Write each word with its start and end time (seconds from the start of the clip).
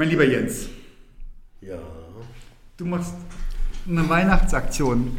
Mein 0.00 0.08
lieber 0.08 0.24
Jens, 0.24 0.70
Ja. 1.60 1.76
du 2.78 2.86
machst 2.86 3.12
eine 3.86 4.08
Weihnachtsaktion. 4.08 5.14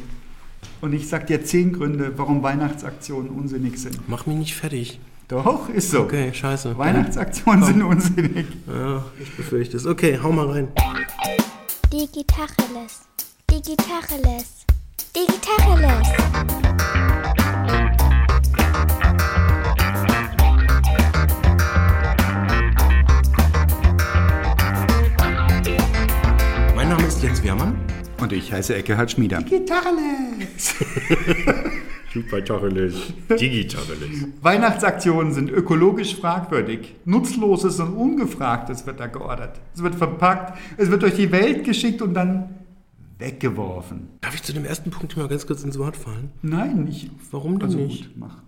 Und 0.82 0.94
ich 0.94 1.08
sag 1.08 1.28
dir 1.28 1.46
zehn 1.46 1.72
Gründe, 1.72 2.14
warum 2.18 2.42
Weihnachtsaktionen 2.42 3.30
unsinnig 3.30 3.78
sind. 3.80 4.10
Mach 4.10 4.26
mich 4.26 4.38
nicht 4.38 4.56
fertig. 4.56 5.00
Doch, 5.28 5.70
ist 5.70 5.92
so. 5.92 6.02
Okay, 6.02 6.34
scheiße. 6.34 6.76
Weihnachtsaktionen 6.80 7.64
sind 7.64 7.84
unsinnig. 7.84 8.48
Ja, 8.68 9.06
ich 9.20 9.32
befürchte 9.38 9.78
es. 9.78 9.86
Okay, 9.86 10.18
hau 10.24 10.32
mal 10.32 10.50
rein. 10.50 10.68
Digitacheles. 11.94 13.02
Digitacheles. 13.52 14.66
Digitacheles. 15.16 16.71
Ist 27.22 27.28
Jens 27.28 27.44
Wehrmann. 27.44 27.76
Und 28.20 28.34
ich 28.34 28.52
heiße 28.52 28.74
Eckehard 28.74 29.12
Schmieder. 29.12 29.44
Gitarrenles. 29.44 30.74
Super 32.12 32.44
Tacheles. 32.44 32.96
Digitacheles. 33.40 34.26
Weihnachtsaktionen 34.42 35.32
sind 35.32 35.52
ökologisch 35.52 36.16
fragwürdig. 36.16 36.96
Nutzloses 37.06 37.80
und 37.80 37.94
Ungefragtes 37.94 38.88
wird 38.88 39.00
da 39.00 39.06
geordert. 39.06 39.62
Es 39.76 39.84
wird 39.84 39.94
verpackt, 39.94 40.58
es 40.78 40.90
wird 40.90 41.04
durch 41.04 41.14
die 41.14 41.32
Welt 41.32 41.64
geschickt 41.64 42.02
und 42.02 42.16
dann 42.16 42.56
weggeworfen. 43.20 44.08
Darf 44.22 44.34
ich 44.34 44.42
zu 44.42 44.54
dem 44.54 44.66
ersten 44.66 44.90
Punkt 44.90 45.16
mal 45.16 45.28
ganz 45.28 45.46
kurz 45.46 45.64
ins 45.64 45.78
Wort 45.78 45.98
fallen? 45.98 46.32
Nein, 46.42 46.86
nicht. 46.86 47.12
Warum 47.30 47.60
denn 47.60 47.68
also 47.68 47.78
nicht? 47.78 48.06
Gut, 48.06 48.18
mach. 48.18 48.42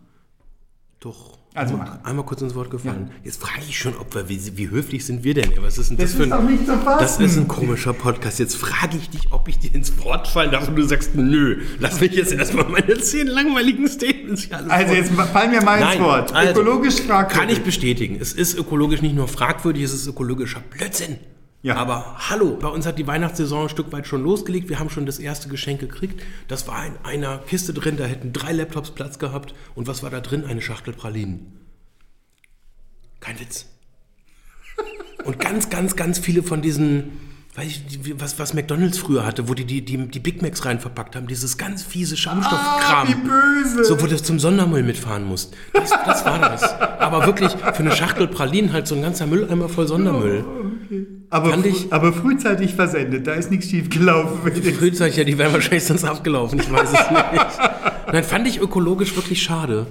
Doch. 0.99 1.42
Also 1.55 1.73
Einmal- 1.75 1.99
mach. 2.01 2.09
Einmal 2.09 2.25
kurz 2.25 2.41
ins 2.41 2.55
Wort 2.55 2.71
gefallen. 2.71 3.11
Jetzt 3.23 3.39
frage 3.41 3.61
ich 3.67 3.77
schon, 3.77 3.95
ob 3.97 4.15
wir, 4.15 4.27
wie, 4.27 4.57
wie 4.57 4.69
höflich 4.69 5.05
sind 5.05 5.23
wir 5.23 5.33
denn? 5.35 5.51
Was 5.61 5.77
ist 5.77 5.89
denn 5.91 5.97
das, 5.97 6.07
Das 6.11 6.15
für 6.17 6.23
ist 6.23 6.31
ein... 6.31 6.41
doch 6.43 6.49
nicht 6.49 6.65
zu 6.65 6.77
fassen. 6.79 6.99
Das 6.99 7.19
ist 7.19 7.37
ein 7.37 7.47
komischer 7.47 7.93
Podcast. 7.93 8.39
Jetzt 8.39 8.55
frage 8.55 8.97
ich 8.97 9.09
dich, 9.11 9.31
ob 9.31 9.47
ich 9.47 9.59
dir 9.59 9.73
ins 9.75 9.97
Wort 10.03 10.27
fallen 10.27 10.51
darf 10.51 10.67
und 10.67 10.75
du 10.75 10.81
sagst, 10.83 11.13
nö, 11.15 11.61
lass 11.79 12.01
mich 12.01 12.13
jetzt 12.13 12.33
erstmal 12.33 12.67
meine 12.69 12.97
zehn 12.99 13.27
langweiligen 13.27 13.87
Statements 13.87 14.43
hier 14.43 14.57
alles 14.57 14.71
Also 14.71 14.87
vor- 14.87 14.95
jetzt 14.95 15.11
fall 15.31 15.47
mir 15.49 15.61
mal 15.61 15.75
ins 15.77 15.85
Nein, 15.85 16.01
Wort. 16.01 16.33
also, 16.33 16.59
ökologisch 16.61 16.95
fragwürdig. 17.01 17.37
Kann 17.39 17.49
ich 17.49 17.61
bestätigen. 17.63 18.17
Es 18.19 18.33
ist 18.33 18.57
ökologisch 18.57 19.01
nicht 19.03 19.15
nur 19.15 19.27
fragwürdig, 19.27 19.83
es 19.83 19.93
ist 19.93 20.07
ökologischer 20.07 20.61
Blödsinn. 20.71 21.17
Ja. 21.63 21.77
Aber 21.77 22.29
hallo, 22.29 22.57
bei 22.57 22.67
uns 22.67 22.85
hat 22.85 22.99
die 22.99 23.07
Weihnachtssaison 23.07 23.63
ein 23.63 23.69
Stück 23.69 23.91
weit 23.93 24.05
schon 24.05 24.21
losgelegt. 24.21 24.67
Wir 24.67 24.79
haben 24.79 24.89
schon 24.89 25.05
das 25.05 25.17
erste 25.17 25.47
Geschenk 25.47 25.79
gekriegt. 25.79 26.21
Das 26.49 26.67
war 26.67 26.85
in 26.85 26.97
einer 27.03 27.37
Kiste 27.37 27.73
drin, 27.73 27.95
da 27.95 28.03
hätten 28.03 28.33
drei 28.33 28.51
Laptops 28.51 28.91
Platz 28.91 29.17
gehabt. 29.17 29.55
Und 29.73 29.87
was 29.87 30.03
war 30.03 30.09
da 30.09 30.19
drin? 30.19 30.43
Eine 30.43 30.61
Schachtel 30.61 30.93
Pralinen. 30.93 31.59
Kein 33.21 33.39
Witz. 33.39 33.65
Und 35.23 35.39
ganz, 35.39 35.69
ganz, 35.69 35.95
ganz 35.95 36.19
viele 36.19 36.43
von 36.43 36.61
diesen, 36.61 37.32
weiß 37.55 37.67
ich, 37.67 38.19
was, 38.19 38.39
was 38.39 38.53
McDonalds 38.53 38.97
früher 38.97 39.25
hatte, 39.25 39.47
wo 39.47 39.53
die 39.53 39.65
die, 39.65 39.85
die 39.85 39.97
die 40.07 40.19
Big 40.19 40.41
Macs 40.41 40.65
rein 40.65 40.79
verpackt 40.79 41.15
haben, 41.15 41.27
dieses 41.27 41.57
ganz 41.57 41.83
fiese 41.83 42.17
Schaumstoffkram. 42.17 43.07
Ah, 43.07 43.07
wie 43.07 43.13
böse. 43.13 43.83
So, 43.83 44.01
wo 44.01 44.07
du 44.07 44.21
zum 44.21 44.39
Sondermüll 44.39 44.81
mitfahren 44.83 45.23
musst. 45.25 45.53
Das, 45.73 45.89
das 45.91 46.25
war 46.25 46.39
das. 46.39 46.63
Aber 46.99 47.25
wirklich 47.27 47.51
für 47.51 47.73
eine 47.79 47.91
Schachtel 47.91 48.27
Pralinen 48.27 48.73
halt 48.73 48.87
so 48.87 48.95
ein 48.95 49.01
ganzer 49.03 49.27
Mülleimer 49.27 49.69
voll 49.69 49.87
Sondermüll. 49.87 50.43
aber, 51.29 51.51
fand 51.51 51.65
frü- 51.65 51.69
ich- 51.69 51.93
aber 51.93 52.11
frühzeitig 52.13 52.73
versendet, 52.73 53.27
da 53.27 53.33
ist 53.33 53.51
nichts 53.51 53.69
schief 53.69 53.89
gelaufen. 53.89 54.39
Frühzeitig, 54.73 55.17
ja, 55.17 55.23
die 55.23 55.37
wären 55.37 55.53
wahrscheinlich 55.53 55.83
sonst 55.85 56.05
abgelaufen, 56.05 56.59
ich 56.59 56.71
weiß 56.71 56.89
es 56.89 57.09
nicht. 57.11 57.25
Nein, 58.13 58.23
fand 58.23 58.47
ich 58.47 58.59
ökologisch 58.61 59.15
wirklich 59.15 59.41
schade. 59.43 59.87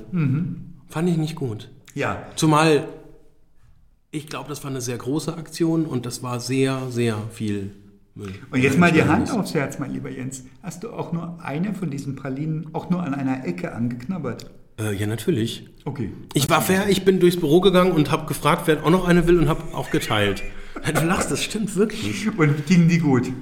Fand 0.89 1.09
ich 1.09 1.17
nicht 1.17 1.35
gut. 1.37 1.71
Ja, 1.95 2.23
Zumal, 2.37 2.89
ich 4.13 4.27
glaube, 4.27 4.49
das 4.51 4.63
war 4.63 4.71
eine 4.71 4.83
sehr 4.83 4.99
große 4.99 5.37
Aktion 5.37 5.87
und 5.87 6.07
das 6.07 6.23
war 6.23 6.39
sehr, 6.39 6.83
sehr 6.91 7.17
viel 7.33 7.73
Müll. 8.15 8.35
und 8.51 8.61
jetzt 8.61 8.79
mal 8.79 8.93
die 8.93 9.03
Hand 9.03 9.31
aufs 9.31 9.55
Herz, 9.55 9.79
mein 9.79 9.95
lieber 9.95 10.11
Jens. 10.11 10.45
Hast 10.63 10.85
du 10.85 10.91
auch 10.91 11.13
nur 11.13 11.39
eine 11.43 11.73
von 11.75 11.91
diesen 11.91 12.15
Pralinen 12.15 12.69
auch 12.75 12.91
nur 12.91 13.03
an 13.03 13.15
einer 13.15 13.47
Ecke 13.47 13.73
angeknabbert? 13.73 14.51
Äh, 14.79 14.95
ja, 14.95 15.07
natürlich. 15.07 15.67
Okay. 15.86 16.13
Ich 16.35 16.48
war 16.51 16.61
fair, 16.61 16.91
ich 16.91 17.07
bin 17.07 17.20
durchs 17.20 17.39
Büro 17.39 17.63
gegangen 17.63 17.92
und 17.92 18.11
habe 18.11 18.27
gefragt, 18.27 18.64
wer 18.67 18.85
auch 18.85 18.91
noch 18.91 19.09
eine 19.09 19.27
will 19.27 19.39
und 19.39 19.48
habe 19.48 19.75
auch 19.75 19.91
geteilt. 19.91 20.42
Du 20.95 21.07
lachst, 21.07 21.31
das 21.31 21.42
stimmt 21.42 21.75
wirklich. 21.75 22.29
Und 22.39 22.67
ging 22.67 22.89
die 22.89 22.98
gut? 22.98 23.33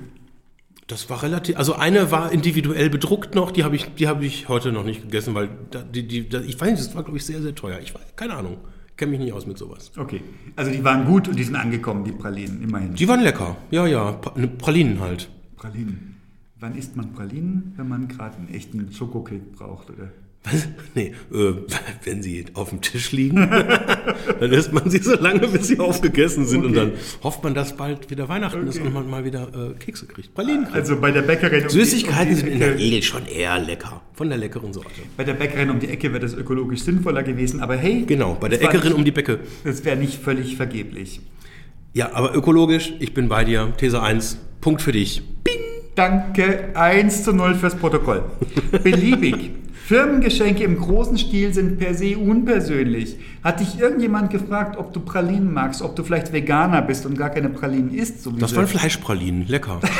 Das 0.86 1.10
war 1.10 1.22
relativ, 1.22 1.56
also 1.56 1.74
eine 1.74 2.12
war 2.12 2.30
individuell 2.30 2.90
bedruckt 2.90 3.34
noch, 3.34 3.50
die 3.50 3.64
habe 3.64 3.74
ich, 3.76 3.94
die 3.94 4.06
habe 4.06 4.24
ich 4.24 4.48
heute 4.48 4.72
noch 4.72 4.84
nicht 4.84 5.02
gegessen, 5.02 5.34
weil 5.34 5.48
da, 5.70 5.82
die, 5.82 6.06
die, 6.06 6.28
da, 6.28 6.40
ich 6.40 6.60
weiß 6.60 6.70
nicht, 6.70 6.86
das 6.86 6.94
war 6.94 7.02
glaube 7.02 7.18
ich 7.18 7.24
sehr, 7.24 7.40
sehr 7.42 7.54
teuer. 7.54 7.78
Ich 7.80 7.94
weiß, 7.94 8.02
keine 8.16 8.34
Ahnung, 8.34 8.58
kenne 9.00 9.12
mich 9.12 9.20
nicht 9.20 9.32
aus 9.32 9.46
mit 9.46 9.56
sowas. 9.56 9.90
Okay. 9.96 10.20
Also 10.56 10.70
die 10.70 10.84
waren 10.84 11.06
gut 11.06 11.26
und 11.26 11.36
die 11.38 11.42
sind 11.42 11.56
angekommen, 11.56 12.04
die 12.04 12.12
Pralinen, 12.12 12.62
immerhin. 12.62 12.94
Die 12.94 13.08
waren 13.08 13.22
lecker, 13.22 13.56
ja, 13.70 13.86
ja, 13.86 14.20
ne, 14.36 14.46
Pralinen 14.46 15.00
halt. 15.00 15.30
Pralinen. 15.56 16.16
Wann 16.58 16.76
isst 16.76 16.96
man 16.96 17.14
Pralinen? 17.14 17.72
Wenn 17.76 17.88
man 17.88 18.08
gerade 18.08 18.36
einen 18.36 18.50
echten 18.50 18.92
Schokokek 18.92 19.52
braucht, 19.52 19.88
oder? 19.88 20.10
Was? 20.44 20.68
Nee, 20.94 21.12
äh, 21.32 21.52
wenn 22.04 22.22
sie 22.22 22.46
auf 22.54 22.70
dem 22.70 22.80
Tisch 22.80 23.12
liegen, 23.12 23.36
dann 24.40 24.50
lässt 24.50 24.72
man 24.72 24.88
sie 24.88 24.98
so 24.98 25.14
lange, 25.14 25.46
bis 25.48 25.68
sie 25.68 25.78
aufgegessen 25.78 26.46
sind 26.46 26.64
und 26.64 26.74
dann 26.74 26.92
hofft 27.22 27.44
man, 27.44 27.52
dass 27.52 27.76
bald 27.76 28.10
wieder 28.10 28.26
Weihnachten 28.30 28.66
ist 28.66 28.80
und 28.80 28.92
man 28.94 29.08
mal 29.10 29.22
wieder 29.24 29.48
äh, 29.48 29.78
Kekse 29.78 30.06
kriegt. 30.06 30.34
Pralinen 30.34 30.64
kriegt. 30.64 30.74
Also 30.76 30.98
bei 30.98 31.10
der 31.10 31.22
Bäckerin 31.22 31.62
um 31.64 31.68
die- 31.68 31.74
Süßigkeiten 31.74 32.30
um 32.32 32.38
sind 32.38 32.48
in 32.48 32.58
der 32.58 32.78
Regel 32.78 33.02
schon 33.02 33.26
eher 33.26 33.58
lecker, 33.58 34.00
von 34.14 34.30
der 34.30 34.38
leckeren 34.38 34.72
Sorte. 34.72 34.88
Bei 35.18 35.24
der 35.24 35.34
Bäckerin 35.34 35.68
um 35.68 35.78
die 35.78 35.88
Ecke 35.88 36.10
wäre 36.10 36.20
das 36.20 36.32
ökologisch 36.32 36.80
sinnvoller 36.80 37.22
gewesen, 37.22 37.60
aber 37.60 37.76
hey. 37.76 38.04
Genau, 38.06 38.34
bei 38.40 38.48
der 38.48 38.58
das 38.60 38.66
war 38.68 38.74
Äckerin 38.74 38.88
nicht- 38.92 38.98
um 38.98 39.04
die 39.04 39.10
Becke. 39.12 39.40
Das 39.64 39.84
wäre 39.84 39.96
nicht 39.98 40.22
völlig 40.22 40.56
vergeblich. 40.56 41.20
Ja, 41.92 42.14
aber 42.14 42.34
ökologisch, 42.34 42.94
ich 42.98 43.12
bin 43.12 43.28
bei 43.28 43.44
dir. 43.44 43.74
These 43.76 44.00
1, 44.00 44.38
Punkt 44.62 44.80
für 44.80 44.92
dich. 44.92 45.22
Danke, 45.96 46.70
1 46.74 47.24
zu 47.24 47.32
0 47.34 47.56
fürs 47.56 47.74
Protokoll. 47.74 48.22
Beliebig. 48.82 49.50
Firmengeschenke 49.94 50.62
im 50.62 50.76
großen 50.78 51.18
Stil 51.18 51.52
sind 51.52 51.80
per 51.80 51.94
se 51.94 52.16
unpersönlich. 52.16 53.16
Hat 53.42 53.58
dich 53.58 53.80
irgendjemand 53.80 54.30
gefragt, 54.30 54.76
ob 54.78 54.92
du 54.92 55.00
Pralinen 55.00 55.52
magst, 55.52 55.82
ob 55.82 55.96
du 55.96 56.04
vielleicht 56.04 56.32
Veganer 56.32 56.80
bist 56.80 57.06
und 57.06 57.18
gar 57.18 57.30
keine 57.30 57.48
Pralinen 57.48 57.92
isst? 57.92 58.22
So 58.22 58.32
wie 58.36 58.38
Das 58.38 58.54
waren 58.54 58.68
Fleischpralinen, 58.68 59.48
lecker. 59.48 59.80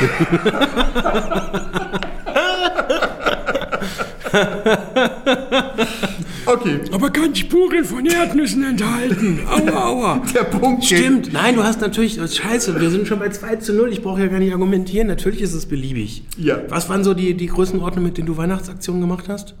Okay, 6.45 6.79
Aber 6.91 7.09
ganz 7.09 7.37
Spuren 7.39 7.85
von 7.85 8.05
Erdnüssen 8.05 8.63
enthalten. 8.63 9.39
Aua, 9.47 9.85
aua. 9.85 10.21
der 10.33 10.43
Punkt 10.43 10.81
geht- 10.87 10.99
Stimmt, 10.99 11.33
nein, 11.33 11.55
du 11.55 11.63
hast 11.63 11.81
natürlich, 11.81 12.19
oh, 12.19 12.27
scheiße, 12.27 12.79
wir 12.79 12.89
sind 12.89 13.07
schon 13.07 13.19
bei 13.19 13.29
2 13.29 13.57
zu 13.57 13.73
0, 13.73 13.91
ich 13.91 14.01
brauche 14.01 14.21
ja 14.21 14.27
gar 14.27 14.39
nicht 14.39 14.51
argumentieren, 14.51 15.07
natürlich 15.07 15.41
ist 15.41 15.53
es 15.53 15.65
beliebig. 15.65 16.23
Ja. 16.37 16.57
Was 16.69 16.89
waren 16.89 17.03
so 17.03 17.13
die, 17.13 17.35
die 17.35 17.47
Größenordnungen, 17.47 18.09
mit 18.09 18.17
denen 18.17 18.27
du 18.27 18.37
Weihnachtsaktionen 18.37 19.01
gemacht 19.01 19.29
hast? 19.29 19.55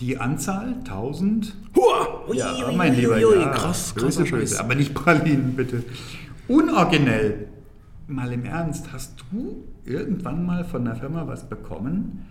Die 0.00 0.16
Anzahl 0.16 0.76
1000? 0.78 1.54
Hua! 1.76 2.24
Ui, 2.28 2.36
Ja, 2.36 2.54
ui, 2.66 2.74
mein 2.74 2.94
ui, 2.94 3.00
Lieber, 3.00 3.16
ui, 3.16 3.38
ja. 3.38 3.48
krass, 3.50 3.92
böse, 3.94 4.24
böse, 4.24 4.58
aber 4.58 4.74
nicht 4.74 4.94
Pralinen, 4.94 5.54
bitte. 5.54 5.84
Unoriginell. 6.48 7.48
Mal 8.06 8.32
im 8.32 8.46
Ernst, 8.46 8.92
hast 8.94 9.22
du 9.30 9.62
irgendwann 9.84 10.46
mal 10.46 10.64
von 10.64 10.86
der 10.86 10.96
Firma 10.96 11.26
was 11.26 11.48
bekommen, 11.48 12.26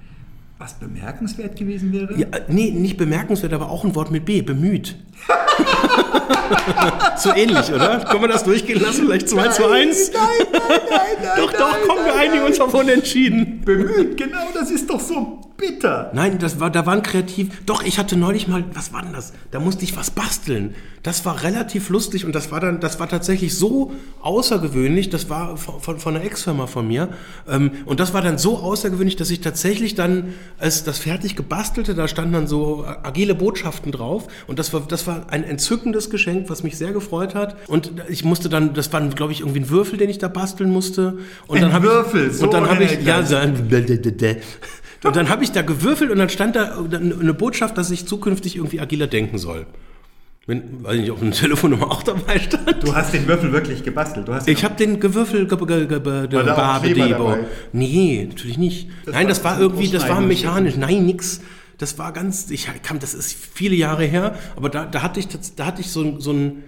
was 0.57 0.73
bemerkenswert 0.73 1.55
gewesen 1.55 1.93
wäre? 1.93 2.17
Ja, 2.19 2.27
äh, 2.29 2.41
nee, 2.47 2.71
nicht 2.71 2.97
bemerkenswert, 2.97 3.53
aber 3.53 3.69
auch 3.69 3.85
ein 3.85 3.93
Wort 3.93 4.09
mit 4.09 4.25
B, 4.25 4.41
bemüht. 4.41 4.97
so 7.17 7.33
ähnlich, 7.33 7.71
oder? 7.71 7.99
Können 7.99 8.21
wir 8.21 8.27
das 8.29 8.43
durchgehen 8.43 8.81
lassen? 8.81 9.05
Vielleicht 9.05 9.29
2 9.29 9.47
zu 9.49 9.67
1? 9.67 10.11
Nein, 10.11 10.21
nein, 10.51 10.61
nein, 10.69 10.79
nein. 10.89 11.29
Doch, 11.37 11.53
nein, 11.53 11.61
doch, 11.61 11.77
komm, 11.87 11.97
nein, 11.97 12.05
wir 12.05 12.15
einigen 12.15 12.45
uns 12.45 12.59
auf 12.59 12.73
unentschieden. 12.73 13.61
Bemüht, 13.63 14.17
genau, 14.17 14.47
das 14.55 14.71
ist 14.71 14.89
doch 14.89 14.99
so 14.99 15.48
bitter. 15.59 16.09
Nein, 16.13 16.39
das 16.39 16.59
war, 16.59 16.69
da 16.69 16.85
waren 16.85 17.03
kreativ. 17.03 17.61
Doch, 17.65 17.83
ich 17.83 17.99
hatte 17.99 18.15
neulich 18.15 18.47
mal, 18.47 18.63
was 18.73 18.93
war 18.93 19.01
denn 19.01 19.13
das? 19.13 19.33
Da 19.51 19.59
musste 19.59 19.83
ich 19.83 19.95
was 19.95 20.09
basteln. 20.11 20.73
Das 21.03 21.25
war 21.25 21.43
relativ 21.43 21.89
lustig 21.89 22.25
und 22.25 22.35
das 22.35 22.51
war 22.51 22.59
dann, 22.59 22.81
das 22.81 22.99
war 22.99 23.07
tatsächlich 23.07 23.55
so 23.55 23.93
außergewöhnlich. 24.21 25.09
Das 25.09 25.29
war 25.29 25.55
von, 25.55 25.79
von, 25.79 25.99
von 25.99 26.15
einer 26.15 26.25
Ex-Firma 26.25 26.67
von 26.67 26.87
mir. 26.87 27.09
Ähm, 27.47 27.71
und 27.85 27.99
das 27.99 28.13
war 28.13 28.21
dann 28.21 28.37
so 28.37 28.57
außergewöhnlich, 28.57 29.15
dass 29.15 29.29
ich 29.29 29.41
tatsächlich 29.41 29.95
dann, 29.95 30.33
als 30.57 30.83
das 30.83 30.99
fertig 30.99 31.35
gebastelte, 31.35 31.95
da 31.95 32.07
standen 32.07 32.33
dann 32.33 32.47
so 32.47 32.85
agile 33.03 33.35
Botschaften 33.35 33.91
drauf. 33.91 34.27
Und 34.47 34.59
das 34.59 34.73
war, 34.73 34.81
das 34.87 35.07
war 35.07 35.27
ein 35.29 35.43
entzückendes 35.43 36.09
Geschenk, 36.09 36.49
was 36.49 36.63
mich 36.63 36.77
sehr 36.77 36.91
gefreut 36.91 37.35
hat. 37.35 37.55
Und 37.67 37.93
ich 38.09 38.25
musste 38.25 38.49
dann, 38.49 38.73
das 38.73 38.91
war, 38.91 39.01
glaube 39.09 39.31
ich, 39.31 39.41
irgendwie 39.41 39.61
ein 39.61 39.69
Würfel, 39.69 39.97
den 39.97 40.09
ich 40.09 40.17
da 40.17 40.27
basteln 40.27 40.69
musste. 40.69 41.17
Und 41.47 41.63
Ein 41.63 41.71
dann 41.71 41.83
Würfel, 41.83 42.27
ich, 42.27 42.37
so 42.37 42.45
und 42.45 42.53
dann 42.53 42.69
habe 42.69 42.83
ich, 42.83 43.01
ja, 43.03 43.23
so 43.23 43.35
ein 43.35 43.69
und 45.03 45.15
dann 45.15 45.29
habe 45.29 45.43
ich 45.43 45.51
da 45.51 45.61
gewürfelt 45.61 46.11
und 46.11 46.17
dann 46.19 46.29
stand 46.29 46.55
da 46.55 46.77
eine 46.77 47.33
Botschaft, 47.33 47.77
dass 47.77 47.89
ich 47.91 48.05
zukünftig 48.05 48.55
irgendwie 48.57 48.79
agiler 48.79 49.07
denken 49.07 49.37
soll. 49.37 49.65
Wenn, 50.45 50.83
weiß 50.83 50.95
ich 50.95 51.01
nicht, 51.01 51.11
ob 51.11 51.21
eine 51.21 51.29
Telefonnummer 51.31 51.91
auch 51.91 52.01
dabei 52.01 52.39
stand. 52.39 52.81
Du 52.83 52.95
hast 52.95 53.13
den 53.13 53.27
Würfel 53.27 53.51
wirklich 53.51 53.83
gebastelt. 53.83 54.27
Du 54.27 54.33
hast 54.33 54.47
Ich 54.47 54.63
habe 54.63 54.75
den 54.75 54.99
gewürfelt. 54.99 55.47
Ge, 55.47 55.57
ge, 55.57 55.67
ge, 55.85 55.99
ge, 55.99 56.05
War 56.05 56.27
da 56.43 56.77
auch 56.77 56.81
Kleber 56.81 57.07
dabei? 57.07 57.45
Nee, 57.71 58.25
natürlich 58.29 58.57
nicht. 58.57 58.89
Das 59.05 59.13
Nein, 59.13 59.27
das 59.27 59.43
war 59.43 59.59
irgendwie, 59.59 59.89
das 59.89 60.09
war 60.09 60.21
mechanisch. 60.21 60.75
Nein, 60.75 61.05
nix. 61.05 61.41
Das 61.77 61.97
war 61.97 62.11
ganz, 62.13 62.49
ich 62.49 62.67
kam, 62.83 62.99
das 62.99 63.13
ist 63.13 63.31
viele 63.33 63.75
Jahre 63.75 64.03
her, 64.05 64.35
aber 64.57 64.69
da, 64.69 64.85
da 64.85 65.01
hatte 65.01 65.19
ich, 65.21 65.27
da 65.55 65.65
hatte 65.65 65.79
ich 65.81 65.91
so, 65.91 66.01
ein- 66.01 66.19
so 66.19 66.33
ein, 66.33 66.63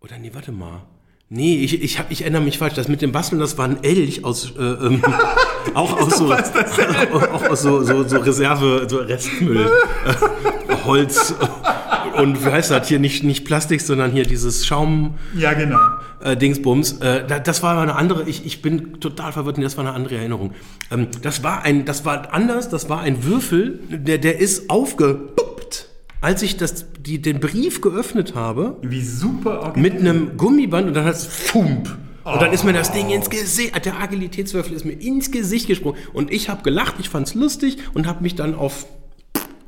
oder 0.00 0.16
nee, 0.18 0.30
warte 0.32 0.52
mal. 0.52 0.82
Nee, 1.32 1.58
ich, 1.62 1.80
ich, 1.80 1.98
hab, 2.00 2.10
ich 2.10 2.22
erinnere 2.22 2.42
mich 2.42 2.58
falsch. 2.58 2.74
Das 2.74 2.88
mit 2.88 3.02
dem 3.02 3.12
Basteln, 3.12 3.38
das 3.38 3.56
war 3.56 3.64
ein 3.64 3.84
Elch 3.84 4.24
aus, 4.24 4.52
äh, 4.58 4.62
ähm, 4.62 5.00
auch 5.74 5.96
aus 6.00 6.18
so, 6.18 6.32
auch 7.32 7.48
aus 7.48 7.62
so, 7.62 7.84
so, 7.84 8.02
so 8.02 8.18
Reserve, 8.18 8.86
so 8.88 8.96
Restmüll, 8.98 9.70
äh, 10.06 10.74
Holz 10.84 11.32
und 12.16 12.44
wie 12.44 12.48
heißt 12.50 12.72
das 12.72 12.88
hier 12.88 12.98
nicht 12.98 13.22
nicht 13.22 13.44
Plastik, 13.44 13.80
sondern 13.80 14.10
hier 14.10 14.24
dieses 14.24 14.66
Schaum 14.66 15.14
Ja, 15.36 15.52
genau. 15.52 15.78
äh, 16.24 16.36
Dingsbums. 16.36 16.98
Äh, 17.00 17.24
da- 17.28 17.38
das 17.38 17.62
war 17.62 17.80
eine 17.80 17.94
andere. 17.94 18.28
Ich, 18.28 18.44
ich 18.44 18.60
bin 18.60 18.98
total 18.98 19.32
verwirrt. 19.32 19.56
Das 19.62 19.76
war 19.76 19.84
eine 19.86 19.94
andere 19.94 20.16
Erinnerung. 20.16 20.52
Ähm, 20.90 21.06
das 21.22 21.44
war 21.44 21.62
ein, 21.62 21.84
das 21.84 22.04
war 22.04 22.34
anders. 22.34 22.68
Das 22.68 22.88
war 22.88 23.00
ein 23.02 23.22
Würfel, 23.24 23.78
der 23.88 24.18
der 24.18 24.40
ist 24.40 24.68
aufgepuppt, 24.68 25.59
als 26.20 26.42
ich 26.42 26.56
das 26.56 26.86
die 26.98 27.20
den 27.20 27.40
Brief 27.40 27.80
geöffnet 27.80 28.34
habe 28.34 28.76
Wie 28.82 29.02
super 29.02 29.60
originell. 29.60 29.92
mit 29.92 30.00
einem 30.00 30.36
Gummiband 30.36 30.88
und 30.88 30.94
dann 30.94 31.04
hat 31.04 31.14
es 31.14 31.26
Fump. 31.26 31.96
Und 32.22 32.42
dann 32.42 32.52
ist 32.52 32.64
mir 32.64 32.74
das 32.74 32.92
Ding 32.92 33.08
ins 33.08 33.30
Gesicht, 33.30 33.84
der 33.84 33.98
Agilitätswürfel 33.98 34.74
ist 34.74 34.84
mir 34.84 34.92
ins 34.92 35.30
Gesicht 35.30 35.66
gesprungen. 35.66 35.98
Und 36.12 36.30
ich 36.30 36.48
habe 36.48 36.62
gelacht, 36.62 36.96
ich 36.98 37.08
fand's 37.08 37.34
lustig 37.34 37.78
und 37.94 38.06
habe 38.06 38.22
mich 38.22 38.34
dann 38.34 38.54
auf 38.54 38.86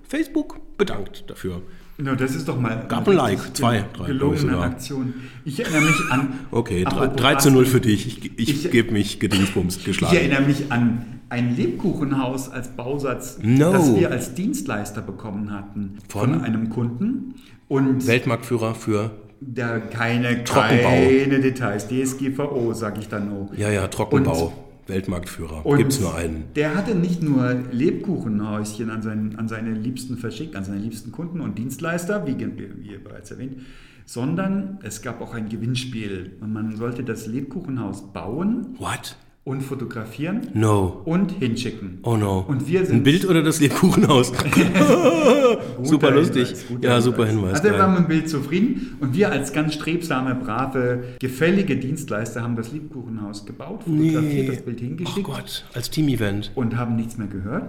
Facebook 0.06 0.60
bedankt 0.76 1.24
dafür. 1.28 1.62
No, 2.02 2.14
das 2.16 2.34
ist 2.34 2.48
doch 2.48 2.58
mal. 2.58 2.84
Gab 2.88 3.06
eine 3.08 3.10
ein 3.10 3.16
Like, 3.16 3.38
richtig 3.38 3.54
zwei, 3.54 3.84
drei, 3.92 4.06
gelungene 4.06 4.52
ich. 4.52 4.58
Aktion. 4.58 5.14
Ich 5.44 5.60
erinnere 5.60 5.82
mich 5.82 6.00
an. 6.10 6.28
Okay, 6.50 6.84
drei- 6.84 6.90
apropos 6.90 7.16
3 7.16 7.34
zu 7.36 7.50
0 7.50 7.64
für 7.66 7.80
dich. 7.80 8.06
Ich, 8.06 8.38
ich, 8.38 8.64
Ich- 8.64 8.70
gebe 8.70 8.92
mich 8.92 9.20
gedingsbums 9.20 9.76
Ich 9.76 9.84
geschlagen. 9.84 10.16
erinnere 10.16 10.42
mich 10.42 10.70
an 10.72 11.04
ein 11.28 11.56
Lebkuchenhaus 11.56 12.50
als 12.50 12.68
Bausatz, 12.68 13.38
No. 13.42 13.72
das 13.72 13.94
wir 13.96 14.10
als 14.10 14.34
Dienstleister 14.34 15.00
bekommen 15.00 15.50
hatten 15.52 15.98
Von? 16.08 16.42
einem 16.42 16.68
Kunden. 16.70 17.34
Und 17.68 18.06
Weltmarktführer 18.06 18.74
für, 18.74 19.12
da 19.40 19.78
keine, 19.78 20.44
Trockenbau. 20.44 20.90
keine 20.90 21.40
Details. 21.40 21.88
DSGVO, 21.88 22.72
sage 22.74 23.00
ich 23.00 23.08
dann 23.08 23.28
nur. 23.30 23.48
ja, 23.56 23.70
ja, 23.70 23.86
Trockenbau. 23.88 24.52
Weltmarktführer. 24.86 25.64
Und 25.64 25.78
Gibt's 25.78 26.00
nur 26.00 26.14
einen. 26.14 26.44
Der 26.54 26.74
hatte 26.74 26.94
nicht 26.94 27.22
nur 27.22 27.54
Lebkuchenhäuschen 27.70 28.90
an, 28.90 29.02
seinen, 29.02 29.36
an 29.36 29.48
seine 29.48 29.72
Liebsten 29.72 30.16
verschickt, 30.16 30.56
an 30.56 30.64
seine 30.64 30.78
liebsten 30.78 31.12
Kunden 31.12 31.40
und 31.40 31.58
Dienstleister, 31.58 32.26
wie, 32.26 32.36
wie 32.38 32.98
bereits 32.98 33.30
erwähnt, 33.30 33.58
sondern 34.04 34.78
es 34.82 35.02
gab 35.02 35.20
auch 35.20 35.34
ein 35.34 35.48
Gewinnspiel. 35.48 36.36
Und 36.40 36.52
man 36.52 36.76
sollte 36.76 37.04
das 37.04 37.26
Lebkuchenhaus 37.26 38.12
bauen 38.12 38.76
What? 38.78 39.16
Und 39.44 39.60
fotografieren 39.62 40.48
No. 40.54 41.02
und 41.04 41.32
hinschicken. 41.32 41.98
Oh 42.02 42.16
no. 42.16 42.44
Und 42.46 42.68
wir 42.68 42.86
sind 42.86 42.96
Ein 42.96 43.02
Bild 43.02 43.24
oder 43.28 43.42
das 43.42 43.60
Lebkuchenhaus? 43.60 44.32
super 45.82 46.10
lustig. 46.10 46.48
Hinweis, 46.48 46.64
ja, 46.80 47.00
super 47.00 47.26
Hinweis. 47.26 47.54
Also 47.54 47.64
wir 47.64 47.78
waren 47.78 47.92
mit 47.94 48.00
dem 48.04 48.08
Bild 48.08 48.28
zufrieden 48.28 48.96
und 49.00 49.14
wir 49.14 49.30
als 49.32 49.52
ganz 49.52 49.74
strebsame, 49.74 50.34
brave, 50.36 51.04
gefällige 51.18 51.76
Dienstleister 51.76 52.42
haben 52.42 52.56
das 52.56 52.72
Lebkuchenhaus 52.72 53.44
gebaut, 53.44 53.82
fotografiert, 53.84 54.48
das 54.48 54.62
Bild 54.62 54.78
Oh 54.80 54.84
hingeschickt 54.84 55.24
Gott, 55.24 55.64
als 55.74 55.90
Team-Event. 55.90 56.52
und 56.54 56.76
haben 56.76 56.96
nichts 56.96 57.18
mehr 57.18 57.26
gehört 57.28 57.64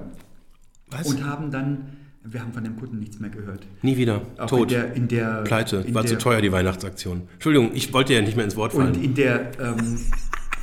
Was? 0.91 1.07
und 1.07 1.25
haben 1.25 1.49
dann, 1.51 1.87
wir 2.23 2.41
haben 2.41 2.53
von 2.53 2.63
dem 2.63 2.77
Kunden 2.77 2.99
nichts 2.99 3.19
mehr 3.19 3.29
gehört. 3.31 3.65
Nie 3.81 3.97
wieder. 3.97 4.21
Auch 4.37 4.45
Tot. 4.47 4.61
In 4.71 4.77
der, 4.77 4.93
in 4.93 5.07
der, 5.07 5.41
Pleite. 5.41 5.77
in 5.87 5.93
War 5.95 6.03
der, 6.03 6.11
zu 6.11 6.17
teuer, 6.19 6.41
die 6.41 6.51
Weihnachtsaktion. 6.51 7.23
Entschuldigung, 7.33 7.71
ich 7.73 7.91
wollte 7.93 8.13
ja 8.13 8.21
nicht 8.21 8.35
mehr 8.35 8.45
ins 8.45 8.55
Wort 8.55 8.73
Und 8.75 8.83
fallen. 8.93 9.03
in 9.03 9.15
der 9.15 9.51
ähm, 9.59 9.97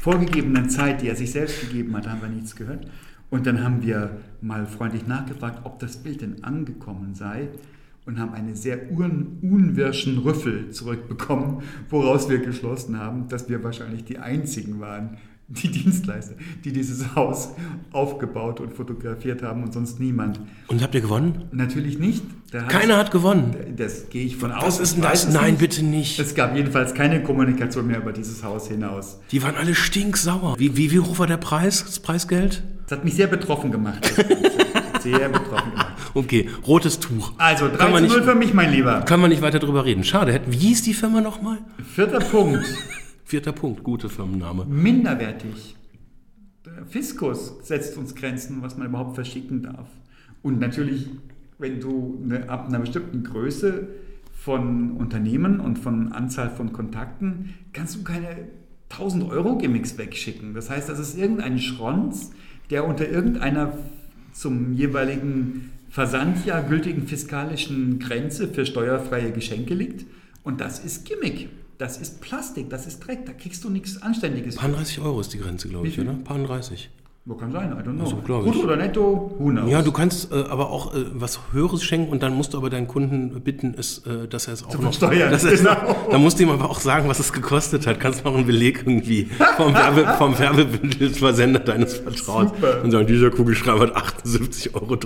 vorgegebenen 0.00 0.70
Zeit, 0.70 1.02
die 1.02 1.08
er 1.08 1.16
sich 1.16 1.30
selbst 1.30 1.60
gegeben 1.60 1.94
hat, 1.94 2.08
haben 2.08 2.22
wir 2.22 2.28
nichts 2.28 2.56
gehört. 2.56 2.86
Und 3.28 3.46
dann 3.46 3.62
haben 3.62 3.82
wir 3.82 4.18
mal 4.40 4.66
freundlich 4.66 5.06
nachgefragt, 5.06 5.60
ob 5.64 5.78
das 5.78 5.98
Bild 5.98 6.22
denn 6.22 6.42
angekommen 6.42 7.14
sei 7.14 7.48
und 8.06 8.18
haben 8.18 8.32
einen 8.32 8.56
sehr 8.56 8.90
un 8.90 9.38
unwirschen 9.42 10.18
Rüffel 10.18 10.70
zurückbekommen, 10.70 11.62
woraus 11.90 12.28
wir 12.28 12.38
geschlossen 12.38 12.98
haben, 12.98 13.28
dass 13.28 13.48
wir 13.48 13.62
wahrscheinlich 13.62 14.04
die 14.04 14.18
einzigen 14.18 14.80
waren, 14.80 15.18
die 15.50 15.68
Dienstleister, 15.68 16.34
die 16.64 16.72
dieses 16.72 17.14
Haus 17.16 17.50
aufgebaut 17.92 18.60
und 18.60 18.72
fotografiert 18.72 19.42
haben 19.42 19.62
und 19.64 19.72
sonst 19.72 19.98
niemand. 20.00 20.40
Und 20.68 20.82
habt 20.82 20.94
ihr 20.94 21.00
gewonnen? 21.00 21.44
Natürlich 21.52 21.98
nicht. 21.98 22.22
Keiner 22.68 22.96
hat 22.96 23.10
gewonnen. 23.10 23.54
Das 23.76 24.08
gehe 24.10 24.24
ich 24.24 24.36
von 24.36 24.52
aus. 24.52 24.64
Was 24.64 24.80
ist 24.80 24.98
Ich 24.98 25.02
weiß 25.04 25.26
das? 25.26 25.34
Nein, 25.34 25.50
nicht. 25.52 25.58
bitte 25.60 25.84
nicht. 25.84 26.18
Es 26.18 26.34
gab 26.34 26.54
jedenfalls 26.56 26.94
keine 26.94 27.22
Kommunikation 27.22 27.86
mehr 27.86 27.98
über 27.98 28.12
dieses 28.12 28.42
Haus 28.44 28.68
hinaus. 28.68 29.18
Die 29.32 29.42
waren 29.42 29.56
alle 29.56 29.74
stinksauer. 29.74 30.56
Wie, 30.58 30.76
wie, 30.76 30.90
wie 30.92 31.00
hoch 31.00 31.18
war 31.18 31.26
der 31.26 31.36
Preis, 31.36 31.84
das 31.84 31.98
Preisgeld? 32.00 32.62
Das 32.86 32.98
hat 32.98 33.04
mich 33.04 33.14
sehr 33.14 33.26
betroffen 33.28 33.70
gemacht. 33.72 34.12
Sehr 35.02 35.30
betroffen 35.30 35.70
gemacht. 35.70 35.94
Okay, 36.12 36.50
rotes 36.66 37.00
Tuch. 37.00 37.32
Also 37.38 37.68
Kann 37.70 37.78
3 37.78 37.88
man 37.90 38.02
zu 38.04 38.08
0 38.10 38.16
nicht- 38.18 38.28
für 38.28 38.34
mich, 38.34 38.52
mein 38.52 38.70
Lieber. 38.70 39.00
Kann 39.00 39.18
man 39.18 39.30
nicht 39.30 39.40
weiter 39.40 39.58
drüber 39.58 39.86
reden. 39.86 40.04
Schade. 40.04 40.42
Wie 40.46 40.58
hieß 40.58 40.82
die 40.82 40.92
Firma 40.92 41.22
nochmal? 41.22 41.56
Vierter 41.94 42.18
Punkt. 42.18 42.62
Vierter 43.30 43.52
Punkt, 43.52 43.84
gute 43.84 44.08
Firmenname. 44.08 44.64
Minderwertig. 44.64 45.76
Der 46.66 46.84
Fiskus 46.84 47.58
setzt 47.62 47.96
uns 47.96 48.16
Grenzen, 48.16 48.60
was 48.60 48.76
man 48.76 48.88
überhaupt 48.88 49.14
verschicken 49.14 49.62
darf. 49.62 49.86
Und 50.42 50.58
natürlich, 50.58 51.06
wenn 51.56 51.78
du 51.78 52.20
eine, 52.24 52.48
ab 52.48 52.66
einer 52.66 52.80
bestimmten 52.80 53.22
Größe 53.22 53.86
von 54.34 54.96
Unternehmen 54.96 55.60
und 55.60 55.78
von 55.78 56.10
Anzahl 56.10 56.50
von 56.50 56.72
Kontakten, 56.72 57.54
kannst 57.72 57.94
du 57.94 58.02
keine 58.02 58.48
1000 58.88 59.30
Euro 59.30 59.58
Gimmicks 59.58 59.96
wegschicken. 59.96 60.52
Das 60.52 60.68
heißt, 60.68 60.88
das 60.88 60.98
ist 60.98 61.16
irgendein 61.16 61.60
Schronz, 61.60 62.32
der 62.70 62.84
unter 62.84 63.08
irgendeiner 63.08 63.78
zum 64.32 64.72
jeweiligen 64.72 65.70
Versandjahr 65.88 66.64
gültigen 66.64 67.06
fiskalischen 67.06 68.00
Grenze 68.00 68.48
für 68.48 68.66
steuerfreie 68.66 69.30
Geschenke 69.30 69.74
liegt. 69.74 70.04
Und 70.42 70.60
das 70.60 70.84
ist 70.84 71.04
Gimmick. 71.04 71.48
Das 71.80 71.96
ist 71.96 72.20
Plastik, 72.20 72.68
das 72.68 72.86
ist 72.86 73.00
Dreck, 73.00 73.24
da 73.24 73.32
kriegst 73.32 73.64
du 73.64 73.70
nichts 73.70 74.02
Anständiges. 74.02 74.56
Paar 74.56 74.68
30 74.68 75.00
Euro 75.00 75.18
ist 75.18 75.32
die 75.32 75.38
Grenze, 75.38 75.66
glaube 75.66 75.88
ich, 75.88 75.98
oder? 75.98 76.12
Paar 76.12 76.36
30. 76.38 76.90
Wo 77.24 77.36
kann 77.36 77.52
sein? 77.52 77.72
I 77.72 77.74
don't 77.76 77.94
know. 77.94 78.04
Also, 78.04 78.16
Brutto 78.16 78.50
ich. 78.50 78.64
oder 78.64 78.76
netto? 78.76 79.34
Who 79.38 79.48
knows? 79.48 79.70
Ja, 79.70 79.80
du 79.80 79.90
kannst 79.90 80.30
äh, 80.30 80.34
aber 80.34 80.68
auch 80.68 80.94
äh, 80.94 81.04
was 81.14 81.40
Höheres 81.52 81.82
schenken 81.82 82.12
und 82.12 82.22
dann 82.22 82.34
musst 82.34 82.52
du 82.52 82.58
aber 82.58 82.68
deinen 82.68 82.86
Kunden 82.86 83.40
bitten, 83.40 83.74
es, 83.78 84.04
äh, 84.06 84.28
dass 84.28 84.46
er 84.46 84.54
es 84.54 84.64
auch 84.64 84.68
Zu 84.68 84.76
noch... 84.76 84.92
versteuern, 84.92 85.30
Dass 85.30 85.42
genau. 85.42 85.72
noch, 85.72 86.08
dann 86.10 86.20
musst 86.20 86.38
du 86.38 86.42
ihm 86.42 86.50
aber 86.50 86.68
auch 86.68 86.80
sagen, 86.80 87.08
was 87.08 87.18
es 87.18 87.32
gekostet 87.32 87.86
hat. 87.86 87.98
Kannst 87.98 88.26
noch 88.26 88.34
einen 88.34 88.46
Beleg 88.46 88.82
irgendwie 88.86 89.30
vom, 89.56 89.72
Werbe, 89.72 90.06
vom 90.18 90.38
Werbebündelversender 90.38 91.60
deines 91.60 91.94
Vertrauens 91.94 92.50
Super. 92.50 92.84
und 92.84 92.90
sagen, 92.90 93.06
dieser 93.06 93.30
Kugelschreiber 93.30 93.86
hat 93.86 93.96
78,30 93.96 94.74
Euro. 94.74 94.96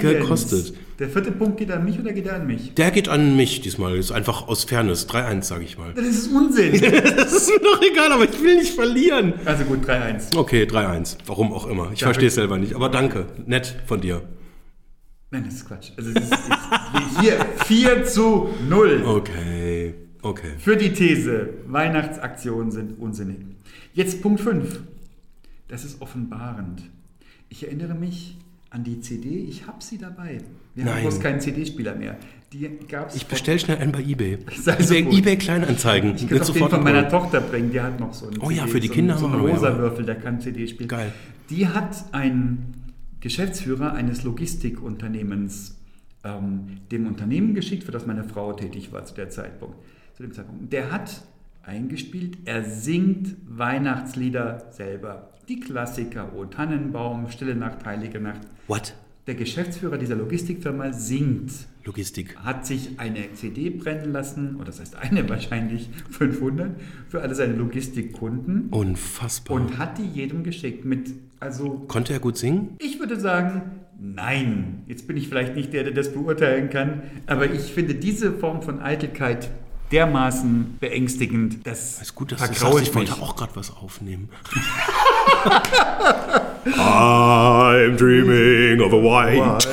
Gekostet. 0.00 0.66
Jens, 0.66 0.78
der 0.98 1.08
vierte 1.08 1.32
Punkt 1.32 1.56
geht 1.58 1.70
an 1.70 1.84
mich 1.84 1.98
oder 1.98 2.12
geht 2.12 2.26
er 2.26 2.36
an 2.36 2.46
mich? 2.46 2.74
Der 2.74 2.90
geht 2.90 3.08
an 3.08 3.36
mich 3.36 3.60
diesmal. 3.60 3.96
Ist 3.96 4.12
einfach 4.12 4.46
aus 4.48 4.64
Fairness. 4.64 5.08
3-1, 5.08 5.42
sage 5.42 5.64
ich 5.64 5.78
mal. 5.78 5.92
Das 5.94 6.04
ist 6.06 6.28
Unsinn. 6.32 6.72
Das 7.16 7.32
ist 7.32 7.48
mir 7.48 7.60
doch 7.60 7.82
egal, 7.82 8.12
aber 8.12 8.24
ich 8.24 8.42
will 8.42 8.56
nicht 8.56 8.74
verlieren. 8.74 9.34
also 9.44 9.64
gut, 9.64 9.84
3-1. 9.88 10.36
Okay, 10.36 10.64
3-1. 10.64 11.16
Warum 11.26 11.52
auch 11.52 11.66
immer. 11.66 11.90
Ich 11.92 12.00
Ja, 12.00 12.06
verstehe 12.08 12.28
es 12.28 12.34
selber 12.34 12.58
nicht. 12.58 12.74
Aber 12.74 12.88
danke. 12.88 13.26
Nett 13.46 13.74
von 13.86 14.00
dir. 14.00 14.22
Nein, 15.30 15.44
das 15.46 15.54
ist 15.54 15.66
Quatsch. 15.66 15.90
Also 15.96 16.10
es 16.10 16.16
ist, 16.24 16.32
ist 16.32 17.20
hier 17.20 17.38
4 17.64 18.04
zu 18.04 18.50
0. 18.68 19.02
Okay. 19.06 19.94
Okay. 20.20 20.52
Für 20.58 20.76
die 20.76 20.92
These, 20.92 21.48
Weihnachtsaktionen 21.66 22.70
sind 22.70 22.98
unsinnig. 23.00 23.38
Jetzt 23.94 24.22
Punkt 24.22 24.40
5. 24.40 24.80
Das 25.68 25.84
ist 25.84 26.00
offenbarend. 26.02 26.82
Ich 27.48 27.64
erinnere 27.66 27.94
mich 27.94 28.36
an 28.72 28.84
die 28.84 29.00
CD, 29.00 29.28
ich 29.28 29.66
habe 29.66 29.82
sie 29.84 29.98
dabei. 29.98 30.38
Wir 30.74 30.84
haben 30.84 30.92
Nein. 30.92 31.02
bloß 31.02 31.20
keinen 31.20 31.40
CD-Spieler 31.40 31.94
mehr. 31.94 32.16
Die 32.52 32.68
gab 32.88 33.08
es 33.08 33.16
Ich 33.16 33.26
bestell 33.26 33.58
schnell 33.58 33.76
einen 33.78 33.92
bei 33.92 34.02
Ebay. 34.02 34.38
Sei 34.56 34.82
so 34.82 34.94
eBay, 34.94 35.36
Kleinanzeigen. 35.36 36.14
Ich 36.16 36.26
kann 36.26 36.38
es 36.40 36.48
auf 36.48 36.56
von 36.56 36.82
meiner. 36.82 37.08
Tochter 37.08 37.42
bringen, 37.42 37.70
die 37.70 37.80
hat 37.80 38.00
noch 38.00 38.14
so 38.14 38.28
einen 38.28 38.40
Oh 38.40 38.50
ja, 38.50 38.62
CD, 38.62 38.72
für 38.72 38.80
die 38.80 38.88
so, 38.88 38.94
Kinder 38.94 39.18
so 39.18 39.26
haben 39.26 39.34
einen 39.34 39.42
noch, 39.42 39.48
ja. 39.48 39.54
rosa 39.54 39.78
Würfel, 39.78 40.06
der 40.06 40.14
kann 40.14 40.40
CD 40.40 40.66
spielen. 40.66 40.88
Geil. 40.88 41.12
Die 41.50 41.68
hat 41.68 42.04
ein 42.12 42.74
Geschäftsführer 43.20 43.92
eines 43.92 44.22
Logistikunternehmens 44.22 45.78
ähm, 46.24 46.78
dem 46.90 47.06
Unternehmen 47.06 47.54
geschickt, 47.54 47.84
für 47.84 47.92
das 47.92 48.06
meine 48.06 48.24
Frau 48.24 48.54
tätig 48.54 48.90
war 48.92 49.04
zu 49.04 49.14
der 49.14 49.28
Zeitpunkt. 49.28 49.76
Zu 50.14 50.22
dem 50.22 50.32
Zeitpunkt. 50.32 50.72
Der 50.72 50.90
hat 50.90 51.22
eingespielt, 51.62 52.38
er 52.46 52.64
singt 52.64 53.36
Weihnachtslieder 53.46 54.66
selber. 54.70 55.31
Die 55.48 55.58
Klassiker, 55.60 56.32
O 56.36 56.44
Tannenbaum, 56.44 57.28
Stille 57.28 57.54
Nacht, 57.56 57.84
Heilige 57.84 58.20
Nacht. 58.20 58.40
What? 58.68 58.94
Der 59.26 59.34
Geschäftsführer 59.34 59.98
dieser 59.98 60.16
Logistikfirma 60.16 60.92
singt 60.92 61.52
Logistik. 61.84 62.36
hat 62.38 62.66
sich 62.66 62.98
eine 62.98 63.32
CD 63.34 63.70
brennen 63.70 64.12
lassen, 64.12 64.56
oder 64.56 64.66
das 64.66 64.80
heißt 64.80 64.96
eine 64.96 65.28
wahrscheinlich, 65.28 65.90
500, 66.10 66.70
für 67.08 67.22
alle 67.22 67.34
seine 67.34 67.54
Logistikkunden 67.54 68.68
Unfassbar. 68.70 69.56
und 69.56 69.78
hat 69.78 69.98
die 69.98 70.06
jedem 70.06 70.42
geschickt 70.42 70.84
mit, 70.84 71.10
also 71.38 71.84
Konnte 71.88 72.12
er 72.12 72.18
gut 72.20 72.36
singen? 72.36 72.76
ich 72.80 72.98
würde 72.98 73.18
sagen, 73.18 73.62
nein. 74.00 74.82
Jetzt 74.88 75.06
bin 75.06 75.16
ich 75.16 75.28
vielleicht 75.28 75.54
nicht 75.54 75.72
der, 75.72 75.84
der 75.84 75.92
das 75.92 76.12
beurteilen 76.12 76.68
kann, 76.70 77.02
aber 77.26 77.50
ich 77.52 77.72
finde 77.72 77.94
diese 77.94 78.32
Form 78.32 78.62
von 78.62 78.80
Eitelkeit 78.80 79.50
dermaßen 79.92 80.78
beängstigend, 80.80 81.64
das 81.66 82.00
Ist 82.00 82.14
gut, 82.14 82.32
dass 82.32 82.40
du 82.40 82.54
sagst, 82.54 82.80
ich 82.82 82.94
wollte 82.94 83.12
auch 83.20 83.36
gerade 83.36 83.54
was 83.54 83.70
aufnehmen. 83.70 84.30
I'm 86.64 87.96
dreaming 87.96 88.80
of 88.80 88.92
a 88.92 88.96
white 88.96 89.66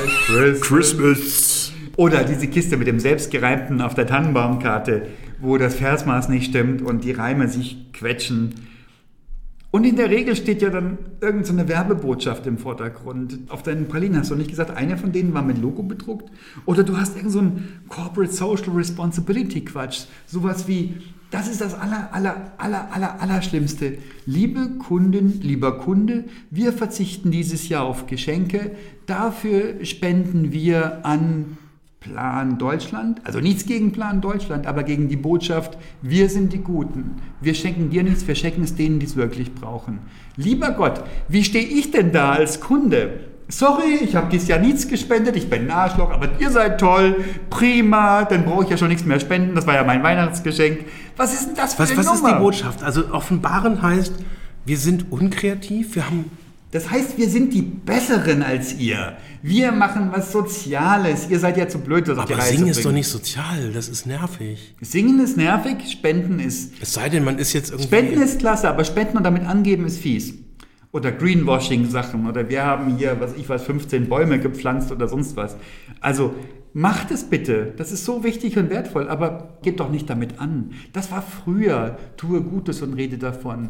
Christmas. 0.62 1.72
Oder 1.96 2.24
diese 2.24 2.48
Kiste 2.48 2.78
mit 2.78 2.88
dem 2.88 3.00
selbstgereimten 3.00 3.82
auf 3.82 3.94
der 3.94 4.08
Tannenbaumkarte, 4.08 5.08
wo 5.40 5.58
das 5.58 5.76
Versmaß 5.76 6.30
nicht 6.30 6.50
stimmt 6.50 6.82
und 6.82 7.04
die 7.04 7.12
Reime 7.12 7.48
sich 7.48 7.92
quetschen. 7.94 8.69
Und 9.72 9.84
in 9.84 9.96
der 9.96 10.10
Regel 10.10 10.36
steht 10.36 10.64
ja 10.64 10.70
dann 10.70 10.98
irgendeine 11.22 11.68
Werbebotschaft 11.68 12.48
im 12.48 12.58
Vordergrund. 12.58 13.38
Auf 13.50 13.62
deinen 13.62 13.88
Pralinen 13.88 14.20
hast 14.20 14.32
du 14.32 14.36
nicht 14.36 14.50
gesagt, 14.50 14.76
einer 14.76 14.98
von 14.98 15.12
denen 15.12 15.34
war 15.36 15.44
mit 15.44 15.60
Logo 15.60 15.84
bedruckt? 15.84 16.32
Oder 16.66 16.84
du 16.84 16.98
hast 16.98 17.16
irgend 17.16 17.32
so 17.32 17.52
Corporate 17.88 18.34
Social 18.34 18.72
Responsibility 18.74 19.64
Quatsch. 19.64 20.06
Sowas 20.26 20.68
wie, 20.68 20.96
das 21.30 21.48
ist 21.48 21.62
das 21.62 21.76
aller, 21.76 22.12
aller, 22.12 22.54
aller, 22.58 22.92
aller, 22.92 23.22
aller 23.22 23.42
Schlimmste. 23.44 24.00
Liebe 24.26 24.70
Kunden, 24.80 25.40
lieber 25.42 25.78
Kunde, 25.78 26.26
wir 26.50 26.74
verzichten 26.74 27.30
dieses 27.30 27.70
Jahr 27.70 27.84
auf 27.84 28.08
Geschenke. 28.08 28.72
Dafür 29.06 29.86
spenden 29.86 30.52
wir 30.52 31.06
an 31.06 31.58
Plan 32.00 32.58
Deutschland, 32.58 33.20
also 33.26 33.42
nichts 33.42 33.66
gegen 33.66 33.92
Plan 33.92 34.22
Deutschland, 34.22 34.68
aber 34.68 34.84
gegen 34.84 35.10
die 35.10 35.18
Botschaft, 35.18 35.78
wir 36.02 36.30
sind 36.30 36.54
die 36.54 36.60
Guten. 36.60 37.18
Wir 37.42 37.54
schenken 37.54 37.90
dir 37.90 38.04
nichts, 38.04 38.26
wir 38.26 38.36
schenken 38.36 38.64
es 38.64 38.74
denen, 38.76 39.00
die 39.00 39.06
es 39.06 39.18
wirklich 39.18 39.54
brauchen. 39.54 40.00
Lieber 40.38 40.72
Gott, 40.72 41.04
wie 41.28 41.44
stehe 41.44 41.66
ich 41.66 41.92
denn 41.92 42.14
da 42.14 42.32
als 42.32 42.62
Kunde? 42.62 43.20
Sorry, 43.50 43.96
ich 44.02 44.16
habe 44.16 44.30
dieses 44.32 44.48
Jahr 44.48 44.60
nichts 44.60 44.88
gespendet, 44.88 45.36
ich 45.36 45.50
bin 45.50 45.64
ein 45.64 45.72
Arschloch, 45.72 46.12
aber 46.12 46.30
ihr 46.40 46.52
seid 46.52 46.80
toll, 46.80 47.18
prima, 47.50 48.24
dann 48.24 48.46
brauche 48.46 48.64
ich 48.64 48.70
ja 48.70 48.78
schon 48.78 48.90
nichts 48.90 49.06
mehr 49.06 49.20
spenden, 49.20 49.56
das 49.56 49.68
war 49.68 49.74
ja 49.74 49.84
mein 49.84 50.02
Weihnachtsgeschenk. 50.02 50.86
Was 51.18 51.34
ist 51.34 51.48
denn 51.48 51.56
das 51.56 51.74
für 51.74 51.84
Was, 51.84 51.90
eine 51.92 52.00
was 52.00 52.14
ist 52.14 52.22
Nummer? 52.22 52.36
die 52.36 52.40
Botschaft? 52.40 52.82
Also 52.84 53.12
offenbaren 53.12 53.82
heißt, 53.82 54.14
wir 54.66 54.78
sind 54.78 55.12
unkreativ, 55.12 55.96
wir 55.96 56.06
haben 56.06 56.32
Das 56.72 56.92
heißt, 56.92 57.18
wir 57.18 57.28
sind 57.30 57.54
die 57.54 57.64
Besseren 57.64 58.44
als 58.44 58.76
ihr. 58.78 59.18
Wir 59.42 59.72
machen 59.72 60.12
was 60.14 60.32
Soziales. 60.32 61.28
Ihr 61.30 61.40
seid 61.40 61.58
ja 61.58 61.68
zu 61.68 61.80
blöd, 61.80 62.08
das 62.08 62.18
auf 62.20 62.26
die 62.26 62.34
Aber 62.34 62.44
Reihe 62.44 62.52
singen 62.52 62.66
zu 62.66 62.72
ist 62.72 62.78
doch 62.80 62.84
bringen. 62.84 62.96
nicht 62.96 63.08
sozial, 63.08 63.72
das 63.74 63.90
ist 63.90 64.06
nervig. 64.06 64.76
Singen 64.80 65.20
ist 65.20 65.36
nervig, 65.36 65.90
Spenden 65.92 66.40
ist 66.40 66.74
Es 66.80 66.94
sei 66.94 67.10
denn, 67.10 67.24
man 67.24 67.40
ist 67.40 67.54
jetzt 67.54 67.72
irgendwie. 67.72 67.88
Spenden 67.88 68.22
ist 68.22 68.40
klasse, 68.40 68.70
aber 68.70 68.84
Spenden 68.84 69.18
und 69.18 69.24
damit 69.24 69.46
angeben 69.46 69.86
ist 69.86 69.98
fies. 69.98 70.34
Oder 70.92 71.12
Greenwashing-Sachen 71.12 72.28
oder 72.28 72.50
wir 72.50 72.64
haben 72.66 72.98
hier, 72.98 73.20
was 73.20 73.36
ich 73.36 73.48
weiß, 73.48 73.64
15 73.64 74.10
Bäume 74.10 74.40
gepflanzt 74.40 74.92
oder 74.92 75.08
sonst 75.08 75.36
was. 75.36 75.56
Also 76.02 76.34
macht 76.74 77.10
es 77.12 77.24
bitte. 77.24 77.74
Das 77.78 77.92
ist 77.92 78.06
so 78.06 78.24
wichtig 78.24 78.58
und 78.58 78.70
wertvoll, 78.70 79.10
aber 79.10 79.58
geht 79.64 79.80
doch 79.80 79.90
nicht 79.90 80.10
damit 80.10 80.40
an. 80.40 80.72
Das 80.94 81.12
war 81.12 81.22
früher. 81.24 81.98
Tue 82.18 82.42
Gutes 82.42 82.82
und 82.82 82.94
rede 82.94 83.18
davon. 83.18 83.70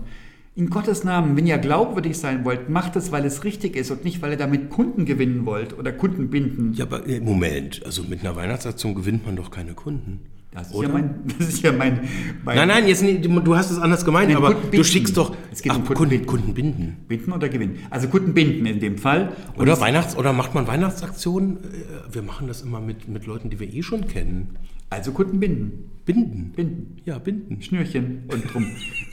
In 0.60 0.70
Gottes 0.70 1.06
Namen, 1.06 1.38
wenn 1.38 1.48
ihr 1.48 1.58
glaubwürdig 1.58 2.18
sein 2.18 2.44
wollt, 2.44 2.68
macht 2.70 2.98
es, 2.98 3.13
weil 3.13 3.24
es 3.24 3.46
richtig 3.46 3.78
ist 3.78 3.92
und 3.92 4.04
nicht, 4.04 4.22
weil 4.22 4.32
ihr 4.32 4.38
damit 4.38 4.70
Kunden 4.70 5.06
gewinnen 5.06 5.46
wollt 5.46 5.80
oder 5.80 5.94
Kunden 5.94 6.30
binden. 6.30 6.74
ja, 6.74 6.84
aber 6.84 7.08
äh, 7.08 7.22
Moment, 7.22 7.82
also 7.86 8.04
mit 8.04 8.20
einer 8.20 8.36
Weihnachtsaktion 8.36 8.94
gewinnt 8.94 9.25
man 9.25 9.38
doch 9.38 9.51
keine 9.51 9.72
Kunden. 9.72 10.20
Das 10.51 10.68
ist, 10.68 10.75
Oder? 10.75 10.89
ja 10.89 10.94
mein, 10.96 11.16
das 11.39 11.48
ist 11.48 11.62
ja 11.62 11.72
mein, 11.72 12.01
mein 12.44 12.58
Nein, 12.58 12.68
nein, 12.68 12.88
jetzt 12.89 13.01
du 13.01 13.56
hast 13.56 13.72
es 13.72 13.78
anders 13.80 14.04
gemeint, 14.04 14.34
Nein, 14.34 14.38
aber 14.44 14.54
du 14.54 14.84
schickst 14.84 15.16
doch 15.16 15.34
Es 15.50 15.62
geht 15.62 15.72
ach, 15.72 15.78
um 15.78 15.86
Kunden 15.86 15.96
Kunden, 15.96 16.10
binden. 16.10 16.28
Kunden 16.28 16.54
binden. 16.54 16.98
Binden 17.08 17.32
oder 17.32 17.48
gewinnen. 17.48 17.78
Also 17.89 18.10
Kunden 18.10 18.34
binden 18.34 18.66
in 18.66 18.82
dem 18.82 18.98
Fall. 18.98 19.32
Und 19.56 19.62
Oder 19.62 19.80
Weihnachts- 19.80 20.18
oder 20.18 20.34
macht 20.34 20.56
man 20.56 20.68
Weihnachtsaktionen? 20.68 21.56
Äh, 21.63 22.13
Wir 22.13 22.22
machen 22.22 22.50
das 22.50 22.63
immer 22.63 22.82
mit, 22.82 23.08
mit 23.08 23.25
Leuten, 23.28 23.50
die 23.50 23.62
wir 23.62 23.74
eh 23.74 23.82
schon 23.82 24.08
kennen. 24.08 24.58
Also 24.89 25.13
Kunden 25.13 25.39
binden. 25.39 25.89
Binden. 26.04 26.51
Binden. 26.54 26.98
Ja, 27.06 27.18
binden. 27.18 27.62
Schnürchen 27.62 28.24
und 28.28 28.54
drum. 28.54 28.66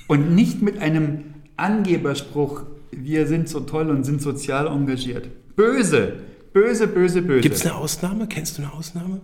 und 0.08 0.34
nicht 0.34 0.60
mit 0.62 0.80
einem 0.80 1.35
Angeberspruch, 1.56 2.62
wir 2.90 3.26
sind 3.26 3.48
so 3.48 3.60
toll 3.60 3.90
und 3.90 4.04
sind 4.04 4.22
sozial 4.22 4.66
engagiert. 4.66 5.28
Böse, 5.56 6.20
böse, 6.52 6.88
böse, 6.88 7.22
böse. 7.22 7.40
Gibt 7.40 7.56
es 7.56 7.66
eine 7.66 7.74
Ausnahme? 7.74 8.26
Kennst 8.26 8.58
du 8.58 8.62
eine 8.62 8.72
Ausnahme? 8.72 9.20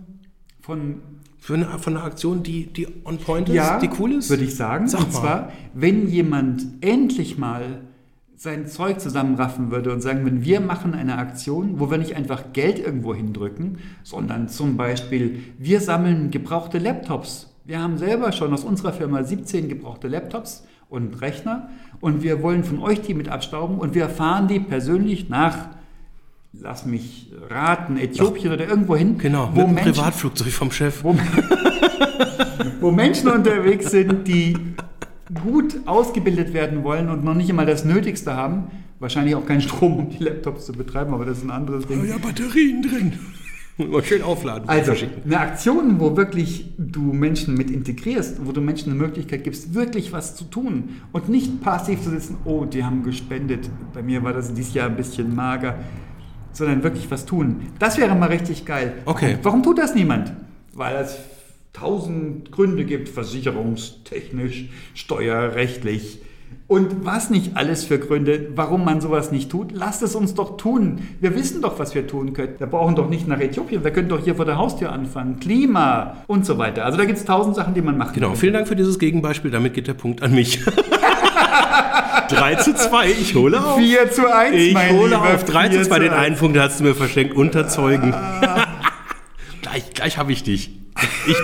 Von 0.61 1.01
Für 1.39 1.55
eine, 1.55 1.65
von 1.79 1.95
einer 1.95 2.05
Aktion, 2.05 2.41
die, 2.43 2.67
die 2.67 2.87
on 3.03 3.17
point 3.17 3.49
ist, 3.49 3.55
ja, 3.55 3.79
die 3.79 3.89
cool 3.99 4.13
ist? 4.13 4.29
würde 4.29 4.43
ich 4.43 4.55
sagen. 4.55 4.87
Sag 4.87 5.01
und 5.01 5.13
mal. 5.13 5.19
zwar, 5.19 5.51
wenn 5.73 6.07
jemand 6.07 6.63
endlich 6.81 7.37
mal 7.37 7.81
sein 8.35 8.67
Zeug 8.67 8.99
zusammenraffen 8.99 9.71
würde 9.71 9.91
und 9.93 10.01
sagen, 10.01 10.25
wenn 10.25 10.43
wir 10.43 10.59
machen 10.59 10.93
eine 10.93 11.17
Aktion, 11.17 11.79
wo 11.79 11.89
wir 11.89 11.97
nicht 11.97 12.15
einfach 12.15 12.51
Geld 12.51 12.77
irgendwo 12.77 13.15
hindrücken, 13.15 13.77
sondern 14.03 14.49
zum 14.49 14.75
Beispiel, 14.75 15.39
wir 15.57 15.79
sammeln 15.79 16.29
gebrauchte 16.29 16.77
Laptops. 16.77 17.55
Wir 17.63 17.79
haben 17.81 17.97
selber 17.97 18.33
schon 18.33 18.53
aus 18.53 18.65
unserer 18.65 18.91
Firma 18.91 19.23
17 19.23 19.69
gebrauchte 19.69 20.09
Laptops 20.09 20.65
und 20.93 21.21
Rechner 21.21 21.69
und 21.99 22.21
wir 22.23 22.41
wollen 22.43 22.63
von 22.63 22.79
euch 22.79 23.01
die 23.01 23.13
mit 23.13 23.27
abstauben 23.27 23.77
und 23.79 23.95
wir 23.95 24.07
fahren 24.09 24.47
die 24.47 24.59
persönlich 24.59 25.27
nach, 25.29 25.57
lass 26.53 26.85
mich 26.85 27.31
raten, 27.49 27.97
Äthiopien 27.97 28.53
oder 28.53 28.67
irgendwo 28.67 28.95
hin, 28.95 29.17
Genau, 29.17 29.49
wo 29.53 29.61
mit 29.61 29.65
einem 29.65 29.75
Menschen, 29.75 29.93
Privatflugzeug 29.93 30.51
vom 30.51 30.71
Chef. 30.71 31.03
wo, 31.03 31.15
wo 32.79 32.91
Menschen 32.91 33.29
unterwegs 33.29 33.89
sind, 33.91 34.27
die 34.27 34.55
gut 35.43 35.77
ausgebildet 35.85 36.53
werden 36.53 36.83
wollen 36.83 37.09
und 37.09 37.23
noch 37.23 37.33
nicht 37.33 37.49
einmal 37.49 37.65
das 37.65 37.85
Nötigste 37.85 38.35
haben. 38.35 38.67
Wahrscheinlich 38.99 39.35
auch 39.35 39.45
keinen 39.45 39.61
Strom, 39.61 39.97
um 39.97 40.09
die 40.09 40.23
Laptops 40.23 40.65
zu 40.67 40.73
betreiben, 40.73 41.13
aber 41.13 41.25
das 41.25 41.39
ist 41.39 41.43
ein 41.43 41.51
anderes 41.51 41.87
Ding. 41.87 42.07
ja, 42.07 42.17
Batterien 42.17 42.81
drin. 42.83 43.13
Mal 43.77 44.03
schön 44.03 44.21
aufladen. 44.21 44.69
Also, 44.69 44.93
eine 45.25 45.39
Aktion, 45.39 45.99
wo 45.99 46.15
wirklich 46.15 46.69
du 46.77 47.01
Menschen 47.01 47.55
mit 47.55 47.71
integrierst, 47.71 48.45
wo 48.45 48.51
du 48.51 48.61
Menschen 48.61 48.91
eine 48.91 49.01
Möglichkeit 49.01 49.43
gibst, 49.43 49.73
wirklich 49.73 50.11
was 50.11 50.35
zu 50.35 50.43
tun 50.43 51.01
und 51.11 51.27
nicht 51.27 51.61
passiv 51.61 52.01
zu 52.03 52.11
sitzen, 52.11 52.37
oh, 52.45 52.65
die 52.65 52.83
haben 52.83 53.01
gespendet, 53.01 53.69
bei 53.93 54.03
mir 54.03 54.23
war 54.23 54.33
das 54.33 54.53
dieses 54.53 54.75
Jahr 54.75 54.89
ein 54.89 54.95
bisschen 54.95 55.33
mager, 55.33 55.79
sondern 56.51 56.83
wirklich 56.83 57.09
was 57.09 57.25
tun. 57.25 57.61
Das 57.79 57.97
wäre 57.97 58.13
mal 58.13 58.29
richtig 58.29 58.63
geil. 58.65 58.93
Okay. 59.05 59.37
Warum, 59.41 59.43
warum 59.43 59.63
tut 59.63 59.79
das 59.79 59.95
niemand? 59.95 60.31
Weil 60.73 60.95
es 60.97 61.17
tausend 61.73 62.51
Gründe 62.51 62.85
gibt, 62.85 63.09
versicherungstechnisch, 63.09 64.69
steuerrechtlich. 64.93 66.19
Und 66.73 67.05
was 67.05 67.29
nicht 67.29 67.55
alles 67.55 67.83
für 67.83 67.99
Gründe, 67.99 68.47
warum 68.55 68.83
man 68.83 68.99
sowas 68.99 69.31
nicht 69.31 69.51
tut, 69.51 69.71
lasst 69.73 70.01
es 70.01 70.15
uns 70.15 70.33
doch 70.33 70.57
tun. 70.57 71.07
Wir 71.19 71.35
wissen 71.35 71.61
doch, 71.61 71.77
was 71.77 71.93
wir 71.93 72.07
tun 72.07 72.33
können. 72.33 72.53
Wir 72.57 72.65
brauchen 72.65 72.95
doch 72.95 73.07
nicht 73.07 73.27
nach 73.27 73.39
Äthiopien, 73.39 73.83
wir 73.83 73.91
können 73.91 74.09
doch 74.09 74.19
hier 74.23 74.33
vor 74.33 74.45
der 74.45 74.57
Haustür 74.57 74.91
anfangen. 74.91 75.39
Klima 75.39 76.17
und 76.25 76.47
so 76.47 76.57
weiter. 76.57 76.83
Also 76.83 76.97
da 76.97 77.05
gibt 77.05 77.19
es 77.19 77.25
tausend 77.25 77.55
Sachen, 77.55 77.75
die 77.75 77.81
man 77.83 77.95
machen 77.95 78.13
Genau, 78.15 78.29
kann. 78.29 78.37
vielen 78.37 78.53
Dank 78.53 78.67
für 78.67 78.75
dieses 78.75 78.97
Gegenbeispiel. 78.97 79.51
Damit 79.51 79.75
geht 79.75 79.85
der 79.87 79.93
Punkt 79.93 80.23
an 80.23 80.33
mich. 80.33 80.61
3 82.29 82.55
zu 82.55 82.73
2, 82.73 83.07
ich 83.11 83.35
hole 83.35 83.63
auf. 83.63 83.77
4 83.77 84.09
zu 84.11 84.33
1, 84.35 84.55
Ich 84.55 84.75
hole 84.75 85.09
Lieber. 85.09 85.21
auf 85.35 85.45
3 85.45 85.67
zu 85.69 85.75
4 85.75 85.83
2. 85.83 85.99
Den 85.99 86.09
1. 86.11 86.25
einen 86.25 86.35
Punkt 86.37 86.57
hast 86.57 86.79
du 86.79 86.85
mir 86.85 86.95
verschenkt. 86.95 87.35
Unterzeugen. 87.35 88.15
gleich 89.61 89.93
gleich 89.93 90.17
habe 90.17 90.31
ich 90.31 90.41
dich. 90.41 90.71
Ich, 91.27 91.33
ich 91.33 91.37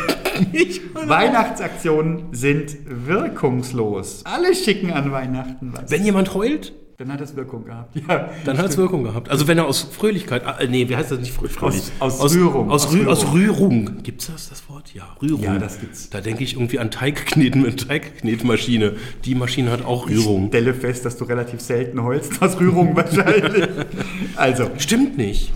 Weihnachtsaktionen 1.06 2.24
sind 2.32 2.76
wirkungslos. 2.86 4.22
Alle 4.26 4.56
schicken 4.56 4.92
an 4.92 5.12
Weihnachten 5.12 5.74
was. 5.74 5.90
Wenn 5.92 6.04
jemand 6.06 6.34
heult, 6.34 6.74
Dann 6.98 7.14
hat 7.14 7.22
es 7.22 7.34
Wirkung 7.38 7.64
gehabt. 7.64 7.96
Ja, 8.10 8.30
dann 8.44 8.58
hat 8.58 8.66
es 8.72 8.78
Wirkung 8.78 9.04
gehabt. 9.06 9.30
Also 9.30 9.48
wenn 9.48 9.58
er 9.58 9.66
aus 9.68 9.80
Fröhlichkeit, 9.84 10.44
äh, 10.60 10.68
nee, 10.68 10.90
wie 10.90 10.98
heißt 10.98 11.12
das 11.12 11.20
nicht 11.20 11.32
fröhlich? 11.32 11.58
Aus- 12.00 12.20
aus 12.20 12.36
Rührung. 12.36 12.70
Aus, 12.70 12.88
Aus 12.88 12.94
Rü 12.94 12.98
Rührung. 13.00 13.08
aus 13.12 13.34
Rührung. 13.34 14.04
Gibt's 14.04 14.28
das, 14.28 14.50
das 14.50 14.68
Wort? 14.70 14.94
Ja, 14.94 15.16
Rührung. 15.22 15.42
Ja, 15.42 15.58
das 15.58 15.80
gibt's. 15.80 16.10
Da 16.10 16.20
denke 16.20 16.44
ich 16.44 16.56
irgendwie 16.56 16.78
an 16.80 16.92
Teigkneten 16.92 17.62
mit 17.62 17.88
Teigknetmaschine. 17.88 18.98
Die 19.24 19.34
Maschine 19.36 19.72
hat 19.72 19.86
auch 19.86 20.10
Ich 20.10 20.18
Rührung. 20.18 20.50
stelle 20.50 20.74
fest, 20.74 21.06
dass 21.06 21.16
du 21.16 21.24
relativ 21.24 21.62
selten 21.62 22.04
heulst, 22.04 22.42
aus 22.42 22.60
Rührung 22.60 22.96
wahrscheinlich. 22.98 23.68
Also, 24.36 24.70
Stimmt 24.78 25.18
nicht. 25.18 25.54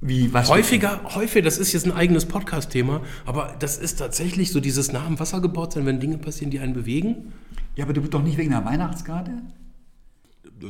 Wie, 0.00 0.32
was? 0.32 0.48
Häufiger, 0.48 1.00
häufig, 1.14 1.44
das 1.44 1.58
ist 1.58 1.72
jetzt 1.72 1.84
ein 1.86 1.92
eigenes 1.92 2.24
Podcast-Thema, 2.24 3.02
aber 3.26 3.54
das 3.58 3.76
ist 3.76 3.98
tatsächlich 3.98 4.50
so 4.50 4.60
dieses 4.60 4.92
nah 4.92 5.04
am 5.04 5.20
Wasser 5.20 5.40
gebaut 5.40 5.74
sein, 5.74 5.84
wenn 5.84 6.00
Dinge 6.00 6.16
passieren, 6.16 6.50
die 6.50 6.58
einen 6.58 6.72
bewegen. 6.72 7.32
Ja, 7.76 7.84
aber 7.84 7.92
du 7.92 8.00
bist 8.00 8.14
doch 8.14 8.22
nicht 8.22 8.38
wegen 8.38 8.50
der 8.50 8.64
Weihnachtsgarde? 8.64 9.32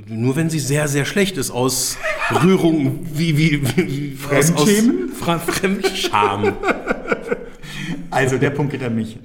Nur 0.09 0.37
wenn 0.37 0.51
sie 0.51 0.59
sehr, 0.59 0.89
sehr 0.89 1.05
schlecht 1.05 1.37
ist 1.37 1.51
aus 1.51 1.97
Rührung, 2.43 3.07
wie, 3.13 3.37
wie, 3.37 3.63
wie 3.77 4.17
aus, 4.31 4.53
aus 4.53 4.63
Fremdschämen? 4.65 5.09
Fra 5.11 5.39
Fremdscham. 5.39 6.55
Also, 8.13 8.39
der 8.39 8.51
Punkt 8.51 8.73
geht 8.73 8.83
an 8.83 8.97
mich. 8.97 9.21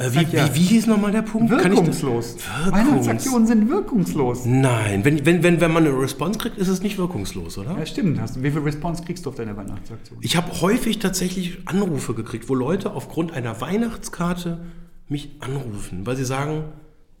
Äh, 0.00 0.14
wie, 0.14 0.36
ja. 0.36 0.48
wie, 0.48 0.60
wie 0.60 0.64
hieß 0.64 0.86
nochmal 0.86 1.12
der 1.12 1.20
Punkt? 1.22 1.50
Wirkungslos. 1.50 2.36
Wirkungs- 2.36 2.72
Weihnachtsaktionen 2.72 3.46
sind 3.46 3.68
wirkungslos. 3.68 4.46
Nein, 4.46 5.04
wenn, 5.04 5.26
wenn, 5.26 5.42
wenn, 5.42 5.60
wenn 5.60 5.72
man 5.72 5.86
eine 5.86 5.98
Response 5.98 6.38
kriegt, 6.38 6.56
ist 6.56 6.68
es 6.68 6.82
nicht 6.82 6.96
wirkungslos, 6.96 7.58
oder? 7.58 7.76
Ja, 7.78 7.84
stimmt. 7.84 8.18
Hast 8.18 8.42
wie 8.42 8.50
viel 8.50 8.62
Response 8.62 9.04
kriegst 9.04 9.26
du 9.26 9.30
auf 9.30 9.36
deine 9.36 9.56
Weihnachtsaktion? 9.58 10.18
Ich 10.22 10.36
habe 10.36 10.60
häufig 10.62 11.00
tatsächlich 11.00 11.58
Anrufe 11.66 12.14
gekriegt, 12.14 12.48
wo 12.48 12.54
Leute 12.54 12.92
aufgrund 12.94 13.32
einer 13.34 13.60
Weihnachtskarte 13.60 14.60
mich 15.08 15.36
anrufen, 15.40 16.06
weil 16.06 16.16
sie 16.16 16.24
sagen, 16.24 16.64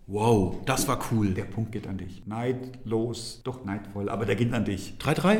wow, 0.06 0.56
das 0.64 0.88
war 0.88 1.00
cool. 1.12 1.34
Der 1.34 1.44
Punkt 1.44 1.72
geht 1.72 1.86
an 1.86 1.98
dich. 1.98 2.22
Neidlos, 2.26 3.42
doch 3.44 3.64
neidvoll, 3.66 4.08
aber 4.08 4.24
der 4.24 4.36
geht 4.36 4.54
an 4.54 4.64
dich. 4.64 4.94
3-3? 5.00 5.38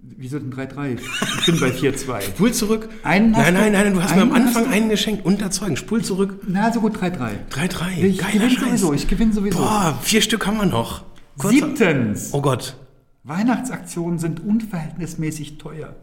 Wieso 0.00 0.38
denn 0.38 0.52
3-3? 0.52 0.98
Ich 1.40 1.46
bin 1.46 1.58
bei 1.60 1.70
4-2. 1.70 2.20
Spul 2.22 2.52
zurück. 2.52 2.88
Einen 3.02 3.32
nein, 3.32 3.52
nein, 3.54 3.72
nein, 3.72 3.92
du 3.92 4.02
hast 4.02 4.14
mir 4.14 4.22
am 4.22 4.32
Anfang 4.32 4.64
du- 4.64 4.70
einen 4.70 4.88
geschenkt. 4.88 5.24
Unterzeugen. 5.26 5.76
Spul 5.76 6.04
zurück. 6.04 6.40
Na, 6.46 6.72
so 6.72 6.80
gut 6.80 6.96
3-3. 6.96 7.30
3-3. 7.50 8.04
Ich 8.04 8.18
Geiler 8.18 8.32
gewinne 8.32 8.50
Scheiß. 8.50 8.60
sowieso, 8.80 8.92
ich 8.94 9.08
gewinne 9.08 9.32
sowieso. 9.32 9.58
Boah, 9.58 9.98
vier 10.00 10.20
Stück 10.22 10.46
haben 10.46 10.58
wir 10.58 10.66
noch. 10.66 11.02
Kurzer- 11.36 11.50
Siebtens. 11.66 12.30
Oh 12.32 12.40
Gott. 12.40 12.76
Weihnachtsaktionen 13.24 14.18
sind 14.20 14.40
unverhältnismäßig 14.40 15.58
teuer. 15.58 15.96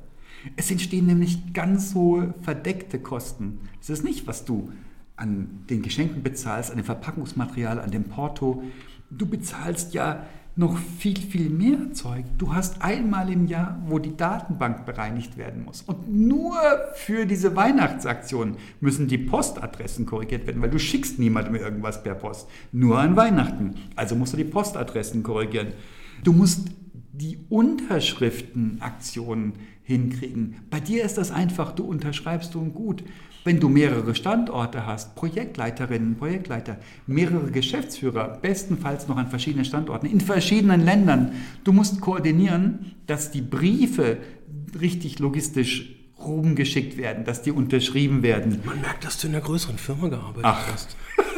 Es 0.58 0.70
entstehen 0.70 1.06
nämlich 1.08 1.54
ganz 1.54 1.96
hohe 1.96 2.34
verdeckte 2.42 3.00
Kosten. 3.00 3.60
Das 3.80 3.90
ist 3.90 4.04
nicht, 4.04 4.28
was 4.28 4.46
du 4.46 4.72
an 5.16 5.48
den 5.70 5.82
Geschenken 5.82 6.22
bezahlst, 6.22 6.70
an 6.70 6.78
dem 6.78 6.86
Verpackungsmaterial, 6.86 7.80
an 7.80 7.90
dem 7.92 8.04
Porto. 8.04 8.62
Du 9.10 9.26
bezahlst 9.26 9.94
ja 9.94 10.24
noch 10.58 10.78
viel, 10.78 11.18
viel 11.18 11.50
mehr 11.50 11.92
Zeug. 11.92 12.24
Du 12.38 12.54
hast 12.54 12.82
einmal 12.82 13.30
im 13.30 13.46
Jahr, 13.48 13.78
wo 13.88 14.00
die 14.00 14.16
Datenbank 14.16 14.86
bereinigt 14.86 15.36
werden 15.38 15.66
muss. 15.66 15.82
Und 15.82 16.10
nur 16.10 16.56
für 16.96 17.26
diese 17.26 17.58
Weihnachtsaktion 17.58 18.56
müssen 18.80 19.10
die 19.10 19.18
Postadressen 19.18 20.06
korrigiert 20.06 20.48
werden, 20.48 20.62
weil 20.62 20.70
du 20.70 20.80
schickst 20.80 21.20
niemandem 21.20 21.56
irgendwas 21.56 22.04
per 22.04 22.16
Post. 22.16 22.48
Nur 22.72 23.00
an 23.00 23.18
Weihnachten. 23.18 23.76
Also 23.98 24.16
musst 24.16 24.32
du 24.32 24.38
die 24.38 24.46
Postadressen 24.46 25.24
korrigieren. 25.24 25.74
Du 26.24 26.32
musst 26.32 26.70
die 27.12 27.38
Unterschriftenaktionen 27.50 29.56
hinkriegen. 29.86 30.56
Bei 30.70 30.80
dir 30.80 31.04
ist 31.04 31.18
das 31.18 31.32
einfach, 31.32 31.72
du 31.72 31.86
unterschreibst 31.86 32.56
und 32.56 32.74
gut. 32.74 33.04
Wenn 33.44 33.60
du 33.60 33.70
mehrere 33.70 34.16
Standorte 34.16 34.88
hast, 34.88 35.16
Projektleiterinnen, 35.16 36.16
Projektleiter, 36.16 36.78
mehrere 37.06 37.52
Geschäftsführer, 37.52 38.40
bestenfalls 38.42 39.08
noch 39.08 39.18
an 39.18 39.30
verschiedenen 39.30 39.66
Standorten, 39.66 40.08
in 40.08 40.20
verschiedenen 40.20 40.84
Ländern, 40.84 41.34
du 41.64 41.72
musst 41.72 42.02
koordinieren, 42.02 42.96
dass 43.06 43.30
die 43.30 43.42
Briefe 43.42 44.18
richtig 44.80 45.20
logistisch 45.20 45.92
rumgeschickt 46.20 46.98
werden, 46.98 47.24
dass 47.24 47.44
die 47.44 47.52
unterschrieben 47.52 48.24
werden. 48.24 48.62
Man 48.66 48.82
merkt, 48.82 49.06
dass 49.06 49.20
du 49.20 49.28
in 49.28 49.36
einer 49.36 49.44
größeren 49.44 49.78
Firma 49.78 50.08
gearbeitet 50.08 50.46
Ach. 50.46 50.74
hast. 50.74 50.98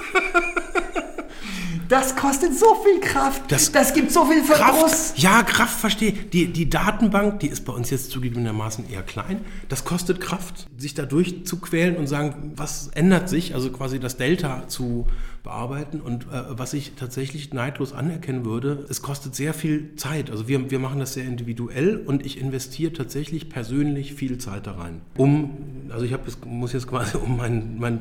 Das 1.90 2.16
kostet 2.16 2.58
so 2.58 2.76
viel 2.84 3.00
Kraft. 3.00 3.52
Das- 3.52 3.72
Das, 3.72 3.94
gibt 3.94 4.12
so 4.12 4.26
viel 4.26 4.44
Verdruss. 4.44 4.92
Kraft, 5.14 5.20
ja, 5.20 5.44
Kraft 5.44 5.80
verstehe. 5.80 6.12
Die, 6.12 6.48
die 6.48 6.70
Datenbank, 6.70 7.40
die 7.40 7.48
ist 7.48 7.66
bei 7.66 7.74
uns 7.74 7.90
jetzt 7.90 8.12
zugegebenermaßen 8.12 8.90
eher 8.90 9.04
klein. 9.04 9.42
Das 9.70 9.86
kostet 9.86 10.20
Kraft, 10.20 10.68
sich 10.78 10.94
da 10.94 11.06
durchzuquälen 11.06 11.96
und 11.96 12.08
sagen, 12.08 12.54
was 12.56 12.88
ändert 12.90 13.30
sich, 13.30 13.54
also 13.56 13.72
quasi 13.72 14.00
das 14.00 14.18
Delta 14.18 14.68
zu 14.68 15.08
bearbeiten. 15.44 16.02
Und 16.02 16.24
äh, 16.24 16.44
was 16.50 16.74
ich 16.74 16.94
tatsächlich 16.96 17.54
neidlos 17.54 17.94
anerkennen 17.94 18.44
würde, 18.46 18.86
es 18.90 19.02
kostet 19.02 19.36
sehr 19.36 19.54
viel 19.54 19.96
Zeit. 19.96 20.30
Also 20.30 20.48
wir, 20.48 20.70
wir 20.70 20.80
machen 20.80 21.00
das 21.00 21.14
sehr 21.14 21.24
individuell 21.26 21.98
und 21.98 22.26
ich 22.26 22.40
investiere 22.40 22.92
tatsächlich 22.92 23.50
persönlich 23.50 24.14
viel 24.14 24.38
Zeit 24.40 24.68
da 24.68 24.74
rein. 24.74 25.02
Um, 25.16 25.52
also 25.90 26.04
ich 26.06 26.12
hab, 26.14 26.26
muss 26.46 26.74
jetzt 26.74 26.88
quasi 26.88 27.18
um 27.18 27.38
meinen, 27.38 27.80
meinen 27.80 28.00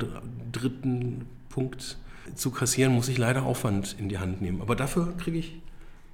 dritten 0.51 1.25
Punkt 1.49 1.97
zu 2.35 2.51
kassieren, 2.51 2.93
muss 2.93 3.07
ich 3.09 3.17
leider 3.17 3.43
Aufwand 3.43 3.95
in 3.99 4.09
die 4.09 4.17
Hand 4.17 4.41
nehmen. 4.41 4.61
Aber 4.61 4.75
dafür 4.75 5.13
kriege 5.17 5.37
ich 5.37 5.61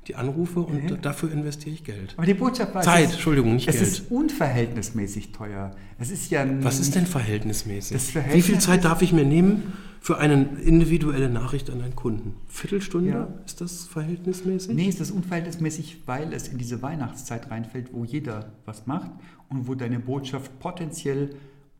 die 0.07 0.15
Anrufe 0.15 0.59
und 0.59 1.05
dafür 1.05 1.31
investiere 1.31 1.73
ich 1.75 1.83
Geld. 1.85 2.13
Aber 2.17 2.25
die 2.25 2.33
Botschaft 2.33 2.73
war, 2.73 2.81
es 2.81 2.85
Zeit, 2.85 3.05
ist- 3.05 3.13
Entschuldigung, 3.13 3.53
nicht 3.55 3.67
es 3.69 3.75
Geld. 3.75 3.87
ist 3.87 4.11
unverhältnismäßig 4.11 5.31
teuer. 5.31 5.71
Es 5.97 6.11
ist 6.11 6.29
ja 6.29 6.45
Was 6.61 6.79
ist 6.79 6.95
denn 6.95 7.05
verhältnismäßig? 7.05 7.97
Verhältnis 8.01 8.35
Wie 8.37 8.41
viel 8.51 8.59
Zeit 8.59 8.83
darf 8.83 9.01
ich 9.01 9.13
mir 9.13 9.23
nehmen 9.23 9.71
für 10.01 10.17
eine 10.17 10.43
individuelle 10.65 11.29
Nachricht 11.29 11.69
an 11.69 11.81
einen 11.81 11.95
Kunden? 11.95 12.35
Viertelstunde? 12.49 13.09
Ja. 13.11 13.27
Ist 13.45 13.61
das 13.61 13.85
verhältnismäßig? 13.85 14.73
Nee, 14.75 14.89
es 14.89 14.99
ist 14.99 15.11
unverhältnismäßig, 15.11 16.01
weil 16.05 16.33
es 16.33 16.49
in 16.49 16.57
diese 16.57 16.81
Weihnachtszeit 16.81 17.49
reinfällt, 17.49 17.93
wo 17.93 18.03
jeder 18.03 18.51
was 18.65 18.85
macht 18.87 19.11
und 19.47 19.67
wo 19.69 19.75
deine 19.75 19.99
Botschaft 19.99 20.59
potenziell 20.59 21.29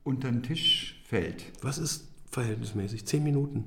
unter 0.05 0.31
den 0.31 0.43
Tisch 0.43 1.03
fällt. 1.05 1.43
Was 1.61 1.77
ist 1.77 2.07
verhältnismäßig? 2.31 3.05
Zehn 3.05 3.23
Minuten. 3.25 3.65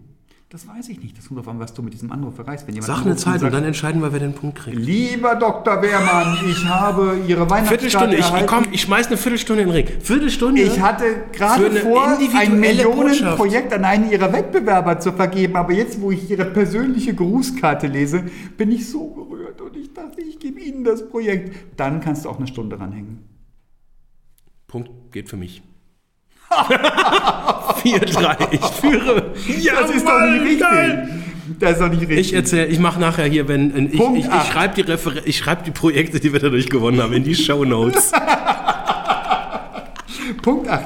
Das 0.56 0.66
weiß 0.66 0.88
ich 0.88 1.02
nicht. 1.02 1.18
Das 1.18 1.28
kommt 1.28 1.36
darauf 1.36 1.52
an, 1.52 1.60
was 1.60 1.74
du 1.74 1.82
mit 1.82 1.92
diesem 1.92 2.10
Anruf 2.10 2.38
erreichst. 2.38 2.66
Wenn 2.66 2.76
jemand 2.76 2.86
Sag 2.86 3.04
eine 3.04 3.14
Zeit 3.16 3.34
und 3.34 3.40
sagt, 3.40 3.52
dann 3.52 3.64
entscheiden 3.64 4.00
wir, 4.00 4.10
wer 4.10 4.20
den 4.20 4.32
Punkt 4.32 4.56
kriegt. 4.56 4.78
Lieber 4.78 5.34
Dr. 5.34 5.82
Wehrmann, 5.82 6.38
ich 6.48 6.64
habe 6.64 7.18
Ihre 7.28 7.50
Weihnachtskarte 7.50 7.68
Viertelstunde, 7.68 8.16
ich, 8.16 8.46
komm, 8.46 8.64
ich 8.72 8.80
schmeiß 8.80 9.08
eine 9.08 9.18
Viertelstunde 9.18 9.64
in 9.64 9.68
den 9.68 9.76
Ring. 9.76 10.00
Viertelstunde? 10.00 10.62
Ich 10.62 10.80
hatte 10.80 11.24
gerade 11.30 11.70
vor, 11.72 12.18
ein 12.34 12.58
Millionenprojekt 12.58 13.70
an 13.74 13.84
einen 13.84 14.10
Ihrer 14.10 14.32
Wettbewerber 14.32 14.98
zu 14.98 15.12
vergeben, 15.12 15.56
aber 15.56 15.74
jetzt, 15.74 16.00
wo 16.00 16.10
ich 16.10 16.30
Ihre 16.30 16.46
persönliche 16.46 17.12
Grußkarte 17.12 17.86
lese, 17.86 18.24
bin 18.56 18.72
ich 18.72 18.88
so 18.88 19.08
gerührt 19.08 19.60
und 19.60 19.76
ich 19.76 19.92
dachte, 19.92 20.22
ich 20.22 20.38
gebe 20.38 20.58
Ihnen 20.58 20.84
das 20.84 21.06
Projekt. 21.06 21.54
Dann 21.76 22.00
kannst 22.00 22.24
du 22.24 22.30
auch 22.30 22.38
eine 22.38 22.46
Stunde 22.46 22.80
ranhängen. 22.80 23.28
Punkt 24.68 25.12
geht 25.12 25.28
für 25.28 25.36
mich. 25.36 25.62
4-3, 27.82 28.52
ich 28.52 28.60
führe. 28.60 29.32
das 29.34 29.90
ist 29.90 30.06
doch 30.06 30.20
nicht 30.20 30.42
richtig. 30.42 30.68
Das 31.58 31.72
ist 31.72 31.80
doch 31.80 31.88
nicht 31.88 32.00
richtig. 32.00 32.18
Ich 32.18 32.32
erzähle, 32.32 32.66
ich 32.66 32.78
mache 32.78 33.00
nachher 33.00 33.26
hier, 33.26 33.48
wenn 33.48 33.90
ich, 33.92 33.98
Punkt 33.98 34.18
ich, 34.18 34.26
ich 34.26 34.30
acht. 34.30 34.52
schreibe 34.52 34.74
die 34.74 34.82
Refer 34.82 35.26
ich 35.26 35.38
schreibe 35.38 35.62
die 35.64 35.70
Projekte, 35.70 36.20
die 36.20 36.32
wir 36.32 36.40
dadurch 36.40 36.68
gewonnen 36.68 37.00
haben, 37.00 37.12
in 37.12 37.24
die 37.24 37.34
Show 37.34 37.64
Notes. 37.64 38.12
Punkt 40.42 40.68
8. 40.68 40.84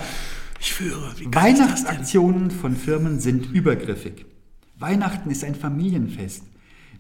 Ich 0.61 0.73
führe. 0.73 1.15
Weihnachtsaktionen 1.25 2.51
von 2.51 2.77
Firmen 2.77 3.21
sind 3.21 3.53
übergriffig. 3.53 4.27
Weihnachten 4.79 5.31
ist 5.31 5.45
ein 5.45 5.55
Familienfest. 5.55 6.45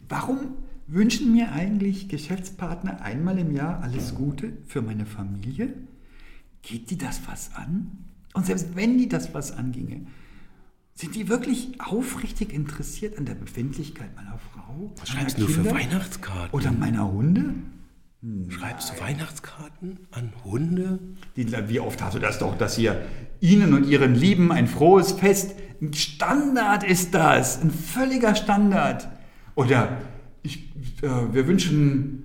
Warum 0.08 0.38
wünschen 0.86 1.32
mir 1.32 1.52
eigentlich 1.52 2.08
Geschäftspartner 2.08 3.02
einmal 3.02 3.38
im 3.38 3.54
Jahr 3.54 3.82
alles 3.82 4.14
Gute 4.14 4.52
für 4.66 4.82
meine 4.82 5.06
Familie? 5.06 5.74
Geht 6.62 6.90
die 6.90 6.98
das 6.98 7.20
was 7.26 7.50
an? 7.54 7.90
Und 8.34 8.46
selbst 8.46 8.74
wenn 8.74 8.98
die 8.98 9.08
das 9.08 9.34
was 9.34 9.52
anginge, 9.52 10.06
sind 10.94 11.14
die 11.14 11.28
wirklich 11.28 11.80
aufrichtig 11.80 12.52
interessiert 12.52 13.16
an 13.18 13.24
der 13.24 13.34
Befindlichkeit 13.34 14.14
meiner 14.16 14.38
Frau? 14.52 14.92
Was 14.98 15.08
schreibst 15.08 15.40
du 15.40 15.46
für 15.46 15.64
Weihnachtskarten? 15.64 16.50
Oder 16.52 16.72
meiner 16.72 17.10
Hunde? 17.10 17.54
Schreibst 18.50 18.92
du 18.92 19.00
Weihnachtskarten 19.00 20.00
an 20.10 20.32
Hunde? 20.44 20.98
Wie 21.34 21.80
oft 21.80 22.02
hast 22.02 22.16
du 22.16 22.18
das 22.18 22.38
doch, 22.38 22.58
dass 22.58 22.76
ihr 22.76 23.06
Ihnen 23.40 23.72
und 23.72 23.86
Ihren 23.86 24.14
Lieben 24.14 24.52
ein 24.52 24.66
frohes 24.66 25.12
Fest, 25.12 25.54
ein 25.80 25.94
Standard 25.94 26.84
ist 26.84 27.14
das, 27.14 27.62
ein 27.62 27.70
völliger 27.70 28.34
Standard. 28.34 29.08
Oder 29.54 29.96
ich, 30.42 30.68
äh, 31.02 31.32
wir 31.32 31.46
wünschen 31.46 32.19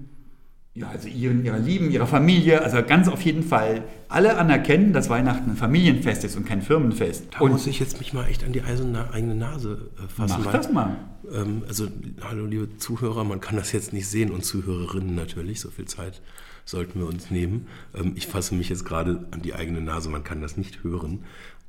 ja, 0.76 0.90
also 0.90 1.08
Ihren, 1.08 1.46
Ihrer 1.46 1.58
Lieben, 1.58 1.90
Ihrer 1.90 2.06
Familie, 2.06 2.62
also 2.62 2.84
ganz 2.84 3.08
auf 3.08 3.22
jeden 3.22 3.44
Fall 3.44 3.86
alle 4.10 4.38
anerkennen, 4.38 4.92
dass 4.92 5.10
Weihnachten 5.10 5.52
ein 5.52 5.56
Familienfest 5.56 6.26
ist 6.26 6.36
und 6.36 6.46
kein 6.46 6.62
Firmenfest. 6.62 7.28
Da 7.32 7.40
und 7.40 7.52
muss 7.52 7.66
ich 7.66 7.80
jetzt 7.80 8.00
mich 8.00 8.12
mal 8.12 8.28
echt 8.28 8.44
an 8.44 8.52
die 8.52 8.62
eiserne, 8.62 9.10
eigene 9.14 9.36
Nase 9.36 9.90
äh, 9.98 10.08
fassen. 10.10 10.42
mach 10.44 10.52
das 10.52 10.70
mal. 10.70 10.98
Ähm, 11.32 11.64
also, 11.66 11.88
hallo 12.22 12.46
liebe 12.46 12.78
Zuhörer, 12.78 13.24
man 13.24 13.40
kann 13.40 13.56
das 13.56 13.72
jetzt 13.72 13.94
nicht 13.94 14.08
sehen 14.08 14.32
und 14.32 14.44
Zuhörerinnen 14.44 15.16
natürlich, 15.16 15.62
so 15.62 15.70
viel 15.70 15.86
Zeit 15.86 16.22
sollten 16.66 17.00
wir 17.00 17.08
uns 17.08 17.32
nehmen. 17.32 17.68
Ähm, 17.96 18.12
ich 18.16 18.28
fasse 18.28 18.54
mich 18.54 18.68
jetzt 18.68 18.84
gerade 18.84 19.26
an 19.32 19.42
die 19.42 19.54
eigene 19.54 19.80
Nase, 19.80 20.10
man 20.10 20.26
kann 20.26 20.42
das 20.42 20.58
nicht 20.58 20.84
hören, 20.84 21.24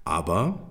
aber 0.05 0.69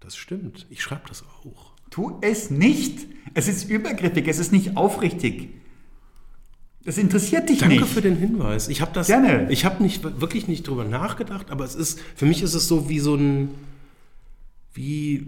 das 0.00 0.16
stimmt, 0.16 0.66
ich 0.70 0.82
schreibe 0.82 1.02
das 1.08 1.24
auch. 1.44 1.74
Tu 1.90 2.18
es 2.22 2.50
nicht. 2.50 3.06
Es 3.34 3.48
ist 3.48 3.68
übergriffig, 3.68 4.26
es 4.28 4.38
ist 4.38 4.50
nicht 4.50 4.78
aufrichtig. 4.78 5.50
Das 6.84 6.98
interessiert 6.98 7.48
dich 7.48 7.58
Danke 7.60 7.76
nicht. 7.80 7.88
für 7.88 8.02
den 8.02 8.16
Hinweis. 8.16 8.68
Ich 8.68 8.80
habe 8.80 8.90
das, 8.92 9.06
Gerne. 9.06 9.46
ich 9.50 9.64
habe 9.64 9.82
nicht 9.82 10.02
wirklich 10.20 10.48
nicht 10.48 10.68
drüber 10.68 10.84
nachgedacht, 10.84 11.50
aber 11.50 11.64
es 11.64 11.74
ist 11.74 11.98
für 12.14 12.26
mich 12.26 12.42
ist 12.42 12.54
es 12.54 12.68
so 12.68 12.88
wie 12.88 12.98
so 13.00 13.14
ein 13.14 13.50
wie 14.74 15.26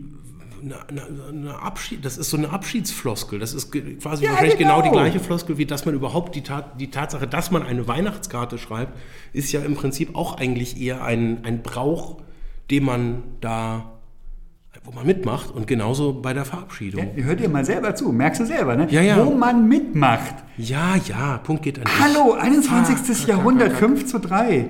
eine, 0.63 0.89
eine, 0.89 1.25
eine 1.29 1.59
Abschied, 1.61 2.05
das 2.05 2.19
ist 2.19 2.31
so 2.31 2.37
eine 2.37 2.51
Abschiedsfloskel. 2.51 3.39
Das 3.39 3.55
ist 3.55 3.71
quasi 3.71 4.25
Ja, 4.25 4.31
wahrscheinlich 4.31 4.59
genau. 4.59 4.81
genau. 4.81 4.83
die 4.83 4.91
gleiche 4.91 5.21
Floskel, 5.21 5.59
wie 5.59 5.67
dass 5.67 5.85
man 5.87 5.95
überhaupt 5.95 6.35
die, 6.35 6.43
Tat, 6.43 6.81
die 6.81 6.91
Tatsache, 6.91 7.27
dass 7.27 7.51
man 7.51 7.63
eine 7.63 7.87
Weihnachtskarte 7.87 8.59
schreibt, 8.59 8.99
ist 9.33 9.53
ja 9.53 9.61
im 9.63 9.75
Prinzip 9.75 10.15
auch 10.17 10.39
eigentlich 10.39 10.81
eher 10.81 11.05
ein, 11.05 11.45
ein 11.45 11.63
Brauch, 11.63 12.17
den 12.71 12.85
man 12.85 13.23
da, 13.41 13.96
wo 14.87 14.93
man 14.93 15.05
mitmacht 15.05 15.51
und 15.51 15.67
genauso 15.67 16.13
bei 16.13 16.33
der 16.33 16.45
Verabschiedung. 16.45 17.11
Ja, 17.17 17.25
hör 17.25 17.35
dir 17.35 17.49
mal 17.49 17.65
selber 17.65 17.95
zu, 17.97 18.13
merkst 18.13 18.41
du 18.41 18.47
selber, 18.47 18.77
ne? 18.77 18.87
Ja, 18.91 19.03
ja. 19.03 19.25
Wo 19.25 19.33
man 19.33 19.69
mitmacht. 19.69 20.35
Ja, 20.57 20.95
ja, 20.97 21.39
Punkt 21.39 21.65
geht 21.65 21.79
an 21.79 21.85
dich. 21.85 22.01
Hallo, 22.01 22.33
21. 22.35 23.27
Jahrhundert, 23.27 23.73
5 23.73 24.07
zu 24.07 24.21
3. 24.21 24.69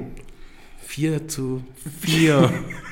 4 0.80 1.28
zu 1.28 1.62
4. 2.00 2.50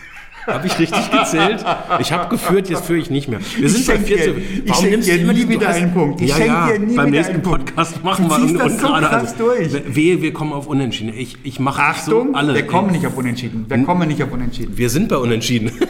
Habe 0.46 0.66
ich 0.66 0.78
richtig 0.78 1.11
gezählt? 1.11 1.64
Ich 2.00 2.12
habe 2.12 2.28
geführt, 2.28 2.68
jetzt 2.68 2.85
führe 2.87 2.98
ich 2.98 3.11
nicht 3.11 3.28
mehr. 3.28 3.40
Wir 3.57 3.68
sind 3.68 3.87
bei 3.87 3.94
schenk 3.94 4.07
4 4.07 4.16
dir- 4.16 4.24
zu 4.24 4.40
ich 4.64 4.74
schenk 4.74 5.02
dir 5.02 5.20
immer 5.20 5.33
nie 5.33 5.42
du 5.44 5.48
wieder 5.48 5.68
einen 5.68 5.92
Punkt. 5.92 6.20
Ich 6.20 6.30
ja, 6.30 6.38
ja, 6.44 6.66
dir 6.68 6.78
nie 6.78 6.96
beim 6.96 7.11
nächsten 7.11 7.35
einen 7.35 7.42
Punkt. 7.42 7.66
Podcast 7.74 8.04
machen 8.04 8.28
Du 8.28 8.30
wir 8.30 8.42
und, 8.42 8.54
das 8.59 8.72
und 8.72 8.80
so 8.80 8.87
gerade 8.87 9.11
also, 9.11 9.35
durch. 9.38 9.94
Wehe, 9.94 10.20
wir 10.22 10.33
kommen 10.33 10.52
auf 10.52 10.66
Unentschieden. 10.66 11.14
Ich, 11.16 11.38
ich 11.44 11.59
mache 11.61 11.83
Achtung, 11.83 12.28
so 12.28 12.35
alle. 12.35 12.54
wir 12.54 12.66
kommen 12.66 12.90
nicht 12.92 13.07
auf 13.07 13.16
Unentschieden. 13.16 13.64
Wir 13.68 13.83
kommen 13.85 14.09
nicht 14.09 14.22
auf 14.22 14.33
Unentschieden. 14.33 14.76
Wir 14.76 14.90
sind 14.90 15.09
bei 15.09 15.16
Unentschieden. 15.16 15.70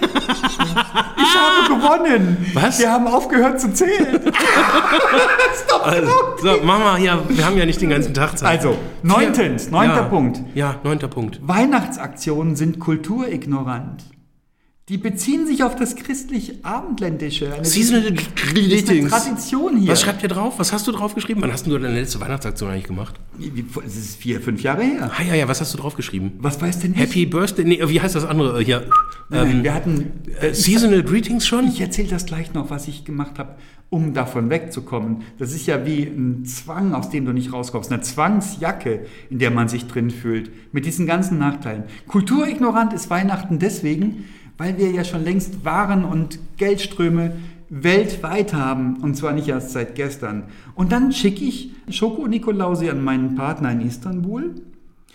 Ich 1.17 1.41
habe 1.41 1.81
gewonnen. 1.81 2.37
Was? 2.55 2.79
Wir 2.79 2.93
haben 2.93 3.07
aufgehört 3.09 3.61
zu 3.61 3.73
zählen. 3.73 4.21
Also, 5.83 6.09
so, 6.41 6.65
mal 6.65 6.97
hier. 6.97 7.23
Wir 7.29 7.45
haben 7.45 7.59
ja 7.59 7.67
nicht 7.67 7.81
den 7.81 7.91
ganzen 7.91 8.15
Tag 8.15 8.39
Zeit. 8.39 8.49
Also, 8.49 8.77
neuntens, 9.03 9.71
neunter 9.71 9.97
ja, 9.97 10.03
Punkt. 10.05 10.41
Ja, 10.55 10.77
neunter 10.83 11.09
Punkt. 11.09 11.41
Weihnachtsaktionen 11.43 12.57
sind 12.57 12.79
kulturignorant. 12.79 14.03
Die 14.91 14.99
beziehen 14.99 15.47
sich 15.47 15.65
auf 15.65 15.77
das 15.77 15.97
christlich-abendländische. 15.97 17.51
Seasonal 17.63 18.13
Greetings. 18.53 19.11
Tradition 19.11 19.79
hier. 19.79 19.91
Was 19.93 20.03
schreibt 20.03 20.23
ihr 20.23 20.29
drauf? 20.29 20.59
Was 20.59 20.75
hast 20.75 20.87
du 20.87 20.93
drauf 20.93 21.15
geschrieben? 21.15 21.41
Wann 21.41 21.51
hast 21.51 21.67
du 21.67 21.71
deine 21.79 21.99
letzte 21.99 22.21
Weihnachtsaktion 22.21 22.71
eigentlich 22.71 22.85
gemacht? 22.85 23.15
Es 23.87 23.97
ist 23.97 24.17
vier, 24.17 24.43
fünf 24.43 24.63
Jahre 24.63 24.83
her. 24.83 25.11
Ah 25.19 25.23
ja, 25.23 25.35
ja, 25.37 25.49
was 25.49 25.63
hast 25.63 25.73
du 25.73 25.79
drauf 25.79 25.95
geschrieben? 25.97 26.33
Was 26.39 26.61
weiß 26.61 26.81
denn 26.81 26.91
nicht? 26.91 27.01
Happy 27.01 27.25
Birthday, 27.25 27.65
nee, 27.65 27.81
wie 27.89 27.99
heißt 27.99 28.15
das 28.15 28.27
andere 28.27 28.61
äh, 28.61 28.65
hier? 28.65 28.85
Nein, 29.31 29.51
Ähm, 29.53 29.65
wir 29.65 29.73
hatten. 29.73 30.13
äh, 30.43 30.49
ich 30.51 30.59
Seasonal 30.59 31.03
Greetings 31.03 31.47
schon? 31.47 31.67
ich 31.67 31.81
erzähle 31.81 32.09
das 32.09 32.27
gleich 32.27 32.53
noch, 32.53 32.69
was 32.69 32.87
ich 32.87 33.07
gemacht 33.07 33.39
habe, 33.39 33.55
um 33.89 34.13
davon 34.13 34.51
wegzukommen. 34.51 35.23
Das 35.39 35.55
ist 35.55 35.67
ja 35.67 35.87
wie 35.87 36.03
ein 36.03 36.45
Zwang, 36.45 36.93
aus 36.93 37.09
dem 37.09 37.25
du 37.25 37.33
nicht 37.33 37.55
rauskommst. 37.55 37.91
Eine 37.91 38.03
Zwangsjacke, 38.03 39.07
in 39.31 39.39
der 39.39 39.51
man 39.51 39.69
sich 39.69 39.87
drin 39.87 40.11
fühlt. 40.11 40.51
Mit 40.75 40.85
diesen 40.85 41.07
ganzen 41.07 41.39
Nachteilen. 41.39 41.85
Kulturignorant 42.07 42.93
ist 42.93 43.09
Weihnachten 43.09 43.59
deswegen, 43.59 44.25
weil 44.59 44.79
wir 44.79 44.91
ja 44.91 45.05
schon 45.05 45.25
längst 45.25 45.65
Waren 45.65 46.05
und 46.05 46.39
Geldströme 46.57 47.33
weltweit 47.71 48.55
haben. 48.55 48.97
Und 49.03 49.17
zwar 49.17 49.33
nicht 49.33 49.49
erst 49.49 49.71
seit 49.71 49.95
gestern. 49.95 50.45
Und 50.75 50.93
dann 50.93 51.13
schicke 51.13 51.45
ich 51.45 51.73
Schoko-Nikolausi 51.89 52.89
an 52.91 53.03
meinen 53.03 53.35
Partner 53.35 53.73
in 53.73 53.81
Istanbul. 53.81 54.55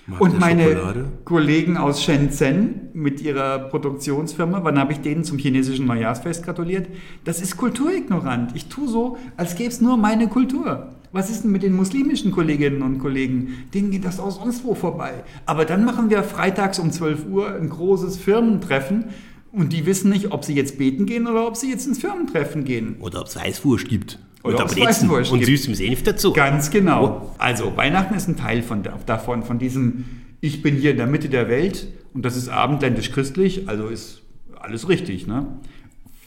Mag 0.08 0.21
Und 0.21 0.39
meine 0.39 0.63
Schokolade? 0.63 1.06
Kollegen 1.23 1.78
aus 1.78 2.04
Shenzhen 2.04 2.89
mit 2.93 3.21
ihrer 3.21 3.60
Produktionsfirma, 3.60 4.63
wann 4.63 4.80
habe 4.80 4.91
ich 4.91 5.02
denen 5.02 5.23
zum 5.23 5.38
chinesischen 5.38 5.86
Neujahrsfest 5.86 6.43
gratuliert? 6.43 6.88
Das 7.25 7.41
ist 7.41 7.58
kulturignorant. 7.58 8.56
Ich 8.56 8.65
tue 8.65 8.88
so, 8.88 9.17
als 9.38 9.56
gäbe 9.56 9.69
es 9.69 9.82
nur 9.82 9.97
meine 9.97 10.28
Kultur. 10.28 10.95
Was 11.12 11.30
ist 11.30 11.43
denn 11.43 11.52
mit 11.52 11.63
den 11.63 11.75
muslimischen 11.75 12.32
Kolleginnen 12.32 12.82
und 12.82 12.99
Kollegen? 12.99 13.65
Denen 13.73 13.91
geht 13.91 14.06
das 14.06 14.19
auch 14.19 14.32
sonst 14.32 14.63
wo 14.63 14.73
vorbei. 14.73 15.23
Aber 15.45 15.65
dann 15.65 15.86
machen 15.86 16.10
wir 16.10 16.23
freitags 16.23 16.80
um 16.80 16.91
12 16.91 17.28
Uhr 17.28 17.56
ein 17.56 17.69
großes 17.69 18.17
Firmentreffen 18.17 19.06
und 19.52 19.74
die 19.74 19.86
wissen 19.86 20.10
nicht, 20.10 20.32
ob 20.32 20.46
sie 20.46 20.54
jetzt 20.54 20.78
beten 20.78 21.06
gehen 21.06 21.28
oder 21.28 21.48
ob 21.48 21.56
sie 21.56 21.70
jetzt 21.70 21.88
ins 21.88 22.00
Firmentreffen 22.00 22.66
gehen. 22.66 22.98
Oder 23.00 23.22
ob 23.22 23.28
es 23.28 23.36
Weißwurst 23.36 23.88
gibt. 23.88 24.20
Oder 24.44 24.64
ob's 24.64 24.78
Weißwurst 24.78 25.32
und 25.32 25.40
gibt. 25.40 25.50
süßem 25.50 25.76
Senf 25.76 26.04
dazu. 26.04 26.34
Ganz 26.34 26.72
genau. 26.72 27.36
Also 27.38 27.76
Weihnachten 27.76 28.14
ist 28.14 28.28
ein 28.28 28.38
Teil 28.38 28.62
von, 28.62 28.84
davon, 29.06 29.44
von 29.44 29.60
diesem, 29.60 30.06
ich 30.40 30.62
bin 30.62 30.76
hier 30.76 30.92
in 30.92 30.98
der 30.98 31.08
Mitte 31.08 31.30
der 31.30 31.50
Welt 31.50 31.88
und 32.14 32.24
das 32.24 32.38
ist 32.38 32.48
abendländisch-christlich, 32.48 33.68
also 33.68 33.88
ist 33.88 34.22
alles 34.60 34.88
richtig. 34.88 35.28
Ne? 35.28 35.48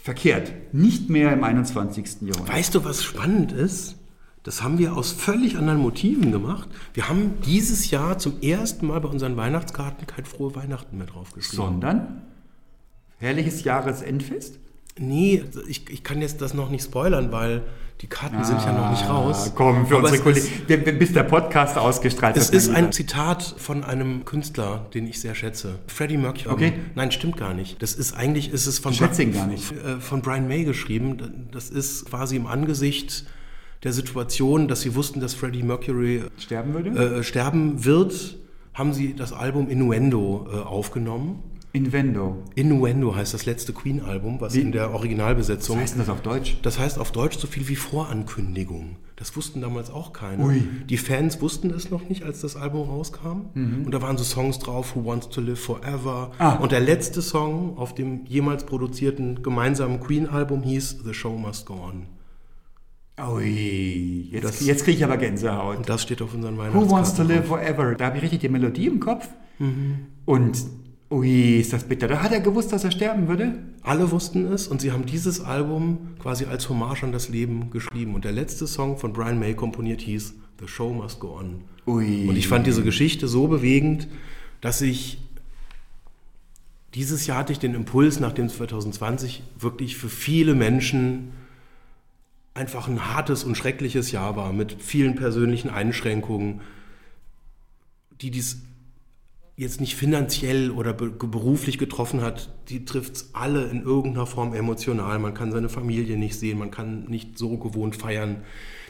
Verkehrt. 0.03 0.53
Nicht 0.73 1.09
mehr 1.09 1.33
im 1.33 1.45
21. 1.45 2.23
Jahrhundert. 2.23 2.53
Weißt 2.53 2.75
du, 2.75 2.85
was 2.85 3.03
spannend 3.03 3.53
ist? 3.53 3.97
Das 4.43 4.63
haben 4.63 4.79
wir 4.79 4.97
aus 4.97 5.13
völlig 5.13 5.57
anderen 5.57 5.79
Motiven 5.79 6.33
gemacht. 6.33 6.69
Wir 6.95 7.09
haben 7.09 7.35
dieses 7.47 7.93
Jahr 7.93 8.19
zum 8.19 8.41
ersten 8.43 8.89
Mal 8.89 9.01
bei 9.01 9.09
unseren 9.09 9.37
Weihnachtskarten 9.37 10.07
kein 10.09 10.25
frohe 10.25 10.57
Weihnachten 10.57 10.99
mehr 10.99 11.07
draufgeschrieben. 11.07 11.57
Sondern 11.57 12.23
herrliches 13.23 13.65
Jahresendfest? 13.65 14.59
Nee, 14.99 15.43
ich, 15.69 15.89
ich 15.89 16.05
kann 16.05 16.21
jetzt 16.21 16.43
das 16.43 16.53
noch 16.53 16.69
nicht 16.69 16.85
spoilern, 16.85 17.33
weil 17.33 17.63
die 18.03 18.09
Karten 18.09 18.43
sind 18.45 18.61
ja 18.61 18.73
noch 18.73 18.91
nicht 18.91 19.09
raus. 19.09 19.47
Ah, 19.49 19.53
Komm, 19.55 19.87
für 19.87 19.97
Aber 19.97 20.11
unsere 20.11 20.31
es 20.33 20.45
Kollegen. 20.67 20.85
ist- 20.85 20.99
Bis 20.99 21.13
der 21.13 21.23
Podcast 21.23 21.79
ausgestrahlt 21.79 22.37
Es 22.37 22.53
wird, 22.53 22.63
ist 22.63 22.69
ein. 22.71 22.93
Zitat 22.93 23.43
von 23.57 23.85
einem 23.85 24.25
Künstler, 24.25 24.87
den 24.93 25.07
ich 25.07 25.21
sehr 25.21 25.35
schätze. 25.35 25.79
Freddie 25.87 26.17
Mercury. 26.19 26.53
Okay. 26.53 26.73
Nein, 26.95 27.11
stimmt 27.13 27.37
gar 27.37 27.55
nicht. 27.55 27.81
Das 27.81 27.95
ist 27.95 28.13
eigentlich, 28.13 28.53
ist 28.53 28.67
es 28.67 28.81
von, 28.81 28.93
ihn 28.93 29.33
gar 29.33 29.47
nicht. 29.47 29.73
äh, 29.73 30.01
von 30.01 30.21
Brian 30.21 30.47
May 30.49 30.65
geschrieben. 30.65 31.49
Das 31.53 31.71
ist 31.71 32.07
quasi 32.07 32.37
im 32.37 32.47
Angesicht 32.47 33.25
der 33.85 33.93
Situation, 33.93 34.69
dass 34.69 34.81
sie 34.83 34.95
wussten, 34.95 35.21
dass 35.21 35.33
Freddie 35.35 35.63
Mercury 35.63 36.25
Sterben 36.39 36.75
würde? 36.75 37.19
äh, 37.19 37.23
sterben 37.23 37.85
wird, 37.85 38.37
haben 38.75 38.93
sie 38.93 39.15
das 39.15 39.33
Album 39.33 39.69
Innuendo 39.71 40.49
äh, 40.53 40.57
aufgenommen. 40.59 41.43
Invendo. 41.75 42.43
Innuendo 42.55 43.15
heißt 43.17 43.33
das 43.33 43.47
letzte 43.47 43.73
Queen-Album, 43.73 44.41
was 44.43 44.55
Wie? 44.55 44.61
in 44.61 44.73
der 44.73 44.91
Originalbesetzung. 44.93 45.77
Was 45.77 45.83
heißt 45.85 45.99
das 45.99 46.09
auf 46.11 46.21
Deutsch? 46.21 46.59
Das 46.63 46.79
heißt 46.79 46.99
auf 46.99 47.13
Deutsch 47.13 47.39
so 47.39 47.47
viel 47.47 47.67
wie 47.69 47.77
Vorankündigung. 47.77 48.97
Das 49.17 49.35
wussten 49.37 49.61
damals 49.63 49.91
auch 49.91 50.13
keine. 50.13 50.45
Ui. 50.45 50.63
Die 50.89 50.97
Fans 50.99 51.41
wussten 51.41 51.71
es 51.71 51.91
noch 51.91 52.07
nicht, 52.09 52.25
als 52.25 52.41
das 52.41 52.57
Album 52.57 52.89
rauskam. 52.89 53.47
Und 53.55 53.91
da 53.91 54.03
waren 54.03 54.19
so 54.19 54.25
Songs 54.25 54.59
drauf, 54.59 54.95
Who 54.97 55.05
Wants 55.07 55.29
to 55.31 55.41
Live 55.41 55.61
Forever. 55.61 56.29
Mhm. 56.35 56.41
Ah. 56.45 56.55
Und 56.57 56.73
der 56.73 56.81
letzte 56.81 57.23
Song 57.23 57.79
auf 57.79 57.95
dem 57.95 58.27
jemals 58.27 58.65
produzierten 58.67 59.43
gemeinsamen 59.43 60.01
Queen-Album 60.01 60.63
hieß 60.63 60.99
The 61.05 61.15
Show 61.15 61.37
Must 61.39 61.67
Go 61.67 61.75
On. 61.75 62.07
Ui, 63.35 64.29
jetzt, 64.31 64.45
Das- 64.45 64.67
jetzt 64.67 64.85
kriege 64.85 64.99
ich 64.99 65.05
aber 65.05 65.17
Gänsehaut. 65.19 65.77
Und 65.79 65.89
das 65.89 66.03
steht 66.03 66.21
auf 66.23 66.35
unseren 66.35 66.57
Who 66.57 66.61
Weihnachtskarten. 66.63 66.91
Wants 66.91 67.15
to 67.15 67.23
Live. 67.23 67.47
Forever? 67.47 67.95
Da 67.95 68.07
habe 68.07 68.17
ich 68.17 68.23
richtig 68.25 68.41
die 68.41 68.49
Melodie 68.49 68.87
im 68.87 69.01
Kopf. 69.01 69.29
Mhm. 69.59 70.07
Und, 70.25 70.59
ui, 71.13 71.61
ist 71.61 71.73
das 71.73 71.85
bitter. 71.85 72.09
Da 72.09 72.23
hat 72.23 72.33
er 72.33 72.41
gewusst, 72.41 72.73
dass 72.73 72.85
er 72.85 72.91
sterben 72.91 73.29
würde? 73.29 73.55
Alle 73.83 74.11
wussten 74.11 74.47
es 74.53 74.67
und 74.67 74.81
sie 74.81 74.93
haben 74.93 75.07
dieses 75.07 75.41
Album 75.41 76.17
quasi 76.19 76.47
als 76.47 76.69
Hommage 76.69 77.05
an 77.05 77.13
das 77.13 77.29
Leben 77.29 77.71
geschrieben. 77.71 78.15
Und 78.15 78.25
der 78.25 78.33
letzte 78.33 78.67
Song 78.67 78.97
von 78.97 79.13
Brian 79.13 79.39
May 79.39 79.55
komponiert 79.55 80.01
hieß 80.01 80.35
The 80.61 80.69
Show 80.69 80.93
Must 80.93 81.21
Go 81.21 81.39
On. 81.39 81.65
Ui. 81.87 82.29
Und 82.29 82.37
ich 82.37 82.49
fand 82.49 82.67
diese 82.67 82.83
Geschichte 82.83 83.29
so 83.29 83.47
bewegend, 83.49 84.09
dass 84.61 84.81
ich 84.81 85.19
dieses 86.95 87.27
Jahr 87.27 87.39
hatte 87.39 87.53
ich 87.53 87.59
den 87.59 87.75
Impuls, 87.75 88.21
nachdem 88.21 88.49
2020 88.49 89.43
wirklich 89.59 89.97
für 89.97 90.09
viele 90.09 90.55
Menschen 90.55 91.33
einfach 92.55 92.87
ein 92.87 93.15
hartes 93.15 93.45
und 93.45 93.57
schreckliches 93.57 94.13
Jahr 94.13 94.37
war, 94.37 94.53
mit 94.53 94.77
vielen 94.81 95.15
persönlichen 95.15 95.71
Einschränkungen, 95.71 96.61
die 98.21 98.31
dies 98.31 98.63
jetzt 99.63 99.81
nicht 99.81 99.97
finanziell 99.97 100.71
oder 100.71 100.93
be 100.93 101.11
beruflich 101.11 101.79
getroffen 101.79 102.21
hat, 102.21 102.53
die 102.69 102.85
trifft 102.85 103.17
es 103.17 103.31
alle 103.33 103.65
in 103.65 103.83
irgendeiner 103.83 104.27
Form 104.27 104.55
emotional. 104.55 105.19
Man 105.19 105.35
kann 105.35 105.53
seine 105.53 105.69
Familie 105.69 106.17
nicht 106.17 106.39
sehen, 106.39 106.59
man 106.59 106.71
kann 106.71 107.05
nicht 107.05 107.39
so 107.39 107.57
gewohnt 107.57 107.97
feiern. 107.97 108.43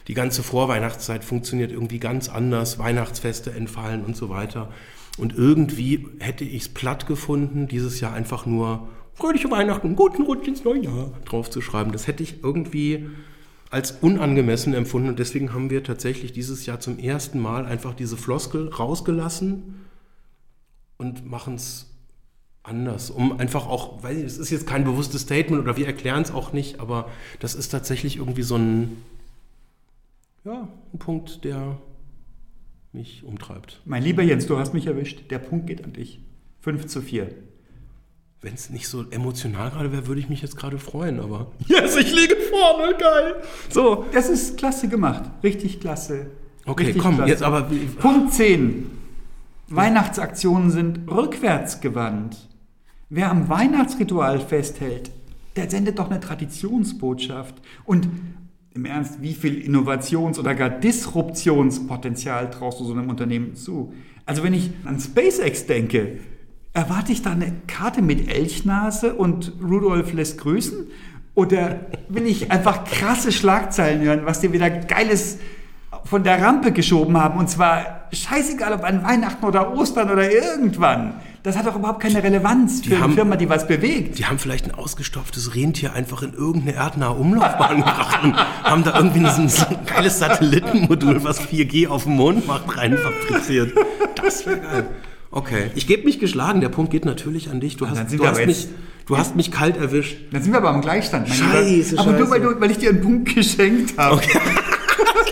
Die 0.07 0.13
ganze 0.13 0.43
Vorweihnachtszeit 0.43 1.23
funktioniert 1.23 1.71
irgendwie 1.71 1.99
ganz 1.99 2.27
anders, 2.27 2.77
Weihnachtsfeste 2.77 3.51
entfallen 3.51 4.03
und 4.03 4.17
so 4.17 4.29
weiter. 4.29 4.69
Und 5.17 5.33
irgendwie 5.37 6.07
hätte 6.19 6.43
ich 6.43 6.63
es 6.63 6.69
platt 6.69 7.07
gefunden, 7.07 7.67
dieses 7.67 7.99
Jahr 8.01 8.13
einfach 8.13 8.45
nur 8.45 8.89
fröhliche 9.13 9.49
Weihnachten, 9.51 9.95
guten 9.95 10.23
Rutsch 10.23 10.47
ins 10.47 10.63
neue 10.63 10.83
Jahr 10.83 11.11
draufzuschreiben. 11.25 11.93
Das 11.93 12.07
hätte 12.07 12.23
ich 12.23 12.43
irgendwie 12.43 13.05
als 13.69 13.91
unangemessen 13.91 14.73
empfunden 14.73 15.09
und 15.09 15.19
deswegen 15.19 15.53
haben 15.53 15.69
wir 15.69 15.83
tatsächlich 15.83 16.31
dieses 16.31 16.65
Jahr 16.65 16.79
zum 16.79 16.99
ersten 16.99 17.39
Mal 17.39 17.65
einfach 17.65 17.95
diese 17.95 18.17
Floskel 18.17 18.69
rausgelassen 18.69 19.82
und 21.03 21.29
machen 21.29 21.55
es 21.55 21.89
anders, 22.63 23.09
um 23.09 23.37
einfach 23.39 23.67
auch, 23.67 24.03
weil 24.03 24.23
es 24.23 24.37
ist 24.37 24.49
jetzt 24.49 24.65
kein 24.65 24.85
bewusstes 24.85 25.23
Statement 25.23 25.61
oder 25.61 25.75
wir 25.75 25.85
erklären 25.85 26.21
es 26.21 26.31
auch 26.31 26.53
nicht, 26.53 26.79
aber 26.79 27.09
das 27.39 27.55
ist 27.55 27.69
tatsächlich 27.69 28.17
irgendwie 28.17 28.43
so 28.43 28.55
ein, 28.55 29.03
ja, 30.45 30.67
ein 30.93 30.99
Punkt, 30.99 31.43
der 31.43 31.77
mich 32.93 33.23
umtreibt. 33.23 33.81
Mein 33.85 34.03
lieber 34.03 34.23
Jens, 34.23 34.45
du 34.47 34.57
hast 34.57 34.73
mich 34.73 34.87
erwischt. 34.87 35.29
Der 35.29 35.39
Punkt 35.39 35.67
geht 35.67 35.83
an 35.83 35.93
dich. 35.93 36.19
5 36.61 36.85
zu 36.85 37.01
4. 37.01 37.29
Wenn 38.41 38.53
es 38.53 38.69
nicht 38.69 38.87
so 38.87 39.09
emotional 39.09 39.71
gerade 39.71 39.91
wäre, 39.91 40.07
würde 40.07 40.21
ich 40.21 40.29
mich 40.29 40.41
jetzt 40.41 40.55
gerade 40.57 40.77
freuen, 40.77 41.19
aber. 41.19 41.51
Yes, 41.67 41.95
ich 41.97 42.13
liege 42.13 42.35
vorne, 42.35 42.95
geil! 42.97 43.35
So. 43.69 44.05
Das 44.13 44.29
ist 44.29 44.57
klasse 44.57 44.87
gemacht. 44.89 45.23
Richtig 45.43 45.79
klasse. 45.79 46.27
Okay, 46.65 46.85
Richtig 46.85 47.01
komm, 47.01 47.15
klasse. 47.15 47.29
jetzt 47.31 47.41
aber. 47.41 47.69
Punkt 47.99 48.33
10. 48.33 49.02
Weihnachtsaktionen 49.75 50.69
sind 50.69 51.09
rückwärtsgewandt. 51.09 52.49
Wer 53.09 53.31
am 53.31 53.49
Weihnachtsritual 53.49 54.39
festhält, 54.39 55.11
der 55.55 55.69
sendet 55.69 55.99
doch 55.99 56.09
eine 56.09 56.19
Traditionsbotschaft. 56.19 57.55
Und 57.85 58.07
im 58.73 58.85
Ernst, 58.85 59.21
wie 59.21 59.33
viel 59.33 59.61
Innovations- 59.61 60.39
oder 60.39 60.55
gar 60.55 60.69
Disruptionspotenzial 60.69 62.49
traust 62.49 62.79
du 62.79 62.85
so 62.85 62.93
einem 62.93 63.09
Unternehmen 63.09 63.55
zu? 63.55 63.93
Also 64.25 64.43
wenn 64.43 64.53
ich 64.53 64.71
an 64.85 64.99
SpaceX 64.99 65.65
denke, 65.65 66.19
erwarte 66.73 67.11
ich 67.11 67.21
da 67.21 67.31
eine 67.31 67.53
Karte 67.67 68.01
mit 68.01 68.31
Elchnase 68.31 69.13
und 69.13 69.53
Rudolf 69.61 70.13
lässt 70.13 70.39
grüßen? 70.39 70.87
Oder 71.35 71.87
will 72.09 72.27
ich 72.27 72.51
einfach 72.51 72.83
krasse 72.83 73.31
Schlagzeilen 73.31 74.01
hören, 74.01 74.21
was 74.25 74.39
dir 74.39 74.53
wieder 74.53 74.69
geiles 74.69 75.39
von 76.05 76.23
der 76.23 76.41
Rampe 76.41 76.71
geschoben 76.71 77.17
haben. 77.17 77.39
Und 77.39 77.49
zwar 77.49 78.02
scheißegal, 78.15 78.73
ob 78.73 78.83
an 78.83 79.03
Weihnachten 79.03 79.45
oder 79.45 79.73
Ostern 79.75 80.09
oder 80.11 80.31
irgendwann. 80.31 81.15
Das 81.43 81.57
hat 81.57 81.65
doch 81.67 81.75
überhaupt 81.75 81.99
keine 82.01 82.23
Relevanz 82.23 82.81
für 82.85 82.95
eine 82.95 83.03
haben- 83.03 83.13
Firma, 83.15 83.35
die 83.35 83.49
was 83.49 83.67
bewegt. 83.67 84.17
Die 84.17 84.25
haben 84.25 84.39
vielleicht 84.39 84.65
ein 84.65 84.73
ausgestopftes 84.75 85.55
Rentier 85.55 85.91
einfach 85.93 86.23
in 86.23 86.33
irgendeine 86.33 86.77
erdnahe 86.77 87.13
Umlaufbahn 87.15 87.77
gebracht 87.83 88.23
und 88.23 88.35
haben 88.37 88.83
da 88.85 88.95
irgendwie 88.97 89.19
so 89.29 89.41
ein, 89.41 89.49
so 89.49 89.65
ein 89.67 89.77
geiles 89.85 90.19
Satellitenmodul, 90.19 91.23
was 91.23 91.41
4G 91.41 91.87
auf 91.89 92.03
dem 92.03 92.13
Mond 92.13 92.47
macht, 92.47 92.77
rein 92.77 92.97
fabriziert. 92.97 93.73
Das 94.15 94.45
wäre 94.45 94.57
geil. 94.59 94.85
Okay, 95.31 95.71
ich 95.75 95.87
gebe 95.87 96.05
mich 96.05 96.19
geschlagen. 96.19 96.61
Der 96.61 96.69
Punkt 96.69 96.91
geht 96.91 97.05
natürlich 97.05 97.49
an 97.49 97.59
dich. 97.59 97.75
Du 97.75 97.89
hast, 97.89 98.13
du 98.13 98.25
hast, 98.25 98.45
mich, 98.45 98.67
du 99.07 99.17
hast 99.17 99.35
mich 99.35 99.51
kalt 99.51 99.75
erwischt. 99.77 100.15
Dann 100.31 100.43
sind 100.43 100.51
wir 100.53 100.59
aber 100.59 100.69
am 100.69 100.79
Gleichstand. 100.81 101.27
Mein 101.27 101.37
Scheiße, 101.37 101.89
Lieber. 101.95 102.01
Aber 102.03 102.11
nur, 102.11 102.19
scheiße. 102.19 102.31
weil, 102.31 102.39
du, 102.41 102.61
weil 102.61 102.71
ich 102.71 102.77
dir 102.77 102.91
einen 102.91 103.01
Punkt 103.01 103.33
geschenkt 103.35 103.97
habe. 103.97 104.21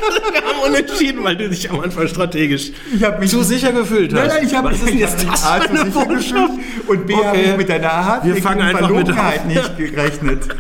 Wir 0.32 0.42
haben 0.42 0.60
unentschieden, 0.72 1.24
weil 1.24 1.36
du 1.38 1.50
dich 1.50 1.70
am 1.70 1.80
Anfang 1.80 2.08
strategisch 2.08 2.72
Ich 2.94 3.04
mich- 3.20 3.30
zu 3.30 3.44
sicher 3.44 3.72
gefühlt 3.72 4.14
hast. 4.14 4.20
Nein, 4.20 4.30
nein, 4.38 4.48
ich 4.48 4.56
habe 4.56 4.72
denn 4.74 4.98
jetzt 4.98 5.26
das 5.28 5.44
A, 5.44 5.60
zu 5.62 5.68
sicher 5.76 6.48
gefühlt 6.48 6.50
und 6.88 7.08
B, 7.08 7.16
habe 7.16 7.28
Okay. 7.30 7.50
ich 7.52 7.58
mit 7.58 7.70
deiner 7.70 7.90
hartnäckigen 8.06 8.44
fangen 8.44 8.62
einfach 8.62 8.90
mit 8.90 9.10
an. 9.10 9.48
nicht 9.48 9.78
gerechnet. 9.78 10.48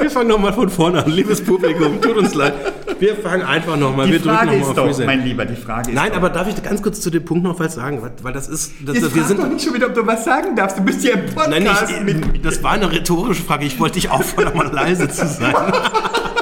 Wir 0.00 0.10
fangen 0.10 0.28
nochmal 0.28 0.52
von 0.54 0.70
vorne 0.70 1.04
an, 1.04 1.10
liebes 1.10 1.44
Publikum, 1.44 2.00
tut 2.00 2.16
uns 2.16 2.34
leid. 2.34 2.54
Wir 2.98 3.14
fangen 3.16 3.42
einfach 3.42 3.76
nochmal, 3.76 4.06
wir 4.10 4.18
drücken 4.18 4.34
Frage 4.34 4.46
nochmal 4.58 4.72
ist 4.72 4.78
auf 4.78 4.96
doch, 4.98 5.06
mein 5.06 5.24
Lieber, 5.24 5.44
die 5.44 5.56
Frage 5.56 5.90
ist 5.90 5.94
Nein, 5.94 6.10
doch, 6.10 6.16
aber 6.16 6.30
darf 6.30 6.48
ich 6.48 6.62
ganz 6.62 6.82
kurz 6.82 7.00
zu 7.02 7.10
dem 7.10 7.22
Punkt 7.24 7.44
noch 7.44 7.58
was 7.60 7.74
sagen? 7.74 8.00
Weil- 8.22 8.32
das 8.32 8.48
ist, 8.48 8.72
das, 8.84 8.96
Jetzt 8.96 9.14
wir 9.14 9.24
sind 9.24 9.40
doch 9.40 9.46
nicht 9.48 9.62
schon 9.62 9.74
wieder, 9.74 9.86
ob 9.88 9.94
du 9.94 10.06
was 10.06 10.24
sagen 10.24 10.56
darfst. 10.56 10.78
Du 10.78 10.82
bist 10.82 11.04
ja 11.04 11.12
im 11.14 11.26
Podcast 11.26 11.50
Nein, 11.50 12.04
nicht, 12.04 12.44
das 12.44 12.62
war 12.62 12.72
eine 12.72 12.90
rhetorische 12.90 13.42
Frage. 13.42 13.66
Ich 13.66 13.78
wollte 13.78 13.94
dich 14.00 14.10
auffordern, 14.10 14.56
mal 14.56 14.72
leise 14.72 15.06
zu 15.08 15.26
sein. 15.26 15.54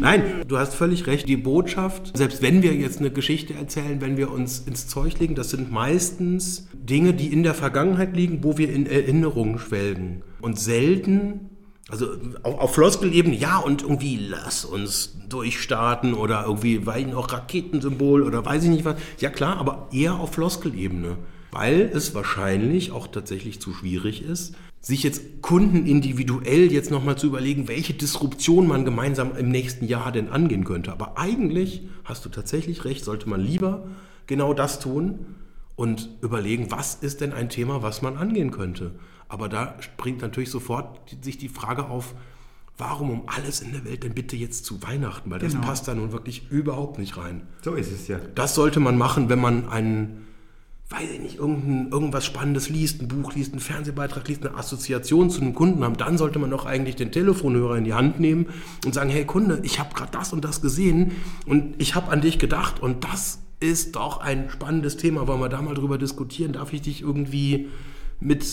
Nein, 0.00 0.44
du 0.46 0.58
hast 0.58 0.74
völlig 0.74 1.06
recht. 1.06 1.28
Die 1.28 1.36
Botschaft, 1.36 2.16
selbst 2.16 2.42
wenn 2.42 2.62
wir 2.62 2.74
jetzt 2.74 2.98
eine 2.98 3.10
Geschichte 3.10 3.54
erzählen, 3.54 4.00
wenn 4.00 4.16
wir 4.16 4.30
uns 4.30 4.60
ins 4.60 4.88
Zeug 4.88 5.18
legen, 5.18 5.34
das 5.34 5.50
sind 5.50 5.70
meistens 5.70 6.68
Dinge, 6.72 7.14
die 7.14 7.32
in 7.32 7.42
der 7.42 7.54
Vergangenheit 7.54 8.16
liegen, 8.16 8.42
wo 8.42 8.58
wir 8.58 8.72
in 8.72 8.86
Erinnerungen 8.86 9.58
schwelgen. 9.58 10.22
Und 10.40 10.58
selten, 10.58 11.50
also 11.88 12.06
auf, 12.42 12.58
auf 12.58 12.74
Floskelebene, 12.74 13.36
ja, 13.36 13.58
und 13.58 13.82
irgendwie 13.82 14.16
lass 14.16 14.64
uns 14.64 15.18
durchstarten 15.28 16.14
oder 16.14 16.44
irgendwie, 16.46 16.86
weil 16.86 17.06
noch 17.06 17.32
Raketensymbol 17.32 18.22
oder 18.22 18.44
weiß 18.44 18.64
ich 18.64 18.70
nicht 18.70 18.84
was. 18.84 18.96
Ja 19.18 19.30
klar, 19.30 19.58
aber 19.58 19.88
eher 19.92 20.14
auf 20.14 20.32
Floskelebene. 20.32 21.18
Weil 21.50 21.90
es 21.92 22.14
wahrscheinlich 22.14 22.92
auch 22.92 23.08
tatsächlich 23.08 23.60
zu 23.60 23.74
schwierig 23.74 24.22
ist, 24.22 24.54
sich 24.82 25.04
jetzt 25.04 25.40
Kunden 25.42 25.86
individuell 25.86 26.72
jetzt 26.72 26.90
nochmal 26.90 27.16
zu 27.16 27.28
überlegen, 27.28 27.68
welche 27.68 27.94
Disruption 27.94 28.66
man 28.66 28.84
gemeinsam 28.84 29.36
im 29.36 29.48
nächsten 29.48 29.86
Jahr 29.86 30.10
denn 30.10 30.28
angehen 30.28 30.64
könnte. 30.64 30.90
Aber 30.92 31.16
eigentlich 31.18 31.82
hast 32.04 32.24
du 32.24 32.28
tatsächlich 32.28 32.84
recht, 32.84 33.04
sollte 33.04 33.28
man 33.28 33.40
lieber 33.40 33.86
genau 34.26 34.52
das 34.54 34.80
tun 34.80 35.20
und 35.76 36.08
überlegen, 36.20 36.70
was 36.70 36.96
ist 36.96 37.20
denn 37.20 37.32
ein 37.32 37.48
Thema, 37.48 37.82
was 37.82 38.02
man 38.02 38.16
angehen 38.16 38.50
könnte. 38.50 38.90
Aber 39.28 39.48
da 39.48 39.76
springt 39.80 40.20
natürlich 40.20 40.50
sofort 40.50 40.98
sich 41.22 41.38
die 41.38 41.48
Frage 41.48 41.86
auf, 41.88 42.14
warum 42.76 43.10
um 43.10 43.22
alles 43.26 43.60
in 43.60 43.72
der 43.72 43.84
Welt 43.84 44.02
denn 44.02 44.14
bitte 44.14 44.34
jetzt 44.36 44.64
zu 44.64 44.82
Weihnachten? 44.82 45.30
Weil 45.30 45.38
das 45.38 45.52
Genau. 45.52 45.64
passt 45.66 45.86
da 45.86 45.94
nun 45.94 46.10
wirklich 46.10 46.50
überhaupt 46.50 46.98
nicht 46.98 47.16
rein. 47.16 47.42
So 47.62 47.74
ist 47.74 47.92
es 47.92 48.08
ja. 48.08 48.18
Das 48.34 48.54
sollte 48.56 48.80
man 48.80 48.98
machen, 48.98 49.28
wenn 49.28 49.40
man 49.40 49.68
einen, 49.68 50.26
weiß 50.92 51.10
ich 51.10 51.20
nicht, 51.20 51.36
irgendein, 51.36 51.90
irgendwas 51.90 52.24
Spannendes 52.24 52.68
liest, 52.68 53.00
ein 53.00 53.08
Buch 53.08 53.34
liest, 53.34 53.52
einen 53.52 53.60
Fernsehbeitrag 53.60 54.28
liest, 54.28 54.46
eine 54.46 54.56
Assoziation 54.56 55.30
zu 55.30 55.40
einem 55.40 55.54
Kunden 55.54 55.82
haben. 55.82 55.96
Dann 55.96 56.18
sollte 56.18 56.38
man 56.38 56.50
doch 56.50 56.66
eigentlich 56.66 56.96
den 56.96 57.12
Telefonhörer 57.12 57.76
in 57.76 57.84
die 57.84 57.94
Hand 57.94 58.20
nehmen 58.20 58.46
und 58.84 58.94
sagen, 58.94 59.10
hey 59.10 59.24
Kunde, 59.24 59.60
ich 59.62 59.78
habe 59.78 59.94
gerade 59.94 60.12
das 60.12 60.32
und 60.32 60.44
das 60.44 60.60
gesehen 60.60 61.12
und 61.46 61.74
ich 61.78 61.94
habe 61.94 62.10
an 62.10 62.20
dich 62.20 62.38
gedacht 62.38 62.80
und 62.80 63.04
das 63.04 63.40
ist 63.60 63.96
doch 63.96 64.20
ein 64.20 64.50
spannendes 64.50 64.96
Thema. 64.96 65.26
Wollen 65.26 65.40
wir 65.40 65.48
da 65.48 65.62
mal 65.62 65.74
drüber 65.74 65.96
diskutieren? 65.96 66.52
Darf 66.52 66.72
ich 66.72 66.82
dich 66.82 67.00
irgendwie 67.00 67.68
mit 68.20 68.44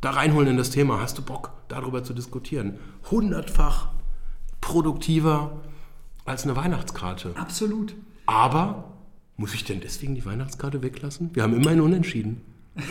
da 0.00 0.10
reinholen 0.10 0.48
in 0.48 0.56
das 0.56 0.70
Thema? 0.70 1.00
Hast 1.00 1.18
du 1.18 1.22
Bock, 1.22 1.50
darüber 1.68 2.04
zu 2.04 2.14
diskutieren? 2.14 2.78
Hundertfach 3.10 3.88
produktiver 4.60 5.60
als 6.24 6.44
eine 6.44 6.54
Weihnachtskarte. 6.54 7.32
Absolut. 7.36 7.94
Aber 8.26 8.87
muss 9.38 9.54
ich 9.54 9.64
denn 9.64 9.80
deswegen 9.80 10.14
die 10.14 10.26
Weihnachtskarte 10.26 10.82
weglassen? 10.82 11.30
Wir 11.32 11.44
haben 11.44 11.54
immerhin 11.54 11.80
unentschieden. 11.80 12.42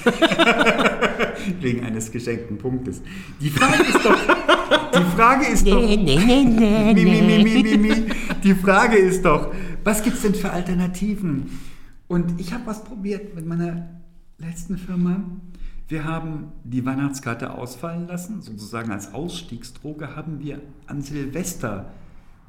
Wegen 1.62 1.84
eines 1.84 2.12
geschenkten 2.12 2.58
Punktes. 2.58 3.02
Die 3.40 3.50
Frage 3.50 3.84
ist 3.84 4.06
doch. 4.06 4.18
Die 4.98 5.16
Frage 5.16 5.46
ist 5.46 5.68
doch. 5.68 5.82
Mi, 5.82 5.98
mi, 5.98 7.78
mi. 7.78 8.06
Die 8.44 8.56
Frage 8.56 8.98
ist 8.98 9.24
doch, 9.24 9.54
was 9.84 10.04
gibt 10.04 10.16
es 10.16 10.24
denn 10.24 10.36
für 10.36 10.50
Alternativen? 10.50 11.60
Und 12.08 12.40
ich 12.40 12.54
habe 12.54 12.66
was 12.66 12.84
probiert 12.84 13.36
mit 13.36 13.46
meiner 13.46 13.90
letzten 14.38 14.78
Firma. 14.78 15.24
Wir 15.90 16.06
haben 16.06 16.52
die 16.64 16.86
Weihnachtskarte 16.86 17.54
ausfallen 17.54 18.08
lassen, 18.08 18.42
sozusagen 18.42 18.92
als 18.92 19.14
Ausstiegsdroge 19.14 20.16
haben 20.16 20.40
wir 20.40 20.62
an 20.86 21.02
Silvester 21.02 21.92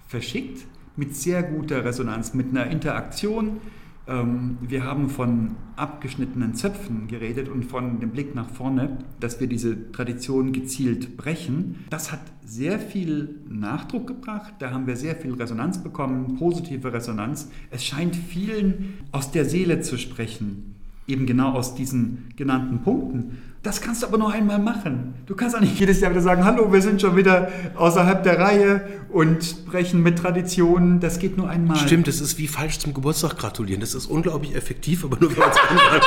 verschickt, 0.08 0.66
mit 0.96 1.14
sehr 1.14 1.44
guter 1.44 1.84
Resonanz, 1.84 2.34
mit 2.34 2.50
einer 2.50 2.66
Interaktion. 2.66 3.61
Ähm, 4.09 4.59
Wir 4.61 4.85
haben 4.85 5.11
von 5.11 5.57
abgeschnittenen 5.77 6.55
Zöpfen 6.55 7.07
geredet 7.07 7.49
und 7.49 7.64
von 7.64 8.01
dem 8.01 8.11
Blick 8.11 8.35
nach 8.35 8.51
vorne, 8.51 8.99
dass 9.21 9.38
wir 9.38 9.47
diese 9.47 9.92
Tradition 9.92 10.53
gezielt 10.53 11.16
brechen. 11.16 11.85
Das 11.90 12.11
hat 12.11 12.21
sehr 12.44 12.79
viel 12.79 13.40
Nachdruck 13.49 14.07
gebracht, 14.07 14.55
da 14.59 14.71
haben 14.71 14.87
wir 14.87 14.97
sehr 14.97 15.14
viel 15.14 15.35
Resonanz 15.35 15.83
bekommen, 15.83 16.37
positive 16.37 16.92
Resonanz. 16.92 17.51
Es 17.71 17.85
scheint 17.85 18.16
vielen 18.16 18.94
aus 19.12 19.31
der 19.31 19.44
Seele 19.44 19.83
zu 19.83 19.99
sprechen, 19.99 20.75
eben 21.09 21.27
genau 21.27 21.53
aus 21.53 21.75
diesen 21.75 22.29
genannten 22.37 22.81
Punkten. 22.83 23.38
Das 23.62 23.81
kannst 23.81 24.03
du 24.03 24.07
aber 24.07 24.18
nur 24.18 24.31
einmal 24.33 24.61
machen. 24.61 25.14
Du 25.27 25.35
kannst 25.35 25.57
auch 25.57 25.61
nicht 25.61 25.81
jedes 25.81 26.01
Jahr 26.01 26.12
wieder 26.12 26.21
sagen, 26.21 26.44
hallo, 26.44 26.73
wir 26.73 26.81
sind 26.81 27.01
schon 27.01 27.16
wieder 27.16 27.51
außerhalb 27.75 28.23
der 28.23 28.38
Reihe 28.38 28.87
und 29.11 29.66
brechen 29.66 30.03
mit 30.03 30.18
Traditionen. 30.18 31.01
Das 31.01 31.18
geht 31.18 31.37
nur 31.37 31.49
einmal. 31.51 31.77
Stimmt, 31.79 32.07
das 32.07 32.21
ist 32.21 32.38
wie 32.38 32.47
falsch 32.47 32.79
zum 32.79 32.94
Geburtstag 32.94 33.37
gratulieren. 33.37 33.81
Das 33.81 33.94
ist 33.94 34.07
unglaublich 34.07 34.55
effektiv, 34.55 35.05
aber 35.05 35.18
nur 35.18 35.31
wenn 35.33 35.38
man 35.38 35.51
es 35.51 35.57
einmal. 35.71 36.01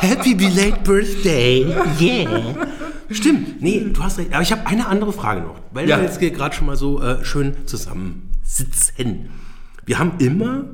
Happy 0.00 0.34
belated 0.34 0.82
birthday. 0.84 1.66
Yeah. 2.00 2.54
Stimmt, 3.10 3.62
nee, 3.62 3.86
du 3.92 4.02
hast 4.02 4.18
recht. 4.18 4.32
Aber 4.32 4.42
ich 4.42 4.52
habe 4.52 4.66
eine 4.66 4.86
andere 4.86 5.12
Frage 5.12 5.40
noch, 5.42 5.56
weil 5.72 5.88
Ja. 5.88 5.96
wir 5.98 6.04
jetzt 6.04 6.18
hier 6.20 6.30
gerade 6.30 6.54
schon 6.54 6.66
mal 6.66 6.76
so 6.76 7.00
äh, 7.02 7.24
schön 7.24 7.54
zusammensitzen. 7.66 9.30
Wir 9.86 9.98
haben 9.98 10.12
immer 10.18 10.64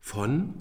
von 0.00 0.54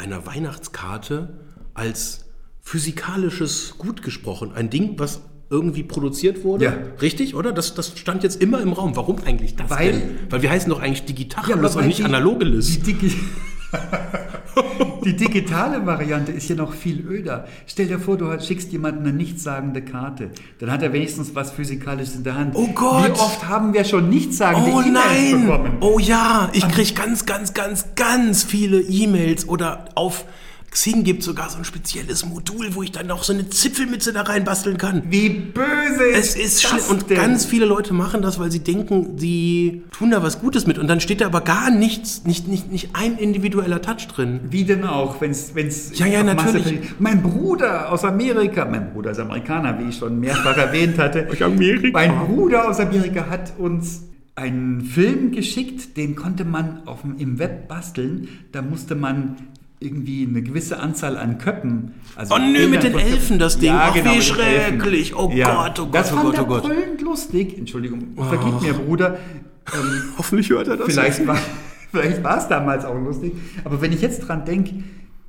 einer 0.00 0.26
Weihnachtskarte 0.26 1.28
als 1.74 2.24
physikalisches 2.60 3.74
Gut 3.78 4.02
gesprochen. 4.02 4.52
Ein 4.54 4.70
Ding, 4.70 4.94
was 4.98 5.20
irgendwie 5.50 5.82
produziert 5.82 6.44
wurde. 6.44 6.64
Ja. 6.64 6.74
Richtig, 7.02 7.34
oder? 7.34 7.52
Das, 7.52 7.74
das 7.74 7.98
stand 7.98 8.22
jetzt 8.22 8.40
immer 8.40 8.60
im 8.60 8.72
Raum. 8.72 8.96
Warum 8.96 9.18
eigentlich 9.24 9.56
das 9.56 9.68
Weil- 9.70 9.92
denn? 9.92 10.18
Weil 10.30 10.42
wir 10.42 10.50
heißen 10.50 10.70
doch 10.70 10.80
eigentlich 10.80 11.04
Digitalis 11.04 11.74
weil 11.74 11.82
und 11.82 11.86
nicht 11.88 11.98
die- 11.98 12.04
Analogelis. 12.04 12.66
Die, 12.80 12.80
Digi 12.94 13.12
die 15.04 15.16
digitale 15.16 15.84
Variante 15.86 16.32
ist 16.32 16.48
ja 16.48 16.56
noch 16.56 16.74
viel 16.74 17.00
öder. 17.06 17.46
Stell 17.66 17.86
dir 17.86 17.98
vor, 17.98 18.16
du 18.16 18.38
schickst 18.40 18.72
jemandem 18.72 19.04
eine 19.04 19.12
nichtssagende 19.12 19.82
Karte. 19.82 20.30
Dann 20.58 20.70
hat 20.70 20.82
er 20.82 20.92
wenigstens 20.92 21.34
was 21.34 21.50
Physikalisches 21.50 22.16
in 22.16 22.24
der 22.24 22.34
Hand. 22.36 22.54
Oh 22.54 22.68
Gott! 22.74 23.06
Wie 23.08 23.12
oft 23.12 23.48
haben 23.48 23.72
wir 23.72 23.84
schon 23.84 24.08
nichtssagende 24.08 24.70
Oh 24.70 24.80
E-Mails 24.80 24.92
nein! 25.32 25.46
bekommen? 25.46 25.76
Oh 25.80 25.98
ja, 25.98 26.50
ich 26.52 26.68
kriege 26.68 26.92
ganz, 26.94 27.26
ganz, 27.26 27.54
ganz, 27.54 27.86
ganz 27.96 28.44
viele 28.44 28.80
E-Mails 28.80 29.48
oder 29.48 29.86
auf 29.94 30.24
Xing 30.70 31.02
gibt 31.02 31.22
sogar 31.24 31.50
so 31.50 31.58
ein 31.58 31.64
spezielles 31.64 32.24
Modul, 32.24 32.74
wo 32.76 32.82
ich 32.84 32.92
dann 32.92 33.08
noch 33.08 33.24
so 33.24 33.32
eine 33.32 33.48
Zipfelmütze 33.50 34.12
da 34.12 34.22
reinbasteln 34.22 34.78
kann. 34.78 35.02
Wie 35.10 35.28
böse 35.28 36.10
Es 36.12 36.36
ist 36.36 36.62
schlimm. 36.62 36.80
Und 36.90 37.10
denn? 37.10 37.16
ganz 37.16 37.44
viele 37.44 37.66
Leute 37.66 37.92
machen 37.92 38.22
das, 38.22 38.38
weil 38.38 38.52
sie 38.52 38.60
denken, 38.60 39.18
sie 39.18 39.82
tun 39.90 40.12
da 40.12 40.22
was 40.22 40.40
Gutes 40.40 40.68
mit. 40.68 40.78
Und 40.78 40.86
dann 40.86 41.00
steht 41.00 41.20
da 41.22 41.26
aber 41.26 41.40
gar 41.40 41.70
nichts, 41.72 42.24
nicht, 42.24 42.46
nicht, 42.46 42.70
nicht 42.70 42.90
ein 42.92 43.18
individueller 43.18 43.82
Touch 43.82 44.06
drin. 44.06 44.40
Wie 44.48 44.64
denn 44.64 44.84
auch, 44.84 45.20
wenn 45.20 45.32
es 45.32 45.52
Ja, 45.98 46.06
ja, 46.06 46.22
Masse 46.22 46.58
natürlich. 46.58 46.80
Mein 47.00 47.20
Bruder 47.22 47.90
aus 47.90 48.04
Amerika, 48.04 48.64
mein 48.64 48.92
Bruder 48.92 49.10
ist 49.10 49.18
Amerikaner, 49.18 49.76
wie 49.80 49.88
ich 49.88 49.96
schon 49.96 50.20
mehrfach 50.20 50.56
erwähnt 50.56 50.98
hatte. 50.98 51.26
Aus 51.32 51.42
Amerika. 51.42 51.90
Mein 51.98 52.26
Bruder 52.28 52.68
aus 52.68 52.78
Amerika 52.78 53.26
hat 53.28 53.54
uns 53.58 54.02
einen 54.36 54.82
Film 54.82 55.32
geschickt, 55.32 55.96
den 55.96 56.14
konnte 56.14 56.44
man 56.44 56.86
auf, 56.86 57.02
dem- 57.02 57.18
im 57.18 57.38
Web 57.40 57.66
basteln. 57.66 58.28
Da 58.52 58.62
musste 58.62 58.94
man 58.94 59.36
irgendwie 59.80 60.26
eine 60.28 60.42
gewisse 60.42 60.78
Anzahl 60.78 61.16
an 61.16 61.38
Köppen. 61.38 61.94
Also 62.14 62.34
Oh 62.34 62.38
nö, 62.38 62.68
mit 62.68 62.82
den. 62.82 62.96
Elfen 62.96 63.38
das 63.38 63.58
Ding. 63.58 63.72
Ach, 63.72 63.94
wie 63.94 63.98
mit 63.98 64.06
den 64.06 64.14
Elfen. 64.14 64.34
schrecklich. 64.34 65.16
Oh 65.16 65.28
Gott, 65.28 65.80
oh 65.80 65.86
Gott, 65.86 65.94
das 65.94 66.12
oh 66.12 66.16
Gott, 66.16 66.38
oh 66.38 66.44
Gott. 66.44 66.62
brüllend 66.64 67.00
lustig. 67.00 67.56
Entschuldigung, 67.56 68.08
vergib 68.16 68.60
mir, 68.60 68.74
Bruder. 68.74 69.18
Ähm, 69.74 70.02
Hoffentlich 70.18 70.50
hört 70.50 70.68
er 70.68 70.76
das. 70.76 70.86
Vielleicht 70.86 71.26
war, 71.26 71.38
vielleicht 71.90 72.22
war 72.22 72.38
es 72.38 72.48
damals 72.48 72.84
auch 72.84 72.98
lustig. 72.98 73.32
Aber 73.64 73.80
wenn 73.80 73.92
ich 73.92 74.02
jetzt 74.02 74.20
dran 74.28 74.44
denke, 74.44 74.74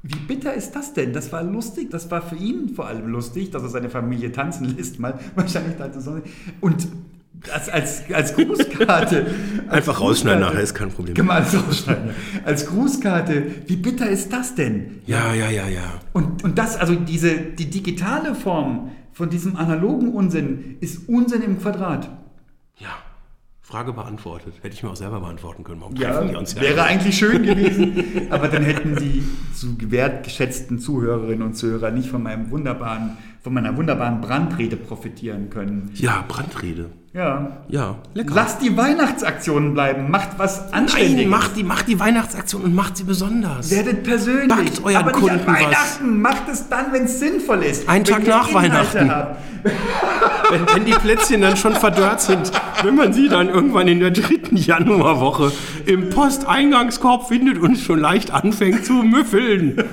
wie 0.04 0.20
bitter 0.28 0.54
ist 0.54 0.72
das 0.72 0.94
denn? 0.94 1.14
Das 1.14 1.32
war 1.32 1.44
lustig, 1.44 1.90
das 1.92 2.10
war 2.10 2.22
für 2.22 2.36
ihn 2.36 2.70
vor 2.76 2.88
allem 2.88 3.08
lustig, 3.08 3.52
dass 3.52 3.64
er 3.64 3.70
seine 3.70 3.90
Familie 3.90 4.32
tanzen 4.32 4.76
lässt, 4.76 5.00
mal 5.00 5.18
wahrscheinlich 5.36 5.78
tanzen 5.78 6.02
soll. 6.02 6.24
Und 6.60 6.88
das 7.46 7.70
als, 7.70 8.04
als 8.14 8.36
Grußkarte. 8.36 9.26
als 9.68 9.78
Einfach 9.78 10.00
rausschneiden 10.02 10.42
nachher, 10.42 10.62
ist 10.62 10.74
kein 10.74 10.90
Problem. 10.90 11.16
Kann 11.16 11.26
man 11.26 11.38
alles 11.38 11.56
rausschneiden. 11.56 12.12
Als 12.46 12.66
Grußkarte, 12.68 13.44
wie 13.68 13.76
bitter 13.76 14.10
ist 14.10 14.32
das 14.32 14.56
denn? 14.56 15.02
Ja, 15.06 15.34
ja, 15.34 15.50
ja, 15.50 15.68
ja. 15.68 16.02
Und, 16.14 16.44
und 16.44 16.58
das, 16.58 16.78
also 16.78 16.96
diese, 16.96 17.36
die 17.36 17.70
digitale 17.70 18.36
Form 18.36 18.92
von 19.12 19.30
diesem 19.30 19.56
analogen 19.56 20.14
Unsinn 20.14 20.78
ist 20.82 21.10
Unsinn 21.10 21.42
im 21.42 21.60
Quadrat. 21.60 22.10
Ja. 22.78 22.90
Frage 23.62 23.94
beantwortet. 23.94 24.56
Hätte 24.62 24.76
ich 24.76 24.84
mir 24.84 24.90
auch 24.90 24.96
selber 24.96 25.22
beantworten 25.22 25.64
können. 25.64 25.80
Warum 25.82 25.96
Ja, 25.96 26.22
die 26.22 26.36
uns 26.36 26.56
ja? 26.56 26.62
wäre 26.62 26.84
eigentlich 26.84 27.18
schön 27.18 27.44
gewesen, 27.46 28.04
aber 28.30 28.50
dann 28.50 28.64
hätten 28.64 28.98
die 28.98 29.24
zu 29.56 29.78
wertgeschätzten 29.80 30.80
Zuhörerinnen 30.80 31.42
und 31.42 31.54
Zuhörer 31.56 31.92
nicht 31.92 32.10
von 32.10 32.22
meinem 32.22 32.52
wunderbaren 32.52 33.18
von 33.44 33.54
meiner 33.54 33.76
wunderbaren 33.76 34.22
Brandrede 34.22 34.76
profitieren 34.76 35.50
können. 35.50 35.90
Ja, 35.96 36.24
Brandrede. 36.28 36.92
Ja. 37.14 37.64
Ja, 37.68 37.96
lecker. 38.14 38.34
Lass 38.36 38.60
die 38.60 38.78
Weihnachtsaktionen 38.78 39.74
bleiben. 39.74 40.10
Macht 40.12 40.30
was 40.38 40.72
Anständiges. 40.72 41.18
Nein, 41.18 41.30
macht 41.30 41.58
die, 41.58 41.64
macht 41.64 41.88
die 41.88 42.00
Weihnachtsaktion 42.00 42.62
und 42.62 42.76
macht 42.76 42.96
sie 42.96 43.04
besonders. 43.04 43.70
Werdet 43.72 44.04
persönlich. 44.04 44.48
Backt 44.48 44.84
euren 44.84 44.96
aber 44.96 45.12
Kunden 45.12 45.36
nicht 45.36 45.48
an 45.48 45.56
was. 45.56 45.64
Weihnachten. 45.64 46.22
Macht 46.22 46.50
es 46.50 46.70
dann, 46.70 46.94
wenn 46.94 47.04
es 47.04 47.20
sinnvoll 47.20 47.64
ist. 47.64 47.90
Einen 47.90 48.06
Tag 48.06 48.26
nach 48.26 48.48
Inhalte 48.48 49.00
Weihnachten. 49.00 49.12
wenn, 50.52 50.76
wenn 50.76 50.86
die 50.86 50.94
Plätzchen 50.94 51.42
dann 51.42 51.58
schon 51.58 51.74
verdörrt 51.74 52.22
sind, 52.22 52.52
wenn 52.84 52.96
man 52.96 53.12
sie 53.12 53.28
dann 53.28 53.50
irgendwann 53.50 53.88
in 53.88 54.00
der 54.00 54.12
dritten 54.12 54.56
Januarwoche 54.56 55.52
im 55.86 56.10
Posteingangskorb 56.10 57.28
findet 57.28 57.58
und 57.58 57.78
schon 57.78 58.00
leicht 58.00 58.32
anfängt 58.32 58.86
zu 58.86 58.94
müffeln. 58.94 59.84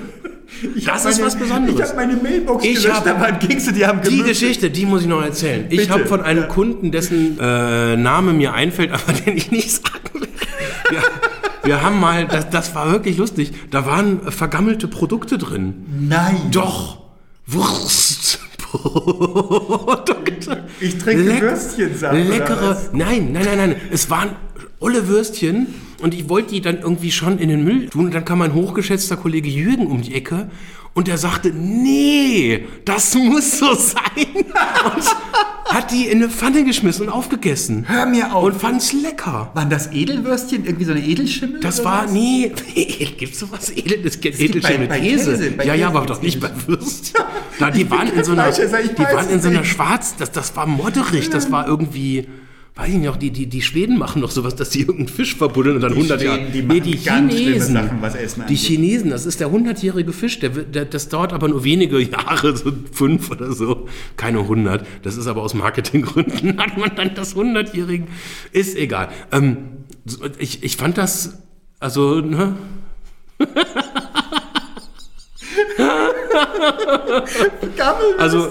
Ich 0.75 0.85
Das 0.85 1.05
ist 1.05 1.17
meine- 1.17 1.27
was 1.27 1.35
Besonderes. 1.37 1.79
Ich 1.79 1.85
habe 1.85 1.95
meine 1.95 2.15
Mailbox 2.15 2.65
Ich 2.65 2.81
gelöscht, 2.81 3.07
aber 3.07 3.31
du, 3.31 3.47
die 3.47 3.85
haben 3.85 4.01
Die 4.01 4.09
gemüffelt. 4.09 4.27
Geschichte, 4.27 4.69
die 4.69 4.85
muss 4.85 5.01
ich 5.01 5.07
noch 5.07 5.21
erzählen. 5.23 5.65
Ich 5.69 5.89
habe 5.89 6.05
von 6.05 6.21
einem 6.21 6.47
Kunden, 6.47 6.91
dessen 6.91 7.37
äh, 7.39 7.95
Name 7.95 8.33
mir 8.33 8.53
einfällt, 8.53 8.91
aber 8.91 9.13
den 9.13 9.37
ich 9.37 9.51
nicht 9.51 9.71
sagen 9.71 9.99
will. 10.13 10.27
Wir, 10.89 11.01
wir 11.63 11.81
haben 11.83 11.99
mal, 11.99 12.25
das, 12.25 12.49
das 12.49 12.75
war 12.75 12.91
wirklich 12.91 13.17
lustig, 13.17 13.51
da 13.71 13.85
waren 13.85 14.31
vergammelte 14.31 14.87
Produkte 14.87 15.37
drin. 15.37 15.85
Nein. 16.07 16.37
Doch, 16.51 16.99
Wurst. 17.45 18.39
Produkte. 18.57 20.63
Ich 20.79 20.97
trinke 20.97 21.41
Würstchensaft, 21.41 22.13
oder 22.13 22.23
Leckere. 22.23 22.81
Nein, 22.93 23.33
nein, 23.33 23.43
nein, 23.45 23.57
nein. 23.57 23.75
Es 23.91 24.09
waren 24.09 24.29
olle 24.79 25.07
Würstchen 25.09 25.67
und 25.99 26.13
ich 26.13 26.29
wollte 26.29 26.53
die 26.53 26.61
dann 26.61 26.79
irgendwie 26.79 27.11
schon 27.11 27.39
in 27.39 27.49
den 27.49 27.63
Müll 27.63 27.89
tun. 27.89 28.05
Und 28.05 28.13
dann 28.13 28.25
kam 28.25 28.39
mein 28.39 28.53
hochgeschätzter 28.53 29.17
Kollege 29.17 29.49
Jürgen 29.49 29.87
um 29.87 30.01
die 30.01 30.15
Ecke 30.15 30.49
und 30.93 31.07
der 31.07 31.17
sagte, 31.17 31.49
nee, 31.53 32.65
das 32.85 33.13
muss 33.15 33.59
so 33.59 33.73
sein. 33.73 33.95
Und 34.95 35.75
hat 35.75 35.91
die 35.91 36.07
in 36.07 36.17
eine 36.17 36.29
Pfanne 36.31 36.63
geschmissen 36.63 37.05
und 37.05 37.13
aufgegessen. 37.13 37.85
Hör 37.87 38.07
mir 38.07 38.33
auf. 38.33 38.43
Und 38.43 38.55
fand's 38.55 38.91
lecker. 38.91 39.51
Waren 39.53 39.69
das 39.69 39.91
Edelwürstchen? 39.91 40.65
Irgendwie 40.65 40.85
so 40.85 40.91
eine 40.93 41.05
Edelschimmel? 41.05 41.59
Das 41.59 41.85
war, 41.85 42.05
was? 42.05 42.11
nee, 42.11 42.51
gibt's 43.19 43.37
sowas 43.37 43.69
Edel, 43.69 43.99
Edelchen 44.03 44.61
bei- 44.63 44.77
mit 44.79 44.89
bei 44.89 44.99
Käse. 44.99 45.31
Käse, 45.37 45.51
bei 45.51 45.65
ja, 45.65 45.75
ja, 45.75 45.89
aber 45.89 46.07
doch 46.07 46.23
nicht 46.23 46.39
bei 46.39 46.49
Würstchen. 46.65 47.23
Da, 47.59 47.69
die 47.69 47.87
waren 47.91 48.07
in 48.07 48.23
so 48.23 48.31
einer, 48.31 48.49
die 48.51 48.63
waren 48.63 49.29
in 49.29 49.41
so 49.41 49.49
einer 49.49 49.59
nicht. 49.59 49.71
schwarz, 49.73 50.15
das, 50.17 50.31
das 50.31 50.55
war 50.55 50.65
modderig, 50.65 51.29
das 51.29 51.51
war 51.51 51.67
irgendwie, 51.67 52.25
weiß 52.79 52.89
ich 52.89 52.95
nicht, 52.95 53.21
die, 53.21 53.31
die, 53.31 53.47
die 53.47 53.61
Schweden 53.61 53.97
machen 53.97 54.21
doch 54.21 54.31
sowas, 54.31 54.55
dass 54.55 54.69
die 54.69 54.79
irgendeinen 54.79 55.09
Fisch 55.09 55.35
verbuddeln 55.35 55.75
und 55.75 55.81
dann 55.81 55.91
Die 55.91 55.97
100 55.97 56.21
Jahre. 56.21 56.45
Die 56.53 56.61
machen 56.61 57.03
ganz 57.03 57.33
schlimme 57.33 57.59
Sachen, 57.59 58.01
was 58.01 58.15
Essen 58.15 58.45
die. 58.47 58.55
Chinesen, 58.55 59.09
das 59.09 59.25
ist 59.25 59.41
der 59.41 59.49
100-jährige 59.49 60.13
Fisch, 60.13 60.39
der, 60.39 60.49
der, 60.49 60.85
das 60.85 61.09
dauert 61.09 61.33
aber 61.33 61.49
nur 61.49 61.63
wenige 61.65 61.99
Jahre, 61.99 62.55
so 62.55 62.71
fünf 62.91 63.29
oder 63.31 63.51
so, 63.51 63.87
keine 64.15 64.39
100. 64.39 64.85
Das 65.03 65.17
ist 65.17 65.27
aber 65.27 65.41
aus 65.41 65.53
Marketinggründen, 65.53 66.57
hat 66.57 66.77
man 66.77 66.95
dann 66.95 67.13
das 67.15 67.35
100-jährigen, 67.35 68.07
ist 68.53 68.77
egal. 68.77 69.09
Ähm, 69.31 69.57
ich, 70.37 70.63
ich 70.63 70.77
fand 70.77 70.97
das, 70.97 71.43
also, 71.79 72.21
ne, 72.21 72.55
Gammelwürstchen. 77.77 78.19
also 78.19 78.49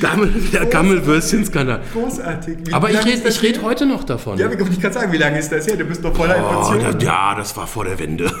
Gammel, 0.00 0.32
der 0.52 0.66
Gammelwürstchenskandal. 0.66 1.80
Großartig. 1.92 2.58
Wie 2.64 2.72
Aber 2.72 2.90
ich 2.90 3.04
rede 3.04 3.42
red 3.42 3.62
heute 3.62 3.86
noch 3.86 4.04
davon. 4.04 4.38
Ja, 4.38 4.50
wie- 4.50 4.62
ich 4.72 4.80
kann 4.80 4.92
sagen, 4.92 5.12
wie 5.12 5.18
lange 5.18 5.38
ist 5.38 5.50
das 5.52 5.66
her? 5.66 5.76
Du 5.76 5.84
bist 5.84 6.04
doch 6.04 6.14
voller 6.14 6.36
Oh, 6.42 6.48
Emotionen. 6.70 7.00
ja, 7.00 7.34
das 7.36 7.56
war 7.56 7.66
vor 7.66 7.84
der 7.84 7.98
Wende. 7.98 8.30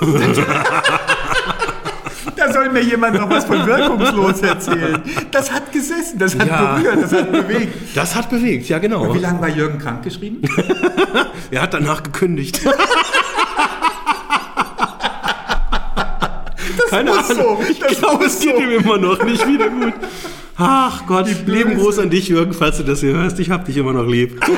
Da 2.36 2.50
soll 2.52 2.70
mir 2.70 2.80
jemand 2.82 3.16
noch 3.16 3.28
was 3.28 3.44
von 3.44 3.66
wirkungslos 3.66 4.40
erzählen. 4.40 5.02
Das 5.30 5.52
hat 5.52 5.70
gesessen, 5.72 6.18
das 6.18 6.38
hat 6.38 6.48
Ja. 6.48 6.74
berührt, 6.76 7.02
das 7.02 7.12
hat 7.12 7.30
bewegt. 7.32 7.96
Das 7.96 8.14
hat 8.14 8.30
bewegt, 8.30 8.66
ja 8.68 8.78
genau. 8.78 9.12
Wie 9.14 9.18
lange 9.18 9.40
war 9.42 9.48
Jürgen 9.48 9.78
krank 9.78 10.02
geschrieben? 10.02 10.40
Er 11.50 11.62
hat 11.62 11.74
danach 11.74 12.02
gekündigt. 12.02 12.60
Keine 16.88 17.10
muss 17.10 17.30
Ahnung. 17.30 17.58
so, 17.60 17.70
ich 17.70 17.78
das 17.78 17.98
glaube, 17.98 18.24
muss 18.24 18.34
es 18.34 18.40
geht 18.40 18.56
so. 18.56 18.62
ihm 18.62 18.70
immer 18.70 18.98
noch 18.98 19.22
nicht 19.24 19.46
wieder 19.46 19.68
gut. 19.68 19.94
Ach 20.56 21.06
Gott, 21.06 21.26
Leben 21.46 21.76
groß 21.78 22.00
an 22.00 22.10
dich, 22.10 22.28
Jürgen, 22.28 22.52
falls 22.52 22.76
du 22.76 22.82
das 22.82 23.00
hier 23.00 23.12
hörst. 23.14 23.38
Ich 23.38 23.50
hab 23.50 23.64
dich 23.64 23.76
immer 23.76 23.92
noch 23.92 24.06
lieb. 24.06 24.40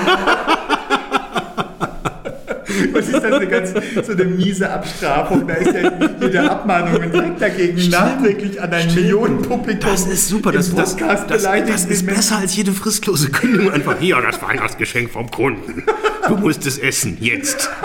Was 2.92 3.06
ist 3.06 3.14
das 3.14 3.24
eine 3.24 3.46
ganz 3.46 3.72
so 4.06 4.12
eine 4.12 4.24
miese 4.24 4.70
Abstrafung? 4.70 5.46
Da 5.46 5.54
ist 5.54 5.74
ja 5.74 5.92
jede 6.20 6.50
Abmahnung 6.50 7.10
direkt 7.10 7.40
dagegen 7.40 7.88
nachträglich 7.90 8.60
an 8.60 8.72
ein 8.72 8.94
Millionenpublikum. 8.94 9.90
Das 9.90 10.06
ist 10.06 10.28
super. 10.28 10.52
Das, 10.52 10.74
das, 10.74 10.96
das, 10.96 11.26
das 11.26 11.84
ist 11.84 12.06
besser 12.06 12.38
als 12.38 12.56
jede 12.56 12.72
fristlose 12.72 13.30
Kündigung. 13.30 13.72
Einfach 13.72 13.98
hier, 13.98 14.20
das 14.20 14.40
Weihnachtsgeschenk 14.42 15.10
vom 15.10 15.30
Kunden. 15.30 15.84
Du 16.28 16.36
musst 16.36 16.66
es 16.66 16.78
essen, 16.78 17.16
jetzt. 17.20 17.70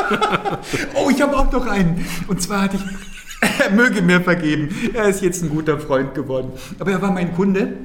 Oh, 0.93 1.09
ich 1.09 1.21
habe 1.21 1.35
auch 1.35 1.51
noch 1.51 1.67
einen. 1.67 2.05
Und 2.27 2.41
zwar 2.41 2.63
hatte 2.63 2.77
ich. 2.77 3.16
Er 3.41 3.71
möge 3.75 4.01
mir 4.01 4.21
vergeben. 4.21 4.69
Er 4.93 5.07
ist 5.09 5.21
jetzt 5.21 5.43
ein 5.43 5.49
guter 5.49 5.79
Freund 5.79 6.13
geworden. 6.13 6.51
Aber 6.79 6.91
er 6.91 7.01
war 7.01 7.11
mein 7.11 7.33
Kunde. 7.33 7.77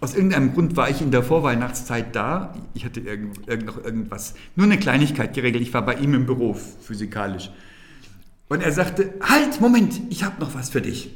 Aus 0.00 0.14
irgendeinem 0.14 0.54
Grund 0.54 0.76
war 0.76 0.88
ich 0.88 1.02
in 1.02 1.10
der 1.10 1.22
Vorweihnachtszeit 1.22 2.16
da. 2.16 2.54
Ich 2.72 2.84
hatte 2.84 3.00
irgend, 3.00 3.46
irgend 3.48 3.66
noch 3.66 3.84
irgendwas, 3.84 4.34
nur 4.56 4.64
eine 4.66 4.78
Kleinigkeit 4.78 5.34
geregelt. 5.34 5.62
Ich 5.62 5.74
war 5.74 5.84
bei 5.84 5.94
ihm 5.94 6.14
im 6.14 6.24
Büro, 6.26 6.54
physikalisch. 6.54 7.50
Und 8.48 8.62
er 8.62 8.72
sagte, 8.72 9.14
halt, 9.20 9.60
Moment, 9.60 10.00
ich 10.08 10.24
habe 10.24 10.40
noch 10.40 10.54
was 10.54 10.70
für 10.70 10.80
dich. 10.80 11.10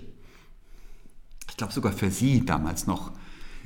Ich 1.49 1.57
glaube 1.57 1.73
sogar 1.73 1.93
für 1.93 2.11
Sie 2.11 2.45
damals 2.45 2.87
noch. 2.87 3.13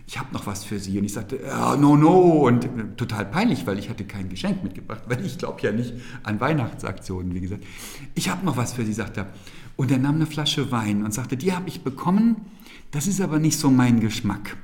Ich 0.06 0.18
habe 0.18 0.32
noch 0.32 0.46
was 0.46 0.64
für 0.64 0.78
Sie. 0.78 0.98
Und 0.98 1.04
ich 1.04 1.12
sagte, 1.12 1.38
ja, 1.44 1.76
no, 1.76 1.96
no. 1.96 2.46
Und 2.46 2.64
äh, 2.64 2.68
total 2.96 3.26
peinlich, 3.26 3.66
weil 3.66 3.78
ich 3.78 3.90
hatte 3.90 4.04
kein 4.04 4.28
Geschenk 4.28 4.62
mitgebracht, 4.62 5.02
weil 5.06 5.24
ich 5.24 5.36
glaube 5.36 5.60
ja 5.62 5.72
nicht 5.72 5.94
an 6.22 6.40
Weihnachtsaktionen, 6.40 7.34
wie 7.34 7.40
gesagt. 7.40 7.64
Ich 8.14 8.30
habe 8.30 8.46
noch 8.46 8.56
was 8.56 8.72
für 8.72 8.86
Sie, 8.86 8.92
sagt 8.92 9.18
er. 9.18 9.26
Und 9.78 9.92
er 9.92 9.98
nahm 9.98 10.16
eine 10.16 10.26
Flasche 10.26 10.72
Wein 10.72 11.04
und 11.04 11.14
sagte, 11.14 11.36
die 11.36 11.52
habe 11.52 11.68
ich 11.68 11.82
bekommen, 11.82 12.34
das 12.90 13.06
ist 13.06 13.20
aber 13.20 13.38
nicht 13.38 13.56
so 13.56 13.70
mein 13.70 14.00
Geschmack. 14.00 14.56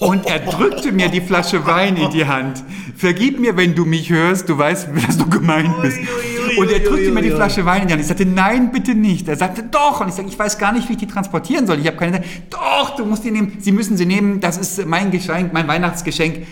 Und 0.00 0.24
er 0.24 0.38
drückte 0.38 0.90
mir 0.90 1.10
die 1.10 1.20
Flasche 1.20 1.66
Wein 1.66 1.98
in 1.98 2.10
die 2.10 2.24
Hand. 2.24 2.64
Vergib 2.96 3.38
mir, 3.38 3.58
wenn 3.58 3.74
du 3.74 3.84
mich 3.84 4.08
hörst, 4.08 4.48
du 4.48 4.56
weißt, 4.56 4.88
dass 5.06 5.18
du 5.18 5.28
gemeint 5.28 5.82
bist. 5.82 5.98
Und 6.56 6.70
er 6.70 6.78
drückte 6.78 7.10
mir 7.10 7.20
die 7.20 7.30
Flasche 7.30 7.66
Wein 7.66 7.82
in 7.82 7.88
die 7.88 7.92
Hand. 7.92 8.00
Ich 8.00 8.08
sagte, 8.08 8.24
nein, 8.24 8.72
bitte 8.72 8.94
nicht. 8.94 9.28
Er 9.28 9.36
sagte, 9.36 9.64
doch. 9.64 10.00
Und 10.00 10.08
ich 10.08 10.14
sagte, 10.14 10.30
ich 10.30 10.38
weiß 10.38 10.56
gar 10.56 10.72
nicht, 10.72 10.88
wie 10.88 10.94
ich 10.94 10.98
die 10.98 11.06
transportieren 11.06 11.66
soll. 11.66 11.78
Ich 11.78 11.86
habe 11.86 11.98
keine 11.98 12.22
Zeit. 12.22 12.26
Doch, 12.48 12.96
du 12.96 13.04
musst 13.04 13.24
die 13.24 13.32
nehmen. 13.32 13.58
Sie 13.60 13.70
müssen 13.70 13.98
sie 13.98 14.06
nehmen. 14.06 14.40
Das 14.40 14.56
ist 14.56 14.86
mein 14.86 15.10
Geschenk, 15.10 15.52
mein 15.52 15.68
Weihnachtsgeschenk. 15.68 16.46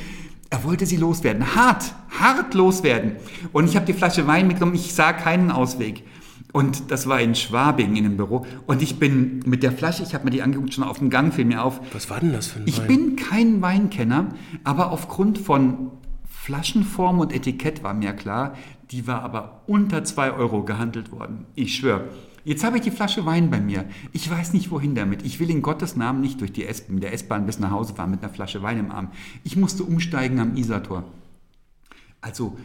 Er 0.51 0.65
wollte 0.65 0.85
sie 0.85 0.97
loswerden. 0.97 1.55
Hart, 1.55 1.95
hart 2.21 2.53
loswerden. 2.53 3.13
Und 3.53 3.71
ich 3.71 3.75
habe 3.75 3.87
die 3.87 3.95
Flasche 3.95 4.27
Wein 4.27 4.49
mitgenommen. 4.49 4.77
Ich 4.77 4.93
sah 4.93 5.15
keinen 5.15 5.51
Ausweg. 5.51 6.05
Und 6.53 6.91
das 6.91 7.07
war 7.07 7.21
in 7.21 7.35
Schwabing 7.35 7.97
in 7.97 8.05
einem 8.05 8.17
Büro. 8.17 8.45
Und 8.67 8.83
ich 8.83 8.99
bin 8.99 9.41
mit 9.47 9.63
der 9.63 9.73
Flasche, 9.73 10.03
ich 10.03 10.15
habe 10.15 10.25
mir 10.25 10.31
die 10.31 10.43
angeguckt, 10.43 10.75
schon 10.75 10.85
auf 10.85 10.99
dem 10.99 11.11
Gang 11.11 11.33
fiel 11.33 11.45
mir 11.45 11.63
auf, 11.63 11.81
Was 11.93 12.11
war 12.11 12.21
denn 12.21 12.33
das 12.33 12.49
für 12.49 12.61
ein 12.61 12.67
ich 12.67 12.81
Wein? 12.81 12.87
bin 12.87 13.17
kein 13.17 13.63
Weinkenner, 13.63 14.29
aber 14.65 14.91
aufgrund 14.91 15.39
von 15.39 15.93
Flaschenform 16.29 17.21
und 17.21 17.33
Etikett 17.33 17.83
war 17.83 17.95
mir 17.95 18.13
klar, 18.13 18.55
die 18.91 19.07
war 19.07 19.23
aber 19.23 19.63
unter 19.67 20.03
2 20.03 20.33
Euro 20.33 20.65
gehandelt 20.65 21.13
worden. 21.13 21.47
Ich 21.55 21.77
schwöre. 21.77 22.09
Jetzt 22.45 22.65
habe 22.65 22.79
ich 22.79 22.83
die 22.83 22.91
Flasche 22.91 23.27
Wein 23.27 23.51
bei 23.51 23.61
mir. 23.61 23.85
Ich 24.13 24.29
weiß 24.29 24.55
nicht, 24.55 24.71
wohin 24.71 24.95
damit. 24.95 25.23
Ich 25.23 25.39
will 25.39 25.51
in 25.51 25.63
Gottes 25.63 25.95
Namen 25.95 26.21
nicht 26.21 26.41
durch 26.41 26.53
die 26.53 26.65
S 26.65 26.85
der 26.89 27.13
S-Bahn 27.13 27.47
bis 27.47 27.59
nach 27.59 27.71
Hause 27.71 27.95
fahren 27.95 28.11
mit 28.11 28.23
einer 28.23 28.33
Flasche 28.33 28.63
Wein 28.63 28.79
im 28.79 28.91
Arm. 28.91 29.09
Ich 29.45 29.57
musste 29.57 29.85
umsteigen 29.85 30.41
am 30.41 30.57
Isartor. 30.57 31.05
Also 32.23 32.57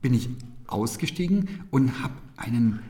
bin 0.00 0.14
ich 0.14 0.30
ausgestiegen 0.66 1.48
und 1.70 2.02
habe 2.02 2.14
einen 2.36 2.80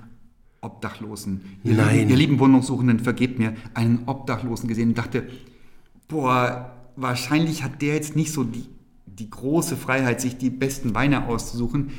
Obdachlosen, 0.61 1.43
ihr, 1.65 1.75
Nein. 1.75 1.99
Lieben, 1.99 2.11
ihr 2.11 2.17
lieben 2.17 2.39
Wohnungssuchenden, 2.39 3.01
vergebt 3.01 3.39
mir, 3.39 3.55
einen 3.75 4.03
Obdachlosen 4.07 4.69
gesehen 4.69 4.91
und 4.91 4.99
dachte, 4.99 5.27
boah, 6.09 6.77
wahrscheinlich 6.97 7.63
hat 7.63 7.81
der 7.81 7.95
jetzt 7.95 8.17
nicht 8.17 8.33
so 8.33 8.45
die, 8.45 8.67
die 9.07 9.31
große 9.31 9.77
Freiheit, 9.77 10.21
sich 10.21 10.37
die 10.37 10.51
besten 10.51 10.95
Weine 10.95 11.27
auszusuchen. 11.27 11.91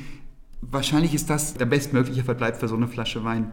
Wahrscheinlich 0.60 1.14
ist 1.14 1.28
das 1.28 1.54
der 1.54 1.66
bestmögliche 1.66 2.22
Verbleib 2.22 2.56
für 2.56 2.68
so 2.68 2.76
eine 2.76 2.88
Flasche 2.88 3.24
Wein. 3.24 3.52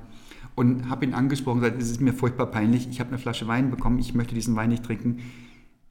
Und 0.55 0.89
habe 0.89 1.05
ihn 1.05 1.13
angesprochen 1.13 1.57
und 1.57 1.63
gesagt, 1.63 1.81
es 1.81 1.89
ist 1.89 2.01
mir 2.01 2.13
furchtbar 2.13 2.47
peinlich, 2.47 2.87
ich 2.89 2.99
habe 2.99 3.09
eine 3.09 3.19
Flasche 3.19 3.47
Wein 3.47 3.71
bekommen, 3.71 3.99
ich 3.99 4.13
möchte 4.13 4.35
diesen 4.35 4.55
Wein 4.55 4.69
nicht 4.69 4.83
trinken. 4.83 5.19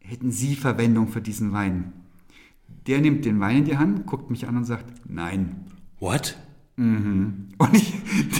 Hätten 0.00 0.30
Sie 0.30 0.54
Verwendung 0.54 1.08
für 1.08 1.20
diesen 1.20 1.52
Wein? 1.52 1.92
Der 2.86 3.00
nimmt 3.00 3.24
den 3.24 3.40
Wein 3.40 3.58
in 3.58 3.64
die 3.64 3.78
Hand, 3.78 4.06
guckt 4.06 4.30
mich 4.30 4.46
an 4.46 4.56
und 4.56 4.64
sagt, 4.64 4.84
nein. 5.08 5.64
What? 5.98 6.36
Und 6.78 7.48
ich, 7.72 7.92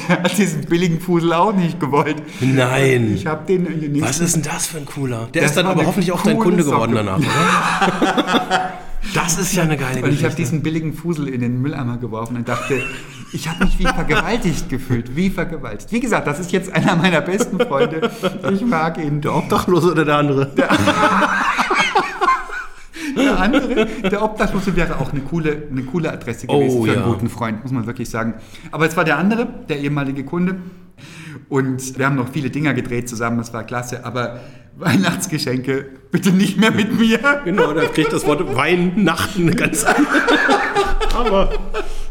der 0.08 0.22
hat 0.22 0.38
diesen 0.38 0.60
billigen 0.66 1.00
Fusel 1.00 1.32
auch 1.32 1.52
nicht 1.52 1.80
gewollt. 1.80 2.22
Nein. 2.40 3.12
Ich 3.14 3.26
habe 3.26 3.44
den 3.46 3.66
in 3.66 3.80
den 3.80 3.92
nächsten 3.92 4.08
Was 4.08 4.20
ist 4.20 4.36
denn 4.36 4.42
das 4.44 4.68
für 4.68 4.78
ein 4.78 4.86
cooler? 4.86 5.28
Der 5.34 5.42
Das 5.42 5.50
ist 5.50 5.56
dann 5.56 5.66
aber 5.66 5.84
hoffentlich 5.84 6.12
auch 6.12 6.22
dein 6.22 6.38
Kunde 6.38 6.62
geworden 6.62 6.92
Socke. 6.94 7.04
danach, 7.04 7.18
oder? 7.18 8.72
Das 9.14 9.38
ist 9.38 9.54
ja 9.54 9.62
eine 9.62 9.76
geile 9.76 10.02
Und 10.02 10.10
ich 10.10 10.18
habe 10.18 10.34
Geschichte. 10.34 10.36
diesen 10.36 10.62
billigen 10.62 10.92
Fusel 10.92 11.28
in 11.28 11.40
den 11.40 11.62
Mülleimer 11.62 11.96
geworfen 11.96 12.36
und 12.36 12.46
dachte, 12.48 12.82
ich 13.32 13.48
habe 13.48 13.64
mich 13.64 13.78
wie 13.78 13.84
vergewaltigt 13.84 14.68
gefühlt. 14.68 15.16
Wie 15.16 15.30
vergewaltigt. 15.30 15.90
Wie 15.92 16.00
gesagt, 16.00 16.26
das 16.26 16.38
ist 16.40 16.52
jetzt 16.52 16.70
einer 16.74 16.94
meiner 16.94 17.20
besten 17.22 17.58
Freunde. 17.58 18.10
Ich 18.52 18.60
mag 18.64 18.98
ihn. 18.98 19.20
Der 19.20 19.34
Obdachlose 19.34 19.92
oder 19.92 20.04
der 20.04 20.16
andere? 20.16 20.52
Der 23.18 23.38
andere, 23.40 23.86
der 24.10 24.22
Obdachlose 24.22 24.74
wäre 24.76 24.98
auch 24.98 25.12
eine 25.12 25.20
coole, 25.22 25.64
eine 25.70 25.82
coole 25.82 26.12
Adresse 26.12 26.46
gewesen 26.46 26.78
Oh, 26.78 26.84
für 26.84 26.92
einen 26.92 27.00
ja. 27.02 27.06
guten 27.06 27.28
Freund, 27.28 27.62
muss 27.62 27.72
man 27.72 27.86
wirklich 27.86 28.08
sagen. 28.10 28.34
Aber 28.70 28.86
es 28.86 28.96
war 28.96 29.04
der 29.04 29.18
andere, 29.18 29.46
der 29.68 29.78
ehemalige 29.80 30.24
Kunde. 30.24 30.56
Und 31.48 31.98
wir 31.98 32.06
haben 32.06 32.16
noch 32.16 32.28
viele 32.30 32.50
Dinger 32.50 32.74
gedreht 32.74 33.08
zusammen, 33.08 33.38
das 33.38 33.52
war 33.52 33.64
klasse. 33.64 34.04
Aber 34.04 34.40
Weihnachtsgeschenke 34.76 35.86
bitte 36.10 36.30
nicht 36.30 36.58
mehr 36.58 36.70
mit 36.70 36.98
mir. 36.98 37.18
Genau, 37.44 37.72
da 37.72 37.84
kriegt 37.86 38.12
das 38.12 38.26
Wort 38.26 38.54
Weihnachten 38.56 39.42
eine 39.42 39.52
ganz 39.56 39.84
andere. 39.84 40.06
Aber 41.16 41.50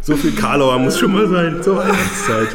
so 0.02 0.16
viel 0.16 0.32
Karlauer 0.34 0.80
muss 0.80 0.98
schon 1.00 1.14
mal 1.14 1.28
sein 1.30 1.62
zur 1.62 1.78
Weihnachtszeit. 1.78 2.50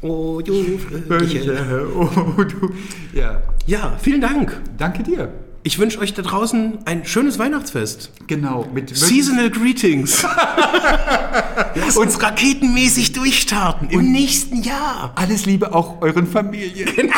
Oh, 0.00 0.40
Jungfräuliche. 0.40 1.86
Oh, 1.96 2.42
du. 2.42 2.70
Ja, 3.12 3.40
Ja, 3.66 3.94
vielen 4.00 4.20
Dank. 4.20 4.60
danke 4.76 5.02
dir. 5.02 5.32
Ich 5.66 5.78
wünsche 5.78 5.98
euch 5.98 6.12
da 6.12 6.20
draußen 6.20 6.80
ein 6.84 7.06
schönes 7.06 7.38
Weihnachtsfest. 7.38 8.10
Genau, 8.26 8.68
mit 8.74 8.94
Seasonal 8.94 9.50
Greetings. 9.50 10.22
Lasst 11.74 11.96
uns 11.96 12.20
raketenmäßig 12.22 13.14
durchstarten 13.14 13.88
im 13.88 14.12
nächsten 14.12 14.62
Jahr. 14.62 15.12
alles 15.14 15.46
Liebe 15.46 15.74
auch 15.74 16.02
euren 16.02 16.26
Familien. 16.26 16.86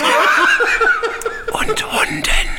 Und 1.52 1.92
Hunden. 1.92 2.55